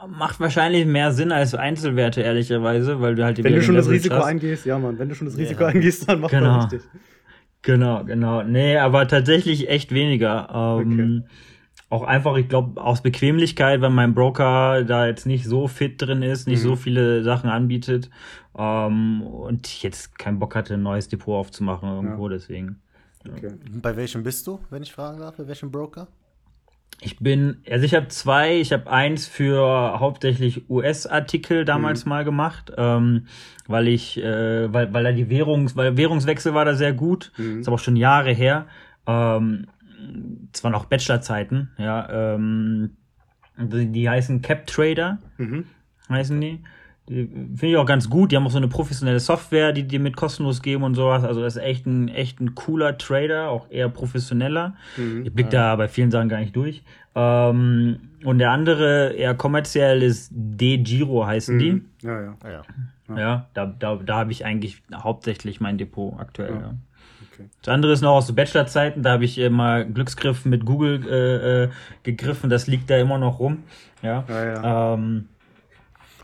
[0.09, 3.89] macht wahrscheinlich mehr Sinn als Einzelwerte, ehrlicherweise, weil du halt die Wenn du schon das
[3.89, 4.25] Risiko hast.
[4.25, 5.69] eingehst, ja, Mann, wenn du schon das Risiko Ja.
[5.69, 6.55] eingehst, dann mach Genau.
[6.57, 6.81] doch richtig.
[7.61, 8.43] Genau, genau.
[8.43, 10.49] Nee, aber tatsächlich echt weniger.
[10.81, 11.25] Ähm,
[11.91, 16.23] Auch einfach, ich glaube, aus Bequemlichkeit, weil mein Broker da jetzt nicht so fit drin
[16.23, 16.69] ist, nicht Mhm.
[16.69, 18.09] so viele Sachen anbietet
[18.57, 22.81] ähm, und ich jetzt keinen Bock hatte, ein neues Depot aufzumachen irgendwo, deswegen.
[23.29, 23.51] Okay.
[23.81, 25.35] Bei welchem bist du, wenn ich fragen darf?
[25.35, 26.07] Bei welchem Broker?
[27.01, 32.71] Ich bin, also ich habe zwei, ich habe eins für hauptsächlich US-Artikel damals mal gemacht,
[32.77, 33.25] ähm,
[33.67, 37.67] weil ich, äh, weil, weil da die Währungs, weil Währungswechsel war da sehr gut, ist
[37.67, 38.67] aber auch schon Jahre her.
[39.07, 39.67] Ähm,
[40.53, 42.91] zwar noch Bachelorzeiten, ja, ähm,
[43.57, 45.65] die, die heißen Cap Trader, Mhm.
[46.09, 46.63] heißen die.
[47.09, 48.31] Die finde ich auch ganz gut.
[48.31, 51.23] Die haben auch so eine professionelle Software, die dir mit kostenlos geben und sowas.
[51.23, 54.75] Also das ist echt ein, echt ein cooler Trader, auch eher professioneller.
[54.97, 55.25] Mhm.
[55.25, 56.83] Ich blick da bei vielen Sachen gar nicht durch.
[57.15, 61.71] Ähm, und der andere, eher kommerziell, ist D-Giro heißen die.
[61.73, 61.85] Mhm.
[62.01, 62.37] Ja, ja.
[62.43, 62.61] Ah, ja.
[63.17, 66.51] Ja, da, da, da habe ich eigentlich hauptsächlich mein Depot aktuell.
[66.53, 66.73] Ja.
[67.41, 67.49] Okay.
[67.61, 71.63] Das andere ist noch aus so Bachelorzeiten, da habe ich immer Glücksgriff mit Google äh,
[71.63, 71.69] äh,
[72.03, 73.63] gegriffen, das liegt da immer noch rum.
[74.01, 74.23] Ja.
[74.27, 74.93] Ja, ja.
[74.93, 75.27] Ähm,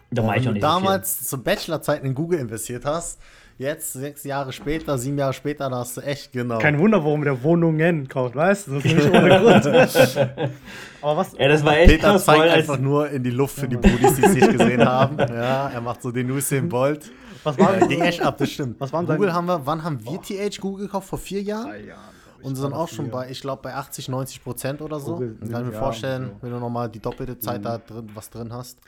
[0.09, 3.19] da Wenn ich auch du nicht damals zur Bachelorzeiten in Google investiert hast,
[3.57, 6.59] jetzt sechs Jahre später, sieben Jahre später, da hast du echt genau.
[6.59, 8.75] Kein Wunder, warum der Wohnungen kauft, weißt du?
[8.75, 9.65] Das ist nicht ohne Grund.
[11.01, 11.37] Aber was, so.
[11.37, 14.15] Ja, das war echt Peter krass, zeigt einfach nur in die Luft für die Brudis,
[14.15, 15.17] die es nicht gesehen haben.
[15.17, 17.11] Ja, er macht so den Usain Bolt.
[17.47, 18.79] Was war Ja, ging echt ab, das stimmt.
[18.79, 21.07] Was waren Google haben wir, wann haben wir TH Google gekauft?
[21.07, 21.67] Vor vier Jahren?
[21.69, 25.13] Drei Jahren, Und sind auch schon bei, ich glaube, bei 80, 90 Prozent oder so.
[25.13, 26.43] Google, Dann kann ich mir ja, vorstellen, so.
[26.43, 28.79] wenn du nochmal die doppelte Zeit da drin, was drin hast.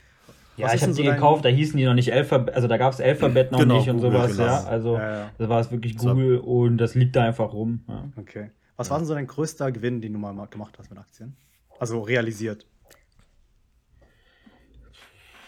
[0.56, 2.68] ja, was ich habe denn so die gekauft, da hießen die noch nicht Alphabet, also
[2.68, 4.44] da gab es Alphabet noch Genau, nicht und Google, sowas, genau.
[4.44, 4.64] ja.
[4.64, 5.30] Also Ja, ja.
[5.38, 6.10] das war es wirklich So.
[6.10, 7.82] Google und das liegt da einfach rum.
[7.88, 8.04] Ja.
[8.16, 8.50] Okay.
[8.76, 11.36] Was war denn so dein größter Gewinn, den du mal gemacht hast mit Aktien?
[11.78, 12.66] Also realisiert.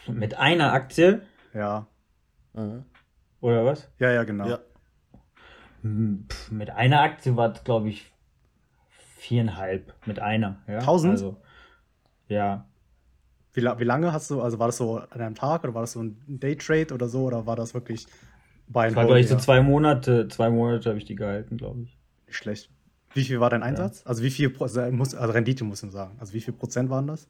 [0.09, 1.23] Mit einer Aktie,
[1.55, 1.87] Ja.
[3.43, 3.91] Oder was?
[3.99, 4.49] Ja, ja, genau.
[4.49, 4.61] Ja.
[5.83, 8.13] Hm, pff, Mit einer Aktie war es, glaube ich,
[9.19, 9.93] viereinhalb.
[10.07, 10.63] Mit einer.
[10.67, 10.79] Ja?
[10.79, 11.13] Tausend?
[11.13, 11.37] Also,
[12.29, 12.67] ja.
[13.53, 15.93] Wie, wie lange hast du, also war das so an einem Tag oder war das
[15.93, 18.07] so ein Daytrade oder so oder war das wirklich
[18.69, 20.29] bei Das war, glaube ich, so zwei Monate.
[20.29, 21.99] Zwei Monate habe ich die gehalten, glaube ich.
[22.27, 22.71] Nicht schlecht.
[23.13, 24.07] Wie viel war dein Einsatz?
[24.07, 26.17] Also wie viel also muss, also Rendite muss man sagen.
[26.19, 27.29] Also wie viel Prozent waren das?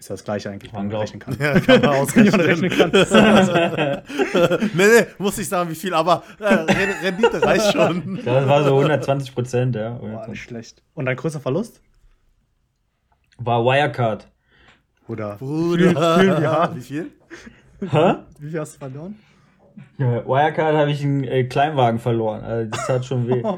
[0.00, 1.36] Ist ja das gleiche eigentlich, wenn man rechnen kann.
[1.38, 2.40] Ja, kann man ausrechnen.
[2.40, 2.90] rechnen kann.
[4.74, 8.18] nee, nee, muss ich sagen, wie viel, aber äh, Ren- Rendite reicht schon.
[8.24, 9.90] Das war so 120 Prozent, ja.
[9.90, 10.42] Boah, nicht 120.
[10.42, 10.82] schlecht.
[10.94, 11.82] Und dein größter Verlust?
[13.36, 14.26] War Wirecard.
[15.06, 16.18] Oder Bruder.
[16.18, 16.74] Viel, viel, ja.
[16.74, 17.10] Wie viel?
[17.90, 18.14] Hä?
[18.38, 19.18] wie viel hast du verloren?
[19.98, 22.42] Ja, Wirecard habe ich einen äh, Kleinwagen verloren.
[22.42, 23.42] Also das tat schon weh.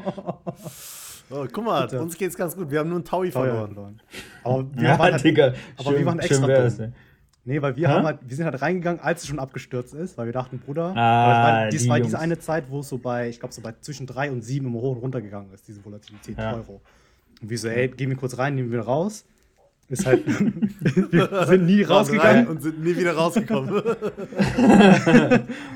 [1.33, 2.01] Oh, guck mal, Bitte.
[2.01, 2.69] uns geht's ganz gut.
[2.69, 3.99] Wir haben nur einen Taui Teuer verloren.
[4.43, 5.53] Aber wir ja, waren halt, Digga.
[5.77, 6.93] aber schön, wir waren extra wär's, ne?
[7.45, 7.93] Nee, weil wir Hä?
[7.93, 10.95] haben halt, wir sind halt reingegangen, als es schon abgestürzt ist, weil wir dachten, Bruder,
[10.95, 12.07] Ah, dies die war Jungs.
[12.11, 14.65] diese eine Zeit, wo es so bei, ich glaube, so bei zwischen 3 und 7
[14.65, 16.53] im Hoch und runter gegangen ist, diese Volatilität, Ja.
[16.55, 16.79] Euro.
[17.41, 19.25] Und wir so, ey, gehen wir kurz rein, nehmen wir raus.
[19.93, 22.47] Ist halt, wir sind nie rausgegangen.
[22.47, 23.69] und sind nie wieder rausgekommen.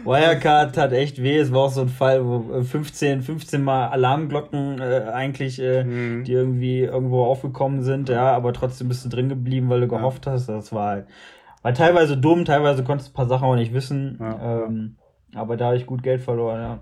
[0.05, 1.37] Wirecard hat echt weh.
[1.37, 5.83] Es war auch so ein Fall, wo äh, 15, 15 Mal Alarmglocken äh, eigentlich, äh,
[5.83, 6.23] Mhm.
[6.23, 10.25] die irgendwie irgendwo aufgekommen sind, ja, aber trotzdem bist du drin geblieben, weil du gehofft
[10.27, 10.47] hast.
[10.49, 11.05] Das war halt,
[11.61, 14.17] war teilweise dumm, teilweise konntest du ein paar Sachen auch nicht wissen.
[14.19, 14.95] Ja, ähm,
[15.35, 16.79] Aber da habe ich gut Geld verloren, ja.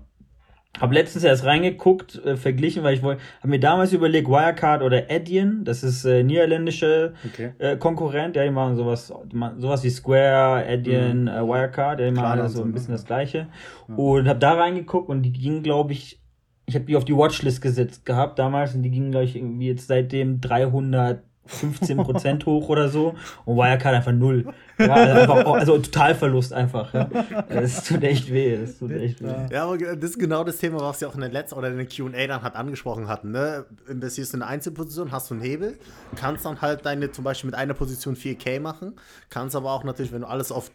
[0.80, 5.04] Hab letztens erst reingeguckt, äh, verglichen, weil ich wollte, habe mir damals überlegt, Wirecard oder
[5.10, 7.52] Adyen, das ist äh, niederländische okay.
[7.58, 9.12] äh, Konkurrent, ja, die machen sowas,
[9.58, 11.28] sowas wie Square, Adyen, mhm.
[11.28, 12.96] äh, Wirecard, ja, die machen also so, ein bisschen ne?
[12.96, 13.48] das Gleiche.
[13.88, 13.94] Ja.
[13.94, 16.20] Und habe da reingeguckt und die gingen, glaube ich,
[16.66, 19.68] ich habe die auf die Watchlist gesetzt gehabt damals und die gingen, glaube ich, irgendwie
[19.68, 24.46] jetzt seitdem 300 15% hoch oder so und Wirecard einfach null.
[24.78, 26.92] Ja, also, einfach, also Totalverlust einfach.
[26.92, 27.08] Ja.
[27.48, 28.54] Es tut echt weh.
[28.54, 29.32] Es tut echt weh.
[29.50, 31.76] Ja, aber das ist genau das Thema, was wir auch in der letzten oder in
[31.76, 33.30] der QA dann hat angesprochen hatten.
[33.30, 33.64] Ne?
[33.88, 35.78] Investierst du in eine Einzelposition, hast du einen Hebel,
[36.16, 38.94] kannst dann halt deine zum Beispiel mit einer Position 4K machen,
[39.30, 40.70] kannst aber auch natürlich, wenn du alles auf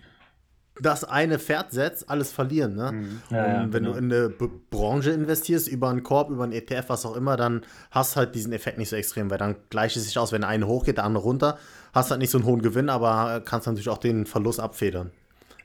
[0.79, 2.75] das eine Pferd setzt, alles verlieren.
[2.75, 3.09] Ne?
[3.29, 3.93] Ja, ja, Und wenn genau.
[3.93, 7.35] du in eine B Branche investierst, über einen Korb, über einen ETF, was auch immer,
[7.37, 7.61] dann
[7.91, 10.49] hast halt diesen Effekt nicht so extrem, weil dann gleicht es sich aus, wenn der
[10.49, 11.57] eine hochgeht, der andere runter,
[11.93, 15.11] hast halt nicht so einen hohen Gewinn, aber kannst natürlich auch den Verlust abfedern.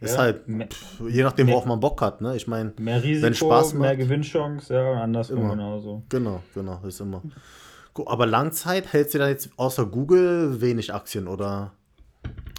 [0.00, 0.18] Ist Ja.
[0.22, 2.36] halt, Me- pff, je nachdem, worauf man Bock hat, ne?
[2.36, 3.80] Ich meine, Mehr Risiko, wenn Spaß macht.
[3.80, 5.50] mehr Gewinnchance, ja, und andersrum Immer.
[5.50, 6.02] genauso.
[6.10, 7.22] Genau, genau, ist immer.
[8.04, 11.72] Aber Langzeit hältst du dann jetzt außer Google wenig Aktien oder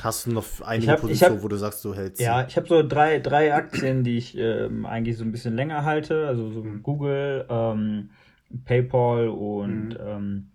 [0.03, 2.21] hast du noch einige hab- Positionen, hab- wo du sagst, du hältst?
[2.21, 5.83] Ja, ich habe so drei, drei Aktien, die ich ähm, eigentlich so ein bisschen länger
[5.85, 6.27] halte.
[6.27, 8.09] Also so Google, ähm,
[8.65, 10.47] PayPal und ähm,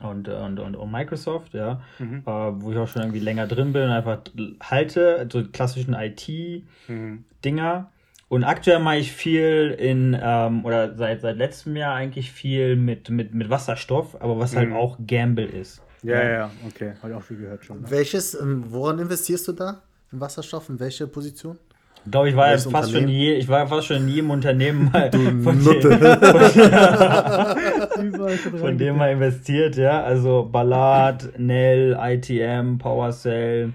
[0.00, 2.22] und, und, und, und Microsoft, ja, Mhm.
[2.26, 4.18] äh, wo ich auch schon irgendwie länger drin bin und einfach
[4.60, 7.78] halte, so die klassischen IT-Dinger.
[7.78, 7.86] Mhm.
[8.28, 13.10] Und aktuell mache ich viel in, ähm, oder seit, seit letztem Jahr eigentlich viel mit,
[13.10, 14.76] mit, mit Wasserstoff, aber was halt Mhm.
[14.76, 15.82] auch Gamble ist.
[16.02, 16.92] Ja, ja, ja, okay.
[17.02, 17.80] Habe ich auch viel gehört schon.
[17.82, 17.90] Ne?
[17.90, 19.82] Welches, ähm, woran investierst du da?
[20.10, 20.68] In Wasserstoff?
[20.68, 21.58] In welche Position?
[22.04, 23.20] Ich glaube, ich war jetzt fast schon, Unternehmen?
[23.20, 25.90] je, ich war fast schon in jedem Unternehmen mal von, Nutte.
[27.96, 30.02] dem, von dem mal investiert, ja.
[30.02, 33.72] Also Ballard, Nell, ITM, PowerCell,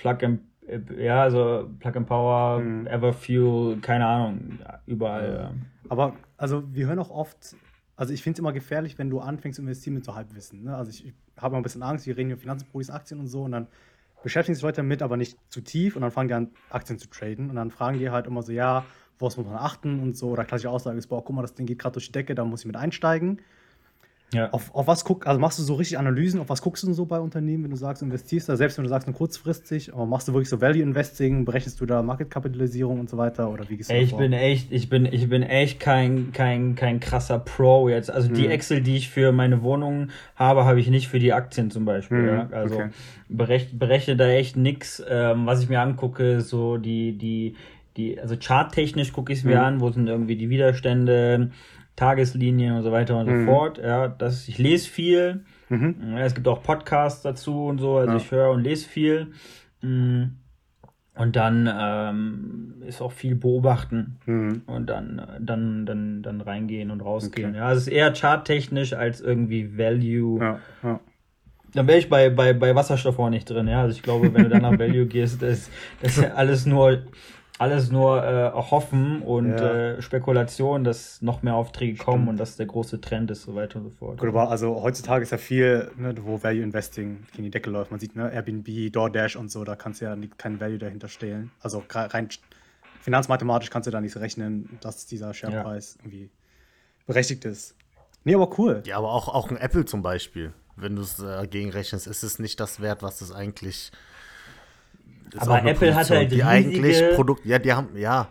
[0.00, 0.40] Plug and
[0.98, 2.86] ja, also Plug and Power, Mhm.
[2.86, 5.50] Everfuel, keine Ahnung, ja, überall.
[5.88, 7.54] Aber also wir hören auch oft,
[7.96, 10.64] also ich finde es immer gefährlich, wenn du anfängst zu investieren mit so Halbwissen.
[10.64, 10.76] Ne?
[10.76, 13.42] Also ich, ich habe immer ein bisschen Angst, wir reden über Finanzprodukte, Aktien und so
[13.42, 13.68] und dann
[14.22, 17.08] beschäftigen sich Leute damit, aber nicht zu tief und dann fangen die an, Aktien zu
[17.08, 18.84] traden und dann fragen die halt immer so, ja,
[19.18, 20.30] woraus muss man achten und so.
[20.30, 22.44] Oder klassische Aussage ist, boah, guck mal, das Ding geht gerade durch die Decke, da
[22.44, 23.40] muss ich mit einsteigen.
[24.32, 24.50] Ja.
[24.50, 26.94] Auf, auf was guck, also machst du so richtig Analysen, auf was guckst du denn
[26.94, 30.04] so bei Unternehmen, wenn du sagst, investierst da, selbst wenn du sagst, nur kurzfristig, aber
[30.04, 33.76] machst du wirklich so Value Investing, berechnest du da Marketkapitalisierung und so weiter oder wie
[33.76, 34.18] gehst du Ey, ich vor?
[34.18, 38.10] bin echt, ich bin, ich bin echt kein, kein, kein krasser Pro jetzt.
[38.10, 38.50] Also die Mhm.
[38.50, 42.18] Excel, die ich für meine Wohnung habe, habe ich nicht für die Aktien zum Beispiel.
[42.18, 42.48] Mhm, Ja?
[42.50, 42.88] Also okay.
[43.28, 45.00] berechne, berechne da echt nix.
[45.08, 47.54] Ähm, was ich mir angucke, so die, die,
[47.96, 49.64] die, also charttechnisch gucke ich es mir Mhm.
[49.64, 51.52] an, wo sind irgendwie die Widerstände,
[51.96, 53.40] Tageslinien und so weiter und Mhm.
[53.40, 53.78] so fort.
[53.78, 55.44] Ja, das, ich lese viel.
[55.68, 55.96] Mhm.
[56.12, 58.16] Ja, es gibt auch Podcasts dazu und so, also Ja.
[58.18, 59.32] ich höre und lese viel.
[59.82, 60.24] Mm.
[61.18, 64.62] Und dann ähm, ist auch viel beobachten Mhm.
[64.66, 67.50] und dann, dann, dann, dann reingehen und rausgehen.
[67.50, 67.58] Okay.
[67.58, 70.38] Ja, es ist eher charttechnisch als irgendwie Value.
[70.40, 71.00] Ja, ja.
[71.72, 73.80] Dann wäre ich bei, bei, bei Wasserstoff auch nicht drin, ja.
[73.80, 75.70] Also ich glaube, wenn du dann nach Value gehst, das,
[76.02, 77.02] das ist ja alles nur,
[77.58, 79.94] alles nur äh, hoffen und Ja.
[79.94, 83.78] äh, Spekulation, dass noch mehr Aufträge kommen und dass der große Trend ist, so weiter
[83.78, 84.18] und so fort.
[84.18, 87.90] Gut, aber also heutzutage ist ja viel, ne, wo Value Investing gegen die Decke läuft.
[87.90, 91.08] Man sieht, ne, Airbnb, DoorDash und so, da kannst du ja nie- kein Value dahinter
[91.08, 91.50] stehlen.
[91.60, 92.28] Also rein
[93.00, 96.30] finanzmathematisch kannst du da nicht rechnen, dass dieser Sharepreis irgendwie
[97.06, 97.74] berechtigt ist.
[98.24, 98.82] Nee, aber cool.
[98.84, 100.52] Ja, aber auch, auch ein Apple zum Beispiel.
[100.74, 103.92] Wenn du es äh, gegenrechnest, ist es nicht das wert, was es eigentlich.
[105.38, 107.44] Aber Apple hat halt die eigentlich riesige- Produkt.
[107.44, 107.88] Ja, die haben.
[107.96, 108.28] Ja,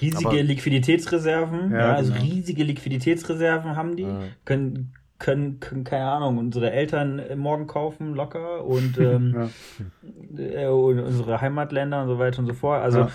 [0.00, 2.24] Riesige Aber- Liquiditätsreserven, Ja, ja, also genau.
[2.24, 4.22] riesige Liquiditätsreserven haben die, Ja.
[4.44, 9.48] können, können, können, keine Ahnung, unsere Eltern äh, morgen kaufen, locker, und, ähm,
[10.36, 10.64] Ja.
[10.64, 12.82] äh, und unsere Heimatländer und so weiter und so fort.
[12.82, 13.08] Also, Ja.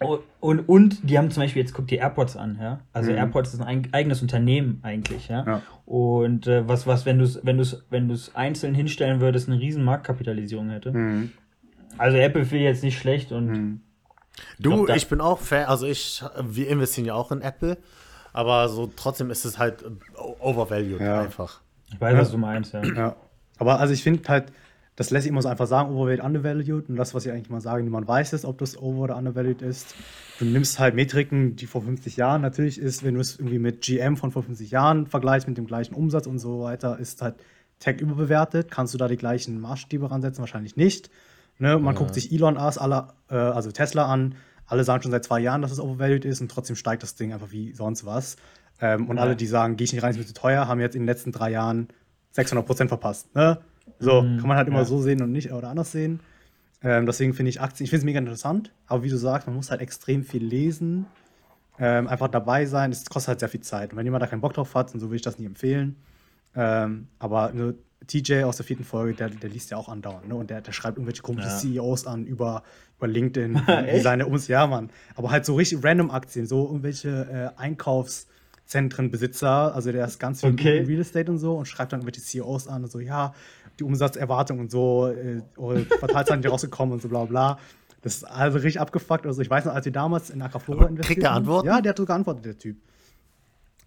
[0.00, 2.80] und, und, und die haben zum Beispiel, jetzt guck die AirPods an, ja.
[2.94, 3.18] Also Mhm.
[3.18, 5.44] AirPods ist ein eig- eigenes Unternehmen eigentlich, ja.
[5.46, 5.62] Ja.
[5.84, 9.20] Und äh, was, was, wenn du es, wenn du es, wenn du es einzeln hinstellen
[9.20, 10.92] würdest, eine riesen Marktkapitalisierung hätte.
[10.92, 11.32] Mhm.
[11.98, 13.80] Also Apple finde ich jetzt nicht schlecht und Mhm.
[14.58, 15.66] du, glaub, ich bin auch Fan.
[15.66, 17.78] Also, ich, wir investieren ja auch in Apple.
[18.32, 19.84] Aber so trotzdem ist es halt
[20.40, 21.20] overvalued Ja.
[21.22, 21.60] einfach.
[21.92, 22.84] ich weiß, was du meinst, ja.
[22.84, 23.16] Ja.
[23.58, 24.52] Aber also ich finde halt,
[24.96, 26.88] das lässt sich immer so einfach sagen, overvalued, undervalued.
[26.88, 29.62] Und das, was ich eigentlich mal sage, niemand weiß es, ob das over oder undervalued
[29.62, 29.94] ist.
[30.38, 33.80] Du nimmst halt Metriken, die vor 50 Jahren natürlich ist, wenn du es irgendwie mit
[33.82, 37.34] GM von vor 50 Jahren vergleichst, mit dem gleichen Umsatz und so weiter, ist halt
[37.80, 38.70] Tech überbewertet.
[38.70, 40.40] Kannst du da die gleichen Maßstäbe ransetzen?
[40.42, 41.10] Wahrscheinlich nicht.
[41.60, 41.78] Ne?
[41.78, 44.34] Man guckt sich Elon Musk, alle, äh, also Tesla an.
[44.66, 47.32] Alle sagen schon seit zwei Jahren, dass es overvalued ist und trotzdem steigt das Ding
[47.32, 48.36] einfach wie sonst was.
[48.80, 49.22] Ähm, und Ja.
[49.22, 51.06] alle, die sagen, gehe ich nicht rein, ist mir zu teuer, haben jetzt in den
[51.06, 51.88] letzten drei Jahren
[52.32, 53.34] 600 Prozent verpasst.
[53.34, 53.58] Ne?
[53.98, 54.84] So, Mhm, kann man halt immer ja.
[54.84, 56.20] so sehen und nicht oder anders sehen.
[56.82, 59.54] Ähm, deswegen finde ich Aktien, ich finde es mega interessant, aber wie du sagst, man
[59.56, 61.04] muss halt extrem viel lesen,
[61.78, 62.90] ähm, einfach dabei sein.
[62.92, 63.90] Es kostet halt sehr viel Zeit.
[63.92, 65.96] Und wenn jemand da keinen Bock drauf hat, und so würde ich das nie empfehlen.
[66.54, 67.74] Ähm, aber nur
[68.06, 70.34] TJ aus der vierten Folge, der, der liest ja auch andauernd, ne?
[70.34, 71.56] Und der, der schreibt irgendwelche komischen Ja.
[71.56, 72.62] CEOs an über,
[72.98, 73.54] über LinkedIn,
[73.92, 74.90] wie seine Ums, ja, Mann.
[75.14, 80.50] Aber halt so richtig random Aktien, so irgendwelche äh, Einkaufszentrenbesitzer, also der ist ganz viel
[80.50, 80.78] Okay.
[80.78, 83.34] in Real Estate und so und schreibt dann irgendwelche CEOs an und so, ja,
[83.78, 87.58] die Umsatzerwartung und so, äh, eure Quartalszahlen sind rausgekommen und so bla bla.
[88.02, 89.26] Das ist also richtig abgefuckt.
[89.26, 91.36] Also ich weiß noch, als wir damals in Acraflora investiert kriegt er haben.
[91.42, 91.68] Antworten?
[91.68, 92.78] Ja, der hat sogar geantwortet, der Typ.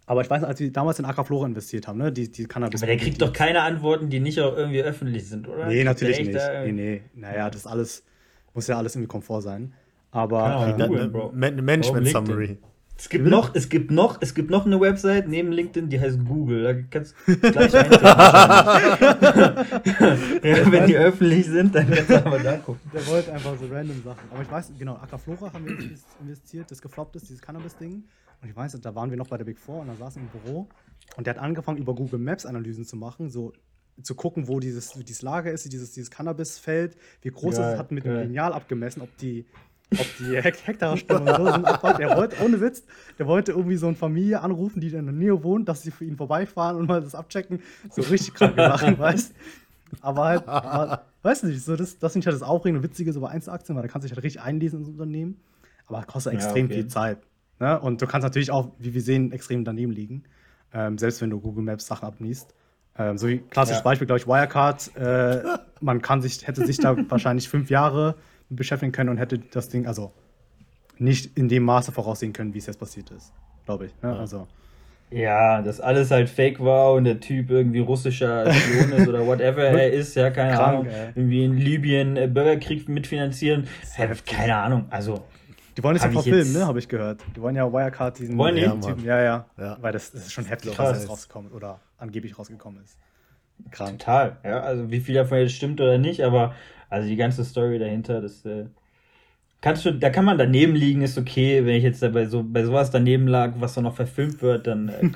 [0.05, 2.81] Aber ich weiß als wir damals in Acraflora investiert haben, ne, die, die Cannabis.
[2.81, 5.67] Aber der kriegt doch keine Antworten, die nicht auch irgendwie öffentlich sind, oder?
[5.67, 6.35] Nee, natürlich nicht.
[6.35, 7.01] da- Nee, nee.
[7.15, 8.03] Naja, das alles,
[8.53, 9.73] muss ja alles irgendwie Komfort sein.
[10.11, 10.87] Aber äh.
[11.33, 12.57] Man Management Summary.
[12.95, 16.19] Es gibt noch, es gibt noch, es gibt noch eine Website neben LinkedIn, die heißt
[16.25, 16.63] Google.
[16.63, 18.05] Da kannst du gleich eintippen.
[20.43, 22.81] ja, wenn die öffentlich sind, dann kannst du aber da gucken.
[22.93, 24.29] der wollte einfach so random Sachen.
[24.31, 28.03] Aber ich weiß, genau, Acraflora haben wir invest- investiert, das gefloppt ist, dieses Cannabis-Ding.
[28.43, 30.29] Und ich weiß, da waren wir noch bei der Big Four und da saßen wir
[30.33, 30.67] im Büro.
[31.15, 33.53] Und der hat angefangen, über Google Maps Analysen zu machen, so
[34.01, 37.79] zu gucken, wo dieses, dieses Lager ist, dieses, dieses Cannabis-Feld, wie groß Geil, es ist,
[37.79, 38.27] hat mit dem geil.
[38.27, 39.45] Lineal abgemessen, ob die
[39.91, 41.65] ob die Hektarstunden so sind.
[41.99, 42.83] Der wollte, ohne Witz,
[43.17, 46.03] der wollte irgendwie so eine Familie anrufen, die in der Nähe wohnt, dass sie für
[46.03, 47.61] ihn vorbeifahren und mal das abchecken.
[47.91, 49.33] So richtig kranke Sachen, weißt
[50.01, 53.13] Aber halt, aber, weiß nicht, so das, das finde ich halt das Aufregende und Witzige
[53.13, 55.39] so bei Einzelaktien, weil da kannst du dich halt richtig einlesen ins Unternehmen.
[55.85, 56.73] Aber kostet extrem ja, okay.
[56.73, 57.19] viel Zeit.
[57.59, 57.79] Ne?
[57.79, 60.23] Und du kannst natürlich auch, wie wir sehen, extrem daneben liegen.
[60.73, 62.53] Ähm, selbst wenn du Google Maps Sachen abniest.
[62.97, 63.83] Ähm, so wie klassisches ja.
[63.83, 64.95] Beispiel, glaube ich, Wirecard.
[64.95, 65.43] Äh,
[65.81, 68.15] man kann sich, hätte sich da wahrscheinlich fünf Jahre
[68.49, 70.11] beschäftigen können und hätte das Ding, also
[70.97, 73.33] nicht in dem Maße voraussehen können, wie es jetzt passiert ist,
[73.65, 73.93] glaube ich.
[74.01, 74.17] Ne?
[74.17, 74.47] Also.
[75.09, 79.61] Ja, dass alles halt fake war und der Typ irgendwie russischer Spion ist oder whatever
[79.61, 80.85] er ist, ja, keine Krank, Ahnung.
[80.87, 81.09] Ey.
[81.15, 83.67] Irgendwie in Libyen äh, Bürgerkrieg mitfinanzieren.
[84.25, 85.23] keine Ahnung, also.
[85.77, 87.21] Die wollen es ja verfilmen, ne, habe ich gehört.
[87.35, 89.03] Die wollen ja Wirecard diesen wollen ja, Typen.
[89.03, 89.77] Ja, ja, ja.
[89.81, 92.97] Weil das, das ist schon heftig, was jetzt rausgekommen ist oder angeblich rausgekommen ist.
[93.71, 93.99] Krank.
[93.99, 94.59] Total, ja.
[94.61, 96.53] Also wie viel davon jetzt stimmt oder nicht, aber
[96.89, 98.65] also die ganze Story dahinter, das äh,
[99.63, 101.65] kannst du, da kann man daneben liegen, ist okay.
[101.65, 104.89] Wenn ich jetzt bei so bei sowas daneben lag, was dann noch verfilmt wird, dann
[104.89, 105.09] äh,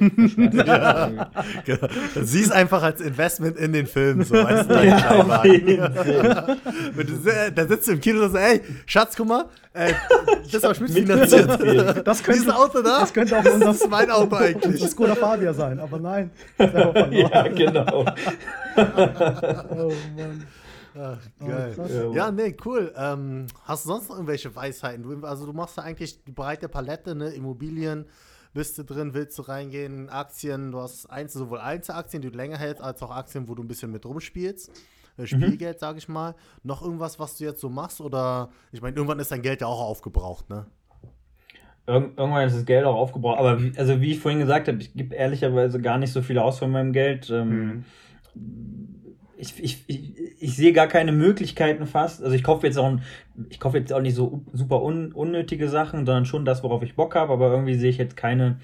[0.66, 1.30] ja,
[1.66, 1.88] genau.
[2.22, 6.48] Siehst einfach als Investment in den Film, so weißt du, ja,
[7.56, 9.92] Da sitzt du im Kino und sagst, ey, Schatz, guck mal, äh,
[10.46, 12.08] das ist auch mitfinanziert.
[12.08, 14.82] Das könnte, Auto da, das könnte auch unser, das ist mein Auto eigentlich.
[14.82, 16.32] Das Skoda Fabia sein, aber nein.
[16.58, 18.06] ja, genau.
[18.78, 20.46] oh Mann.
[21.00, 21.76] Ach, oh, geil.
[21.78, 22.92] Oh, ja, nee, cool.
[22.96, 25.04] Ähm, hast du sonst noch irgendwelche Weisheiten?
[25.04, 27.30] Du, also du machst ja eigentlich die breite Palette, ne?
[27.30, 28.06] Immobilien,
[28.54, 32.58] bist du drin, willst du reingehen, Aktien, du hast Einzel, sowohl Einzelaktien, die du länger
[32.58, 34.70] hältst, als auch Aktien, wo du ein bisschen mit rumspielst.
[35.18, 35.28] Äh, mhm.
[35.28, 35.80] Spielgeld, mhm.
[35.80, 36.36] sag ich mal.
[36.64, 38.02] Noch irgendwas, was du jetzt so machst?
[38.02, 40.66] Oder, ich meine, irgendwann ist dein Geld ja auch aufgebraucht, ne?
[41.90, 43.40] irgendwann ist das Geld auch aufgebraucht.
[43.40, 46.38] Aber wie, also wie ich vorhin gesagt habe, ich gebe ehrlicherweise gar nicht so viel
[46.38, 47.30] aus von meinem Geld.
[47.30, 47.86] Ähm, mhm
[49.38, 52.24] ich, ich, ich, ich sehe gar keine Möglichkeiten fast.
[52.24, 53.00] Also ich kaufe jetzt auch,
[53.50, 56.96] ich kaufe jetzt auch nicht so super un, unnötige Sachen, sondern schon das, worauf ich
[56.96, 57.34] Bock habe.
[57.34, 58.60] Aber irgendwie sehe ich jetzt keine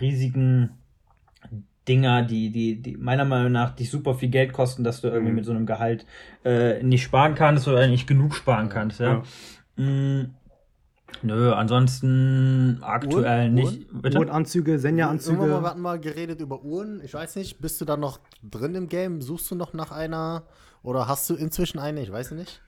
[0.00, 0.70] riesigen
[1.88, 5.30] Dinger, die, die, die meiner Meinung nach dich super viel Geld kosten, dass du irgendwie
[5.30, 5.36] mhm.
[5.36, 6.06] mit so einem Gehalt
[6.44, 9.00] äh, nicht sparen kannst oder nicht genug sparen kannst.
[9.00, 9.22] Ja.
[9.76, 9.84] ja.
[9.84, 10.34] Mm,
[11.22, 13.54] Nö, ansonsten aktuell Uhren?
[13.54, 14.02] nicht.
[14.02, 14.18] Bitte?
[14.18, 15.46] Uhrenanzüge, Senja-Anzüge.
[15.46, 17.00] Mal, hatten mal geredet über Uhren.
[17.04, 19.20] Ich weiß nicht, bist du da noch drin im Game?
[19.20, 20.44] Suchst du noch nach einer?
[20.82, 22.02] Oder hast du inzwischen eine?
[22.02, 22.60] Ich weiß nicht.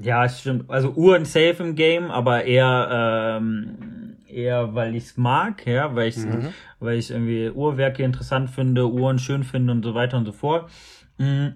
[0.00, 0.70] Ja, stimmt.
[0.70, 6.08] Also Uhren safe im Game, aber eher, ähm, eher weil ich es mag, ja, weil
[6.08, 6.48] ich mhm.
[6.80, 10.70] weil ich irgendwie Uhrwerke interessant finde, Uhren schön finde und so weiter und so fort.
[11.18, 11.54] Mhm.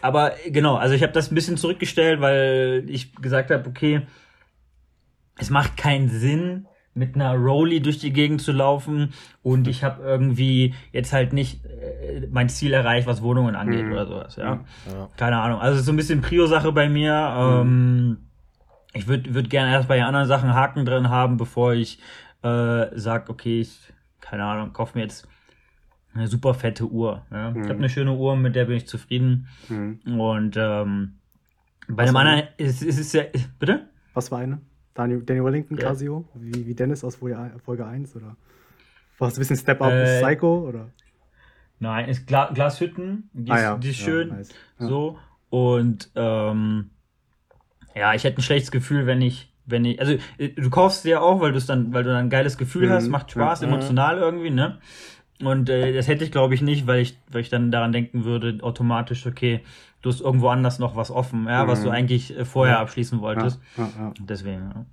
[0.00, 4.02] Aber genau, also ich habe das ein bisschen zurückgestellt, weil ich gesagt habe, okay,
[5.38, 10.02] es macht keinen Sinn, mit einer Rolli durch die Gegend zu laufen und ich habe
[10.02, 13.92] irgendwie jetzt halt nicht äh, mein Ziel erreicht, was Wohnungen angeht mhm.
[13.92, 14.60] oder sowas, ja?
[14.90, 15.08] ja.
[15.16, 15.60] Keine Ahnung.
[15.60, 17.62] Also so ein bisschen Prio-Sache bei mir.
[17.64, 17.70] Mhm.
[17.70, 18.16] Ähm,
[18.92, 21.98] ich würde würd gerne erst bei anderen Sachen Haken drin haben, bevor ich
[22.42, 25.26] äh, sag, okay, ich, keine Ahnung, kauf mir jetzt
[26.14, 27.24] eine super fette Uhr.
[27.30, 27.52] Ja?
[27.52, 27.62] Mhm.
[27.62, 29.48] Ich habe eine schöne Uhr, mit der bin ich zufrieden.
[29.70, 30.20] Mhm.
[30.20, 31.14] Und ähm,
[31.88, 33.22] bei was dem anderen ist, ist es ja.
[33.58, 33.88] Bitte?
[34.12, 34.60] Was war eine?
[34.94, 35.84] Daniel, Daniel Wellington, ja.
[35.84, 38.36] Casio, wie, wie Dennis aus Folge, Folge 1 oder
[39.18, 40.90] war es ein bisschen Step Up äh, Psycho oder?
[41.78, 43.76] Nein, ist Gla Glashütten, die, ah, ja.
[43.76, 44.54] die ist schön, ja, nice.
[44.78, 45.18] so
[45.50, 46.90] und ähm,
[47.94, 51.10] ja, ich hätte ein schlechtes Gefühl, wenn ich, wenn ich, also äh, du kaufst sie
[51.10, 52.92] ja auch, weil du dann, weil du dann ein geiles Gefühl mhm.
[52.92, 54.78] hast, macht Spaß, emotional irgendwie, ne?
[55.42, 58.24] Und äh, das hätte ich, glaube ich, nicht, weil ich, weil ich dann daran denken
[58.24, 59.60] würde, automatisch, okay,
[60.02, 61.68] du hast irgendwo anders noch was offen, ja, mhm.
[61.68, 61.94] was du mhm.
[61.94, 62.80] eigentlich äh, vorher ja.
[62.80, 63.60] abschließen wolltest.
[63.76, 64.86] Ja, ja, Deswegen, ja.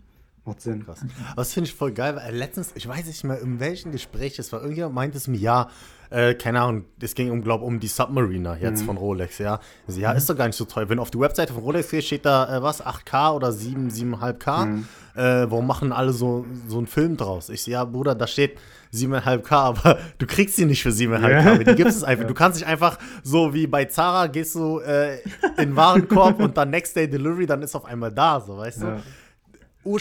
[0.46, 0.84] Macht Sinn.
[0.86, 1.06] Krass.
[1.36, 4.52] Was finde ich voll geil, weil letztens, ich weiß nicht mehr, in welchem Gespräch es
[4.52, 5.70] war, irgendjemand meinte es mir, ja,
[6.10, 8.86] äh, keine Ahnung, es ging um, glaube um die Submariner jetzt mhm.
[8.86, 9.60] von Rolex, ja.
[9.88, 10.18] Also, ja, mhm.
[10.18, 10.90] ist doch gar nicht so teuer.
[10.90, 14.66] Wenn auf die Webseite von Rolex geht, steht da, äh, was, 8K oder 7, 7,5K.
[14.66, 14.88] Mhm.
[15.16, 15.22] Äh,
[15.52, 17.50] warum machen alle so, so einen Film draus?
[17.50, 18.58] Ich sehe, ja, Bruder, da steht
[18.94, 21.30] 7,5K, aber du kriegst sie nicht für 7,5K.
[21.30, 21.58] Ja.
[21.58, 22.26] Die gibt es einfach.
[22.26, 25.24] Du kannst dich einfach so wie bei Zara gehst du äh, in
[25.58, 28.96] den Warenkorb und dann Next Day Delivery, dann ist auf einmal da, so weißt ja.
[28.96, 29.02] du.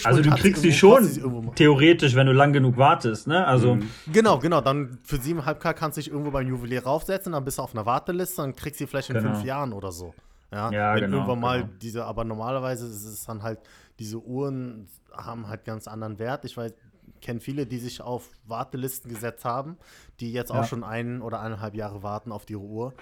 [0.03, 1.07] Also du kriegst sie schon
[1.55, 3.45] theoretisch, wenn du lang genug wartest, ne?
[3.47, 3.89] Also mhm.
[4.11, 4.59] genau, genau.
[4.59, 7.85] Dann für 7,5K kannst du dich irgendwo beim Juwelier raufsetzen, dann bist du auf einer
[7.85, 9.33] Warteliste, dann kriegst du sie vielleicht in genau.
[9.33, 10.13] fünf Jahren oder so.
[10.51, 11.73] Ja, ja wenn genau, irgendwann mal genau.
[11.81, 13.59] diese, aber normalerweise ist es dann halt,
[13.99, 16.45] diese Uhren haben halt ganz anderen Wert.
[16.45, 16.73] Ich weiß,
[17.21, 19.77] kenne viele, die sich auf Wartelisten gesetzt haben,
[20.19, 20.59] die jetzt ja.
[20.59, 22.93] auch schon ein oder eineinhalb Jahre warten auf die Uhr.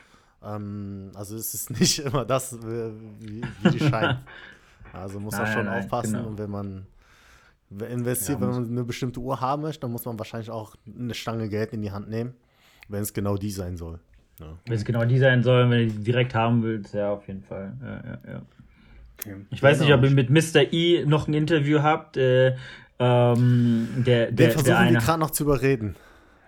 [0.44, 4.20] Ähm, also es ist nicht immer das, wie, wie die scheint.
[4.94, 6.30] Also muss man schon nein, aufpassen genau.
[6.30, 6.88] und wenn man
[7.70, 11.14] investiert, ja, wenn man eine bestimmte Uhr haben möchte, dann muss man wahrscheinlich auch eine
[11.14, 12.34] Stange Geld in die Hand nehmen,
[12.88, 14.00] wenn es genau die sein soll.
[14.40, 14.58] Ja.
[14.66, 17.44] Wenn es genau die sein soll, wenn du die direkt haben willst, ja, auf jeden
[17.44, 17.74] Fall.
[17.82, 18.42] Ja, ja, ja.
[19.20, 19.36] Okay.
[19.50, 20.72] Ich weiß nicht, ob ihr mit Mr.
[20.72, 22.18] E noch ein Interview habt.
[22.18, 22.56] Äh,
[23.00, 25.96] ähm, der, der, Den versuchen der wir gerade noch zu überreden.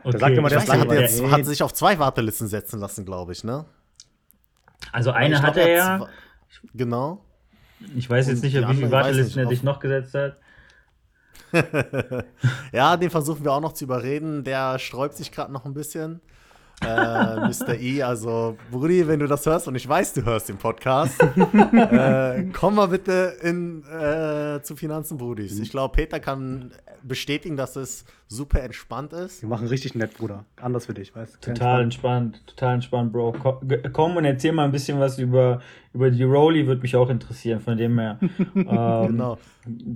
[0.03, 0.11] Okay.
[0.11, 3.43] Der sagt immer, der, hat, jetzt, hat sich auf zwei Wartelisten setzen lassen, glaube ich,
[3.43, 3.65] ne?
[4.91, 6.07] Also eine hatte er.
[6.73, 7.23] Genau.
[7.95, 10.37] Ich weiß jetzt nicht, wie viele Wartelisten er sich noch gesetzt hat.
[12.71, 14.43] ja, den versuchen wir auch noch zu überreden.
[14.43, 16.21] Der sträubt sich gerade noch ein bisschen
[16.81, 17.79] äh, Mr.
[17.79, 18.03] E.
[18.03, 21.21] Also, Brudi, wenn du das hörst, und ich weiß, du hörst den Podcast,
[21.73, 25.59] äh, komm mal bitte in, äh, zu Finanzen, Brudis.
[25.59, 26.71] Ich glaube, Peter kann
[27.03, 29.41] bestätigen, dass es super entspannt ist.
[29.41, 30.45] Wir machen richtig nett, Bruder.
[30.61, 31.51] Anders für dich, weißt du?
[31.53, 32.35] Total entspannt.
[32.35, 33.35] entspannt, total entspannt, Bro.
[33.91, 35.61] Komm und erzähl mal ein bisschen was über,
[35.93, 38.19] über die Rolli, würde mich auch interessieren, von dem her.
[38.21, 38.65] ähm,
[39.07, 39.39] genau.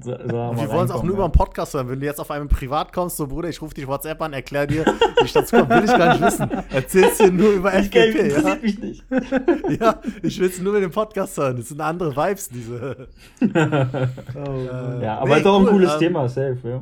[0.01, 1.89] So, so wir wollen es auch nur über einen Podcast hören.
[1.89, 4.65] Wenn du jetzt auf einem Privat kommst, so Bruder, ich rufe dich WhatsApp an, erklär
[4.65, 6.49] dir, wie ich dazu komme, will ich gar nicht wissen.
[6.71, 8.17] Erzählst dir nur über FDP.
[8.17, 8.55] Interessiert ja?
[8.55, 9.03] mich nicht.
[9.79, 11.57] ja, ich will es nur mit dem Podcast hören.
[11.57, 13.07] Das sind andere Vibes, diese.
[13.41, 16.81] oh, äh, ja, aber nee, ist auch cool, ein cooles ähm, Thema, safe, ja.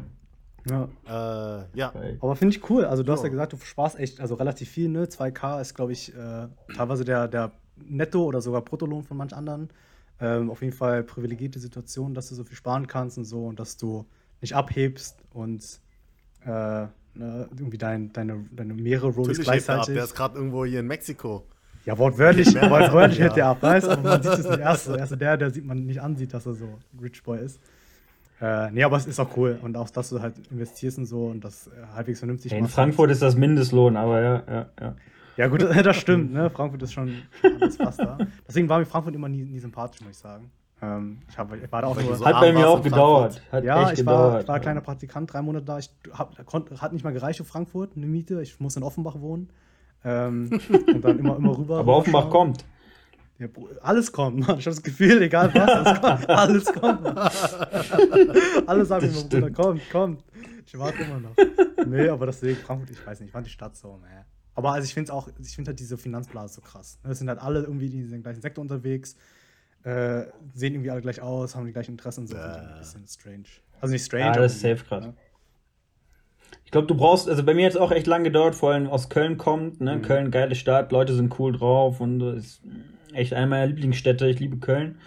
[0.69, 0.89] Ja.
[1.05, 1.93] Äh, ja.
[2.19, 2.85] Aber finde ich cool.
[2.85, 5.05] Also, du hast ja gesagt, du sparst echt also relativ viel, ne?
[5.05, 9.69] 2K ist, glaube ich, äh, teilweise der, der Netto- oder sogar Bruttolohn von manch anderen.
[10.19, 13.59] Ähm, auf jeden Fall privilegierte Situation, dass du so viel sparen kannst und so und
[13.59, 14.05] dass du
[14.39, 15.81] nicht abhebst und
[16.45, 16.89] äh, ne,
[17.57, 19.89] irgendwie dein, deine, deine mehrere Rolls gleichzeitig.
[19.89, 19.93] Ab.
[19.95, 21.47] Der ist gerade irgendwo hier in Mexiko.
[21.85, 24.87] Ja, wortwörtlich, wortwörtlich hält der ab, weißt aber man sieht es nicht erst.
[24.87, 27.59] Erst der, der sieht man nicht ansieht, dass er so Rich Boy ist.
[28.41, 29.59] Äh, nee, aber es ist auch cool.
[29.61, 33.11] Und auch, dass du halt investierst und so und das äh, halbwegs vernünftig In Frankfurt
[33.11, 34.95] ist das Mindestlohn, aber ja, ja, ja.
[35.37, 36.49] Ja, gut, das stimmt, ne?
[36.53, 37.13] Frankfurt ist schon
[37.43, 38.17] alles fast da.
[38.47, 40.51] Deswegen war mir Frankfurt immer nie, nie sympathisch, muss ich sagen.
[40.81, 43.41] Ähm, ich, hab, ich war da auch so Hat bei mir auch gedauert.
[43.51, 45.77] Hat ja, ich gedauert, war, ich war kleiner Praktikant, drei Monate da.
[45.77, 48.41] Ich hab, konnt, hat nicht mal gereicht für Frankfurt, eine Miete.
[48.41, 49.51] Ich muss in Offenbach wohnen.
[50.03, 50.49] Ähm,
[50.87, 51.77] und dann immer, immer rüber.
[51.77, 52.65] Aber Offenbach kommt.
[53.41, 53.47] Ja,
[53.81, 54.59] alles kommt, Mann.
[54.59, 57.07] Ich habe das Gefühl, egal was, kommt, alles kommt.
[58.67, 60.23] Alle sagen immer, Bruder, kommt, kommt.
[60.67, 61.35] Ich warte immer noch.
[61.87, 64.25] Nee, aber deswegen Frankfurt, ich weiß nicht, ich fand die Stadt so, ne.
[64.53, 66.99] Aber also ich finde auch, ich finde halt diese Finanzblase so krass.
[67.03, 69.15] Es sind halt alle irgendwie in den gleichen Sektor unterwegs,
[69.83, 72.57] äh, sehen irgendwie alle gleich aus, haben die gleichen Interessen, so ja.
[72.57, 73.45] ein bisschen strange.
[73.79, 74.25] Also nicht strange.
[74.25, 75.05] Ja, das ist safe krass.
[75.05, 75.13] Ja.
[76.63, 78.87] Ich glaube, du brauchst, also bei mir hat es auch echt lange gedauert, vor allem
[78.87, 79.95] aus Köln kommt, ne?
[79.95, 80.01] Mhm.
[80.03, 82.61] Köln, geile Stadt, Leute sind cool drauf und ist
[83.13, 84.27] echt eine meiner Lieblingsstädte.
[84.27, 84.97] Ich liebe Köln.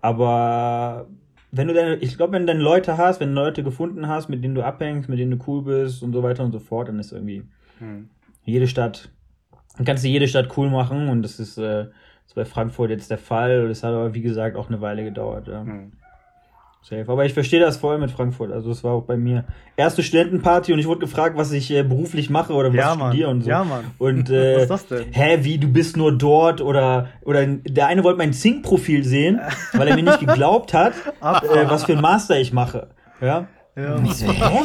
[0.00, 1.06] Aber
[1.50, 4.28] wenn du deine, ich glaube, wenn du deine Leute hast, wenn du Leute gefunden hast,
[4.28, 6.88] mit denen du abhängst, mit denen du cool bist und so weiter und so fort,
[6.88, 7.44] dann ist irgendwie
[7.78, 8.08] hm.
[8.44, 9.10] jede Stadt,
[9.76, 11.86] dann kannst du jede Stadt cool machen und das ist, äh,
[12.26, 13.68] ist bei Frankfurt jetzt der Fall.
[13.68, 15.48] Das hat aber, wie gesagt, auch eine Weile gedauert.
[15.48, 15.62] Ja.
[15.62, 15.92] Hm.
[16.82, 17.04] Safe.
[17.06, 18.50] Aber ich verstehe das voll mit Frankfurt.
[18.50, 19.44] Also es war auch bei mir
[19.76, 22.98] erste Studentenparty und ich wurde gefragt, was ich äh, beruflich mache oder was ja, ich
[22.98, 23.50] studiere und so.
[23.50, 23.84] Ja, Mann.
[23.98, 25.12] Und äh, was ist das denn?
[25.12, 29.40] Hä, wie du bist nur dort oder oder der eine wollte mein Zink-Profil sehen,
[29.74, 32.88] weil er mir nicht geglaubt hat, äh, was für ein Master ich mache.
[33.20, 33.46] Ja.
[33.76, 33.94] ja.
[33.94, 34.64] Und ich so, hä?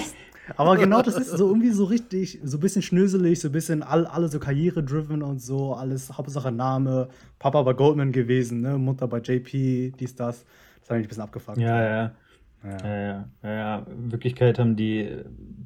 [0.55, 3.83] Aber genau das ist so irgendwie so richtig, so ein bisschen schnöselig, so ein bisschen
[3.83, 9.07] all, alle so karriere-driven und so, alles Hauptsache Name, Papa bei Goldman gewesen, ne, Mutter
[9.07, 10.45] bei JP, dies, das.
[10.87, 11.57] Das hat mich ein bisschen abgefuckt.
[11.57, 12.11] Ja, ja.
[12.63, 12.63] Ja.
[12.63, 13.85] Ja, ja, ja, ja.
[13.91, 15.17] In Wirklichkeit haben die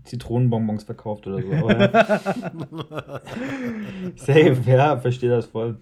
[0.04, 1.52] Zitronenbonbons verkauft oder so.
[4.16, 5.78] Safe, ja, verstehe das voll.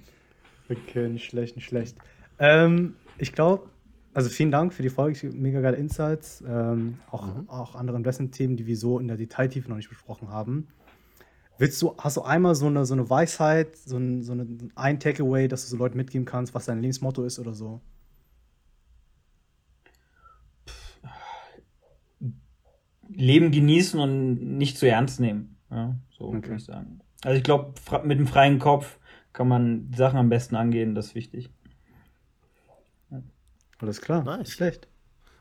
[0.69, 1.95] Okay, nicht schlecht, nicht schlecht.
[2.37, 3.69] Ähm, ich glaube,
[4.13, 6.43] also vielen Dank für die Folge, mega geile Insights.
[6.45, 7.49] Ähm, auch, mhm.
[7.49, 10.67] auch andere Investment-Themen, die wir so in der Detailtiefe noch nicht besprochen haben.
[11.57, 14.99] Willst du, hast du einmal so eine, so eine Weisheit, so ein, so eine, ein
[14.99, 17.79] Takeaway, dass du so Leuten mitgeben kannst, was dein Lebensmotto ist oder so?
[23.19, 25.57] Leben genießen und nicht zu ernst nehmen.
[25.69, 26.43] Ja, so okay.
[26.43, 27.01] würde ich sagen.
[27.23, 27.73] Also ich glaube,
[28.03, 28.97] mit einem freien Kopf
[29.33, 31.49] kann man Sachen am besten angehen, das ist wichtig.
[33.11, 33.21] Ja.
[33.79, 34.51] Alles klar, nice.
[34.51, 34.87] schlecht.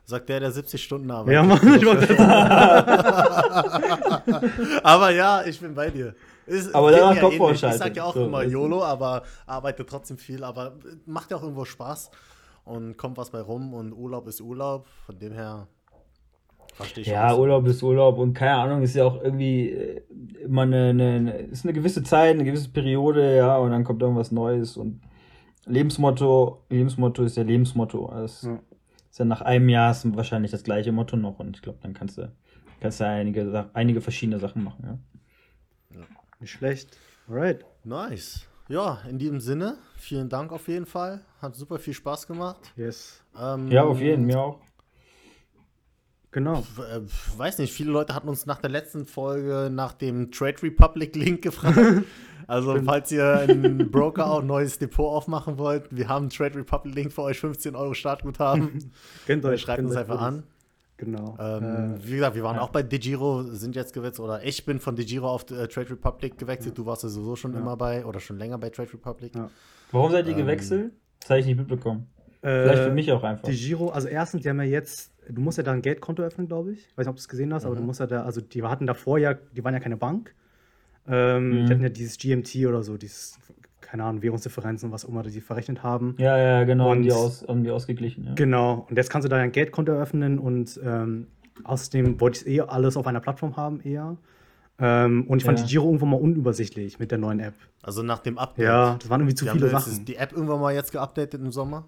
[0.05, 1.35] Sagt der, der 70 Stunden arbeitet.
[1.35, 2.19] Ja, Mann, ich wollte
[4.83, 6.15] Aber ja, ich bin bei dir.
[6.47, 10.17] Ist, aber danach ja Kopf Ich sag ja auch so, immer YOLO, aber arbeite trotzdem
[10.17, 10.45] viel.
[10.45, 12.11] Aber macht ja auch irgendwo Spaß
[12.65, 14.87] und kommt was bei rum und Urlaub ist Urlaub.
[15.05, 15.69] Von dem her
[16.79, 20.03] Verstehe ich ja, Urlaub ist Urlaub und keine Ahnung, ist ja auch irgendwie äh,
[20.45, 24.31] immer eine, eine, ist eine gewisse Zeit, eine gewisse Periode, ja, und dann kommt irgendwas
[24.31, 25.01] Neues und
[25.67, 28.07] Lebensmotto, Lebensmotto ist ja Lebensmotto.
[28.07, 28.61] Also ja.
[29.11, 31.95] ist ja nach einem Jahr ist wahrscheinlich das gleiche Motto noch und ich glaube, dann
[31.95, 32.31] kannst du,
[32.81, 35.99] kannst du einige, einige verschiedene Sachen machen, ja.
[35.99, 36.07] ja.
[36.39, 36.97] Nicht schlecht.
[37.29, 37.65] Alright.
[37.83, 38.47] Nice.
[38.69, 41.23] Ja, in diesem Sinne, vielen Dank auf jeden Fall.
[41.43, 42.73] Hat super viel Spaß gemacht.
[42.77, 43.25] Yes.
[43.37, 44.61] Ähm, ja, auf jeden, mir auch.
[46.31, 46.59] Genau.
[46.79, 47.01] Äh,
[47.39, 51.43] weiß nicht, viele Leute hatten uns nach der letzten Folge nach dem Trade Republic Link
[51.43, 51.79] gefragt.
[52.47, 56.55] Also, falls ihr einen Broker auch ein neues Depot aufmachen wollt, wir haben einen Trade
[56.55, 58.91] Republic Link für euch 15 Euro Startguthaben.
[59.27, 60.45] Kennt euch, Schreibt kennt uns einfach an.
[60.97, 61.37] Genau.
[61.39, 62.63] Ähm, Äh, wie gesagt, wir waren ja.
[62.63, 66.39] auch bei DeGiro, sind jetzt gewechselt, oder ich bin von DeGiro auf äh, Trade Republic
[66.39, 66.79] gewechselt.
[66.79, 67.61] Du warst ja sowieso schon Ja.
[67.61, 69.35] immer bei, oder schon länger bei Trade Republic.
[69.35, 69.51] Ja.
[69.93, 70.93] Warum seid ihr Ähm, gewechselt?
[71.21, 72.07] Das habe ich nicht mitbekommen.
[72.41, 73.47] Vielleicht für äh, mich auch einfach.
[73.47, 76.47] Die Giro, also erstens, die haben ja jetzt, du musst ja da ein Geldkonto öffnen,
[76.49, 76.81] glaube ich.
[76.89, 77.79] Ich weiß nicht, ob du es gesehen hast, aber Mhm.
[77.81, 80.35] du musst ja da, also die hatten davor ja, die waren ja keine Bank.
[81.07, 81.67] Ähm, Mhm.
[81.67, 83.39] Die hatten ja dieses GMT oder so, dieses,
[83.81, 86.15] keine Ahnung, Währungsdifferenzen, was auch immer die verrechnet haben.
[86.19, 88.25] Ja, ja, genau, haben Und- die, aus, haben die ausgeglichen.
[88.25, 88.35] Ja.
[88.35, 91.29] Genau, und jetzt kannst du da ein Geldkonto eröffnen und ähm,
[91.65, 94.17] außerdem wollte ich es eh alles auf einer Plattform haben, eher.
[94.81, 95.65] Ähm, und ich fand Ja.
[95.65, 97.55] die Giro irgendwann mal unübersichtlich mit der neuen App.
[97.83, 98.65] Also nach dem Update.
[98.67, 100.05] Ja, das waren irgendwie zu Die haben viele Sachen.
[100.05, 101.85] die App irgendwann mal jetzt geupdatet im Sommer.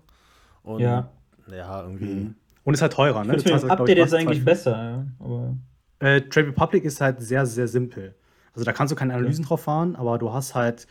[0.65, 1.11] Und Ja.
[1.49, 2.05] ja, irgendwie.
[2.07, 2.35] Mhm.
[2.65, 3.37] Und ist halt teurer, ne?
[3.37, 4.45] Ich das halt, glaub Update fast eigentlich 2,50.
[4.45, 4.71] besser.
[4.83, 5.07] Ja.
[5.19, 5.57] Aber
[6.01, 8.15] Äh, Trade Republic ist halt sehr, sehr simpel.
[8.55, 10.87] Also da kannst du keine Analysen drauf fahren, aber du hast halt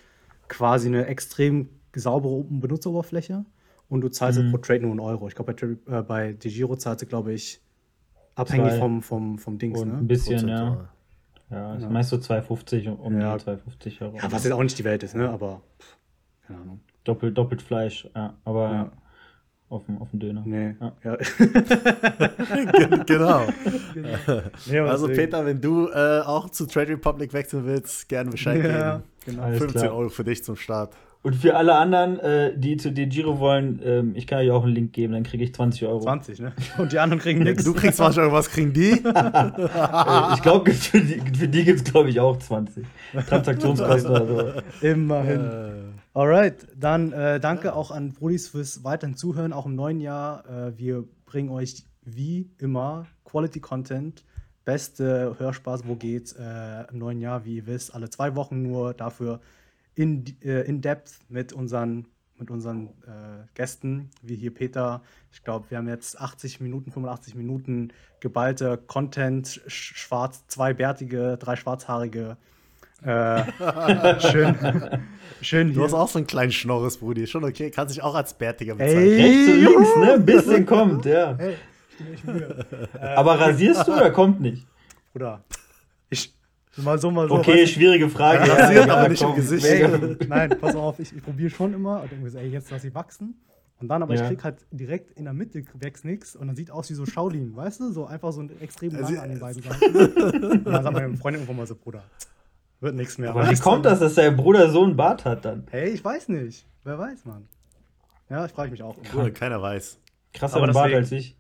[0.48, 3.44] quasi eine extrem saubere Benutzeroberfläche
[3.90, 4.44] und du zahlst Mhm.
[4.44, 5.28] halt pro Trade nur einen Euro.
[5.28, 7.60] Ich glaube, bei, äh, bei DeGiro zahlst du, glaube ich,
[8.36, 8.78] abhängig Zwei.
[8.80, 10.04] vom, vom, vom Dings, und ein ne?
[10.04, 10.58] bisschen, ja.
[10.58, 10.90] prozentual.
[11.52, 11.90] Ja, ist Ja.
[11.90, 13.36] meist so 2,50 um- Ja.
[13.38, 14.16] die 2,50 Euro.
[14.18, 15.30] Ja, was jetzt auch nicht die Welt ist, ne?
[15.30, 15.98] Aber pff,
[16.48, 16.80] keine Ahnung.
[17.04, 18.36] Doppelt, doppelt Fleisch, ja.
[18.46, 18.92] Aber Ja.
[19.70, 20.44] Auf, dem, auf dem Döner.
[20.46, 20.76] Nee.
[20.80, 20.92] Ja.
[21.04, 21.18] Ja.
[22.78, 23.42] Gen- genau.
[24.70, 28.32] nee aber Also deswegen- Peter, wenn du äh, auch zu Trade Republic wechseln willst, gerne
[28.32, 29.04] Bescheid Ja, geben.
[29.26, 29.44] genau.
[29.44, 29.96] Alles 15 klar.
[29.96, 30.94] Euro für dich zum Start.
[31.22, 34.64] Und für alle anderen, äh, die zu dir Giro wollen, ähm, ich kann euch auch
[34.64, 36.00] einen Link geben, dann kriege ich 20 Euro.
[36.00, 36.54] 20, ne?
[36.78, 37.66] Und die anderen kriegen nichts.
[37.66, 38.92] Du kriegst 20 Euro, was kriegen die?
[39.04, 42.86] Äh, ich glaube, für die, für die gibt es, glaube ich, auch 20.
[43.28, 44.88] Transaktionskosten oder so.
[44.88, 45.99] Immerhin.
[46.12, 50.44] Alright, dann äh, danke auch an Brudis fürs weiterhin Zuhören, auch im neuen Jahr.
[50.50, 54.26] Äh, wir bringen euch wie immer Quality Content,
[54.66, 58.96] beste Hörspaß, wo geht's äh, im neuen Jahr, wie ihr wisst, alle zwei Wochen nur
[58.96, 59.40] dafür
[59.94, 62.08] in, äh, in Depth mit unseren,
[62.40, 65.04] mit unseren äh, Gästen, wie hier Peter.
[65.32, 71.38] Ich glaube, wir haben jetzt 80 Minuten, 85 Minuten geballte Content, sch schwarz, zwei bärtige,
[71.38, 72.38] drei schwarzhaarige.
[73.02, 74.56] Äh, schön,
[75.42, 75.84] schön du hier.
[75.84, 77.28] hast auch so einen kleinen Schnorres, Brudi.
[77.28, 78.78] Schon okay, kannst dich auch als Bärtiger Ey.
[78.78, 79.16] bezeichnen.
[79.20, 80.14] Rechts und links, ne?
[80.14, 81.36] Ein bisschen kommt, ja.
[81.38, 81.56] Hey,
[82.14, 82.66] ich Mühe.
[83.16, 84.66] Aber rasierst du oder kommt nicht?
[85.14, 85.44] Bruder,
[86.10, 86.34] ich.
[86.78, 87.36] Mal so, mal so.
[87.36, 88.48] Okay, schwierige Frage.
[88.48, 89.66] Ja, rasiert, aber nicht im Gesicht.
[89.66, 90.18] du?
[90.20, 92.70] Ey, nein, pass auf, ich, ich probiere schon immer und denke mir so, ey, jetzt
[92.72, 93.36] lass sie wachsen.
[93.82, 94.22] Und dann aber, Ja.
[94.24, 97.06] ich krieg halt direkt in der Mitte wächst nichts und dann sieht aus wie so
[97.06, 97.92] Shaolin, weißt du?
[97.92, 99.96] So einfach so ein extrem lang Also, an den beiden Seiten.
[100.46, 102.04] und dann sagt meine Freundin irgendwann mal so, Bruder,
[102.82, 103.32] wird nichts mehr.
[103.32, 105.66] Aber wie kommt das, dass dein Bruder so einen Bart hat dann?
[105.72, 106.66] Hey, ich weiß nicht.
[106.84, 107.48] Wer weiß, Mann.
[108.30, 108.98] Ja, ich frage mich auch.
[109.12, 109.98] Bruder, keiner weiß.
[110.34, 111.36] Krasseren Aber Bart deswegen- als ich.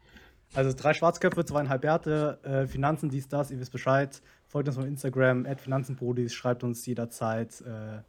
[0.55, 4.19] Also drei Schwarzköpfe, zweieinhalb Bärte, äh, Finanzen, dies, das, ihr wisst Bescheid.
[4.47, 7.99] Folgt uns auf Instagram, Finanzenbrodis, schreibt uns jederzeit äh,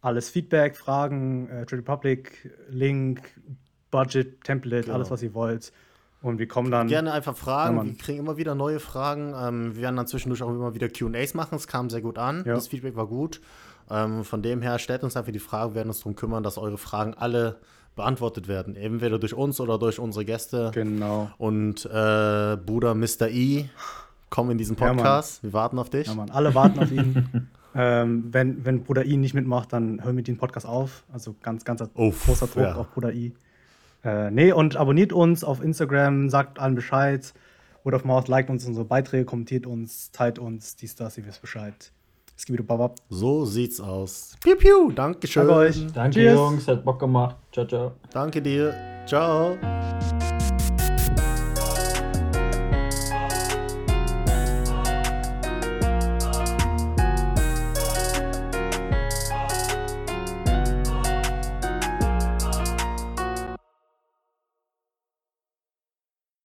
[0.00, 3.22] alles Feedback, Fragen, äh, Trade Republic, Link,
[3.92, 4.96] Budget, Template, Genau.
[4.96, 5.72] alles, was ihr wollt.
[6.20, 6.88] Und wir kommen dann.
[6.88, 7.76] Gerne einfach Fragen.
[7.76, 9.34] Ja, wir kriegen immer wieder neue Fragen.
[9.40, 11.54] Ähm, wir werden dann zwischendurch auch immer wieder QAs machen.
[11.54, 12.42] Es kam sehr gut an.
[12.44, 12.54] Ja.
[12.54, 13.40] Das Feedback war gut.
[13.90, 15.72] Ähm, von dem her stellt uns einfach die Frage.
[15.72, 17.56] Wir werden uns darum kümmern, dass eure Fragen alle
[17.94, 18.76] beantwortet werden.
[18.76, 20.70] Entweder durch uns oder durch unsere Gäste.
[20.74, 21.30] Genau.
[21.38, 23.28] Und äh, Bruder Mr.
[23.28, 23.66] E,
[24.30, 24.92] komm in diesen Ja.
[24.92, 25.42] Podcast.
[25.42, 26.06] wir warten auf dich.
[26.08, 27.48] Ja, Mann, alle warten auf ihn.
[27.74, 31.04] ähm, wenn, wenn Bruder I nicht mitmacht, dann hören wir den Podcast auf.
[31.12, 32.74] Also ganz, ganz Uff, großer Druck ja.
[32.76, 33.32] auf Bruder I.
[34.04, 37.32] Äh, nee, und abonniert uns auf Instagram, sagt allen Bescheid.
[37.84, 41.40] Word of Mouth, liked uns unsere Beiträge, kommentiert uns, teilt uns, dies, das, ihr wisst
[41.40, 41.92] Bescheid.
[42.36, 43.00] Es gibt wieder Babab.
[43.08, 44.36] So sieht's aus.
[44.40, 44.92] Piu, piu.
[44.92, 45.48] Dankeschön.
[45.48, 45.86] Danke euch.
[45.92, 46.36] Danke, Cheers.
[46.36, 47.36] Jungs, hat Bock gemacht.
[47.50, 47.92] Ciao, ciao.
[48.12, 48.74] Danke dir.
[49.06, 49.58] Ciao.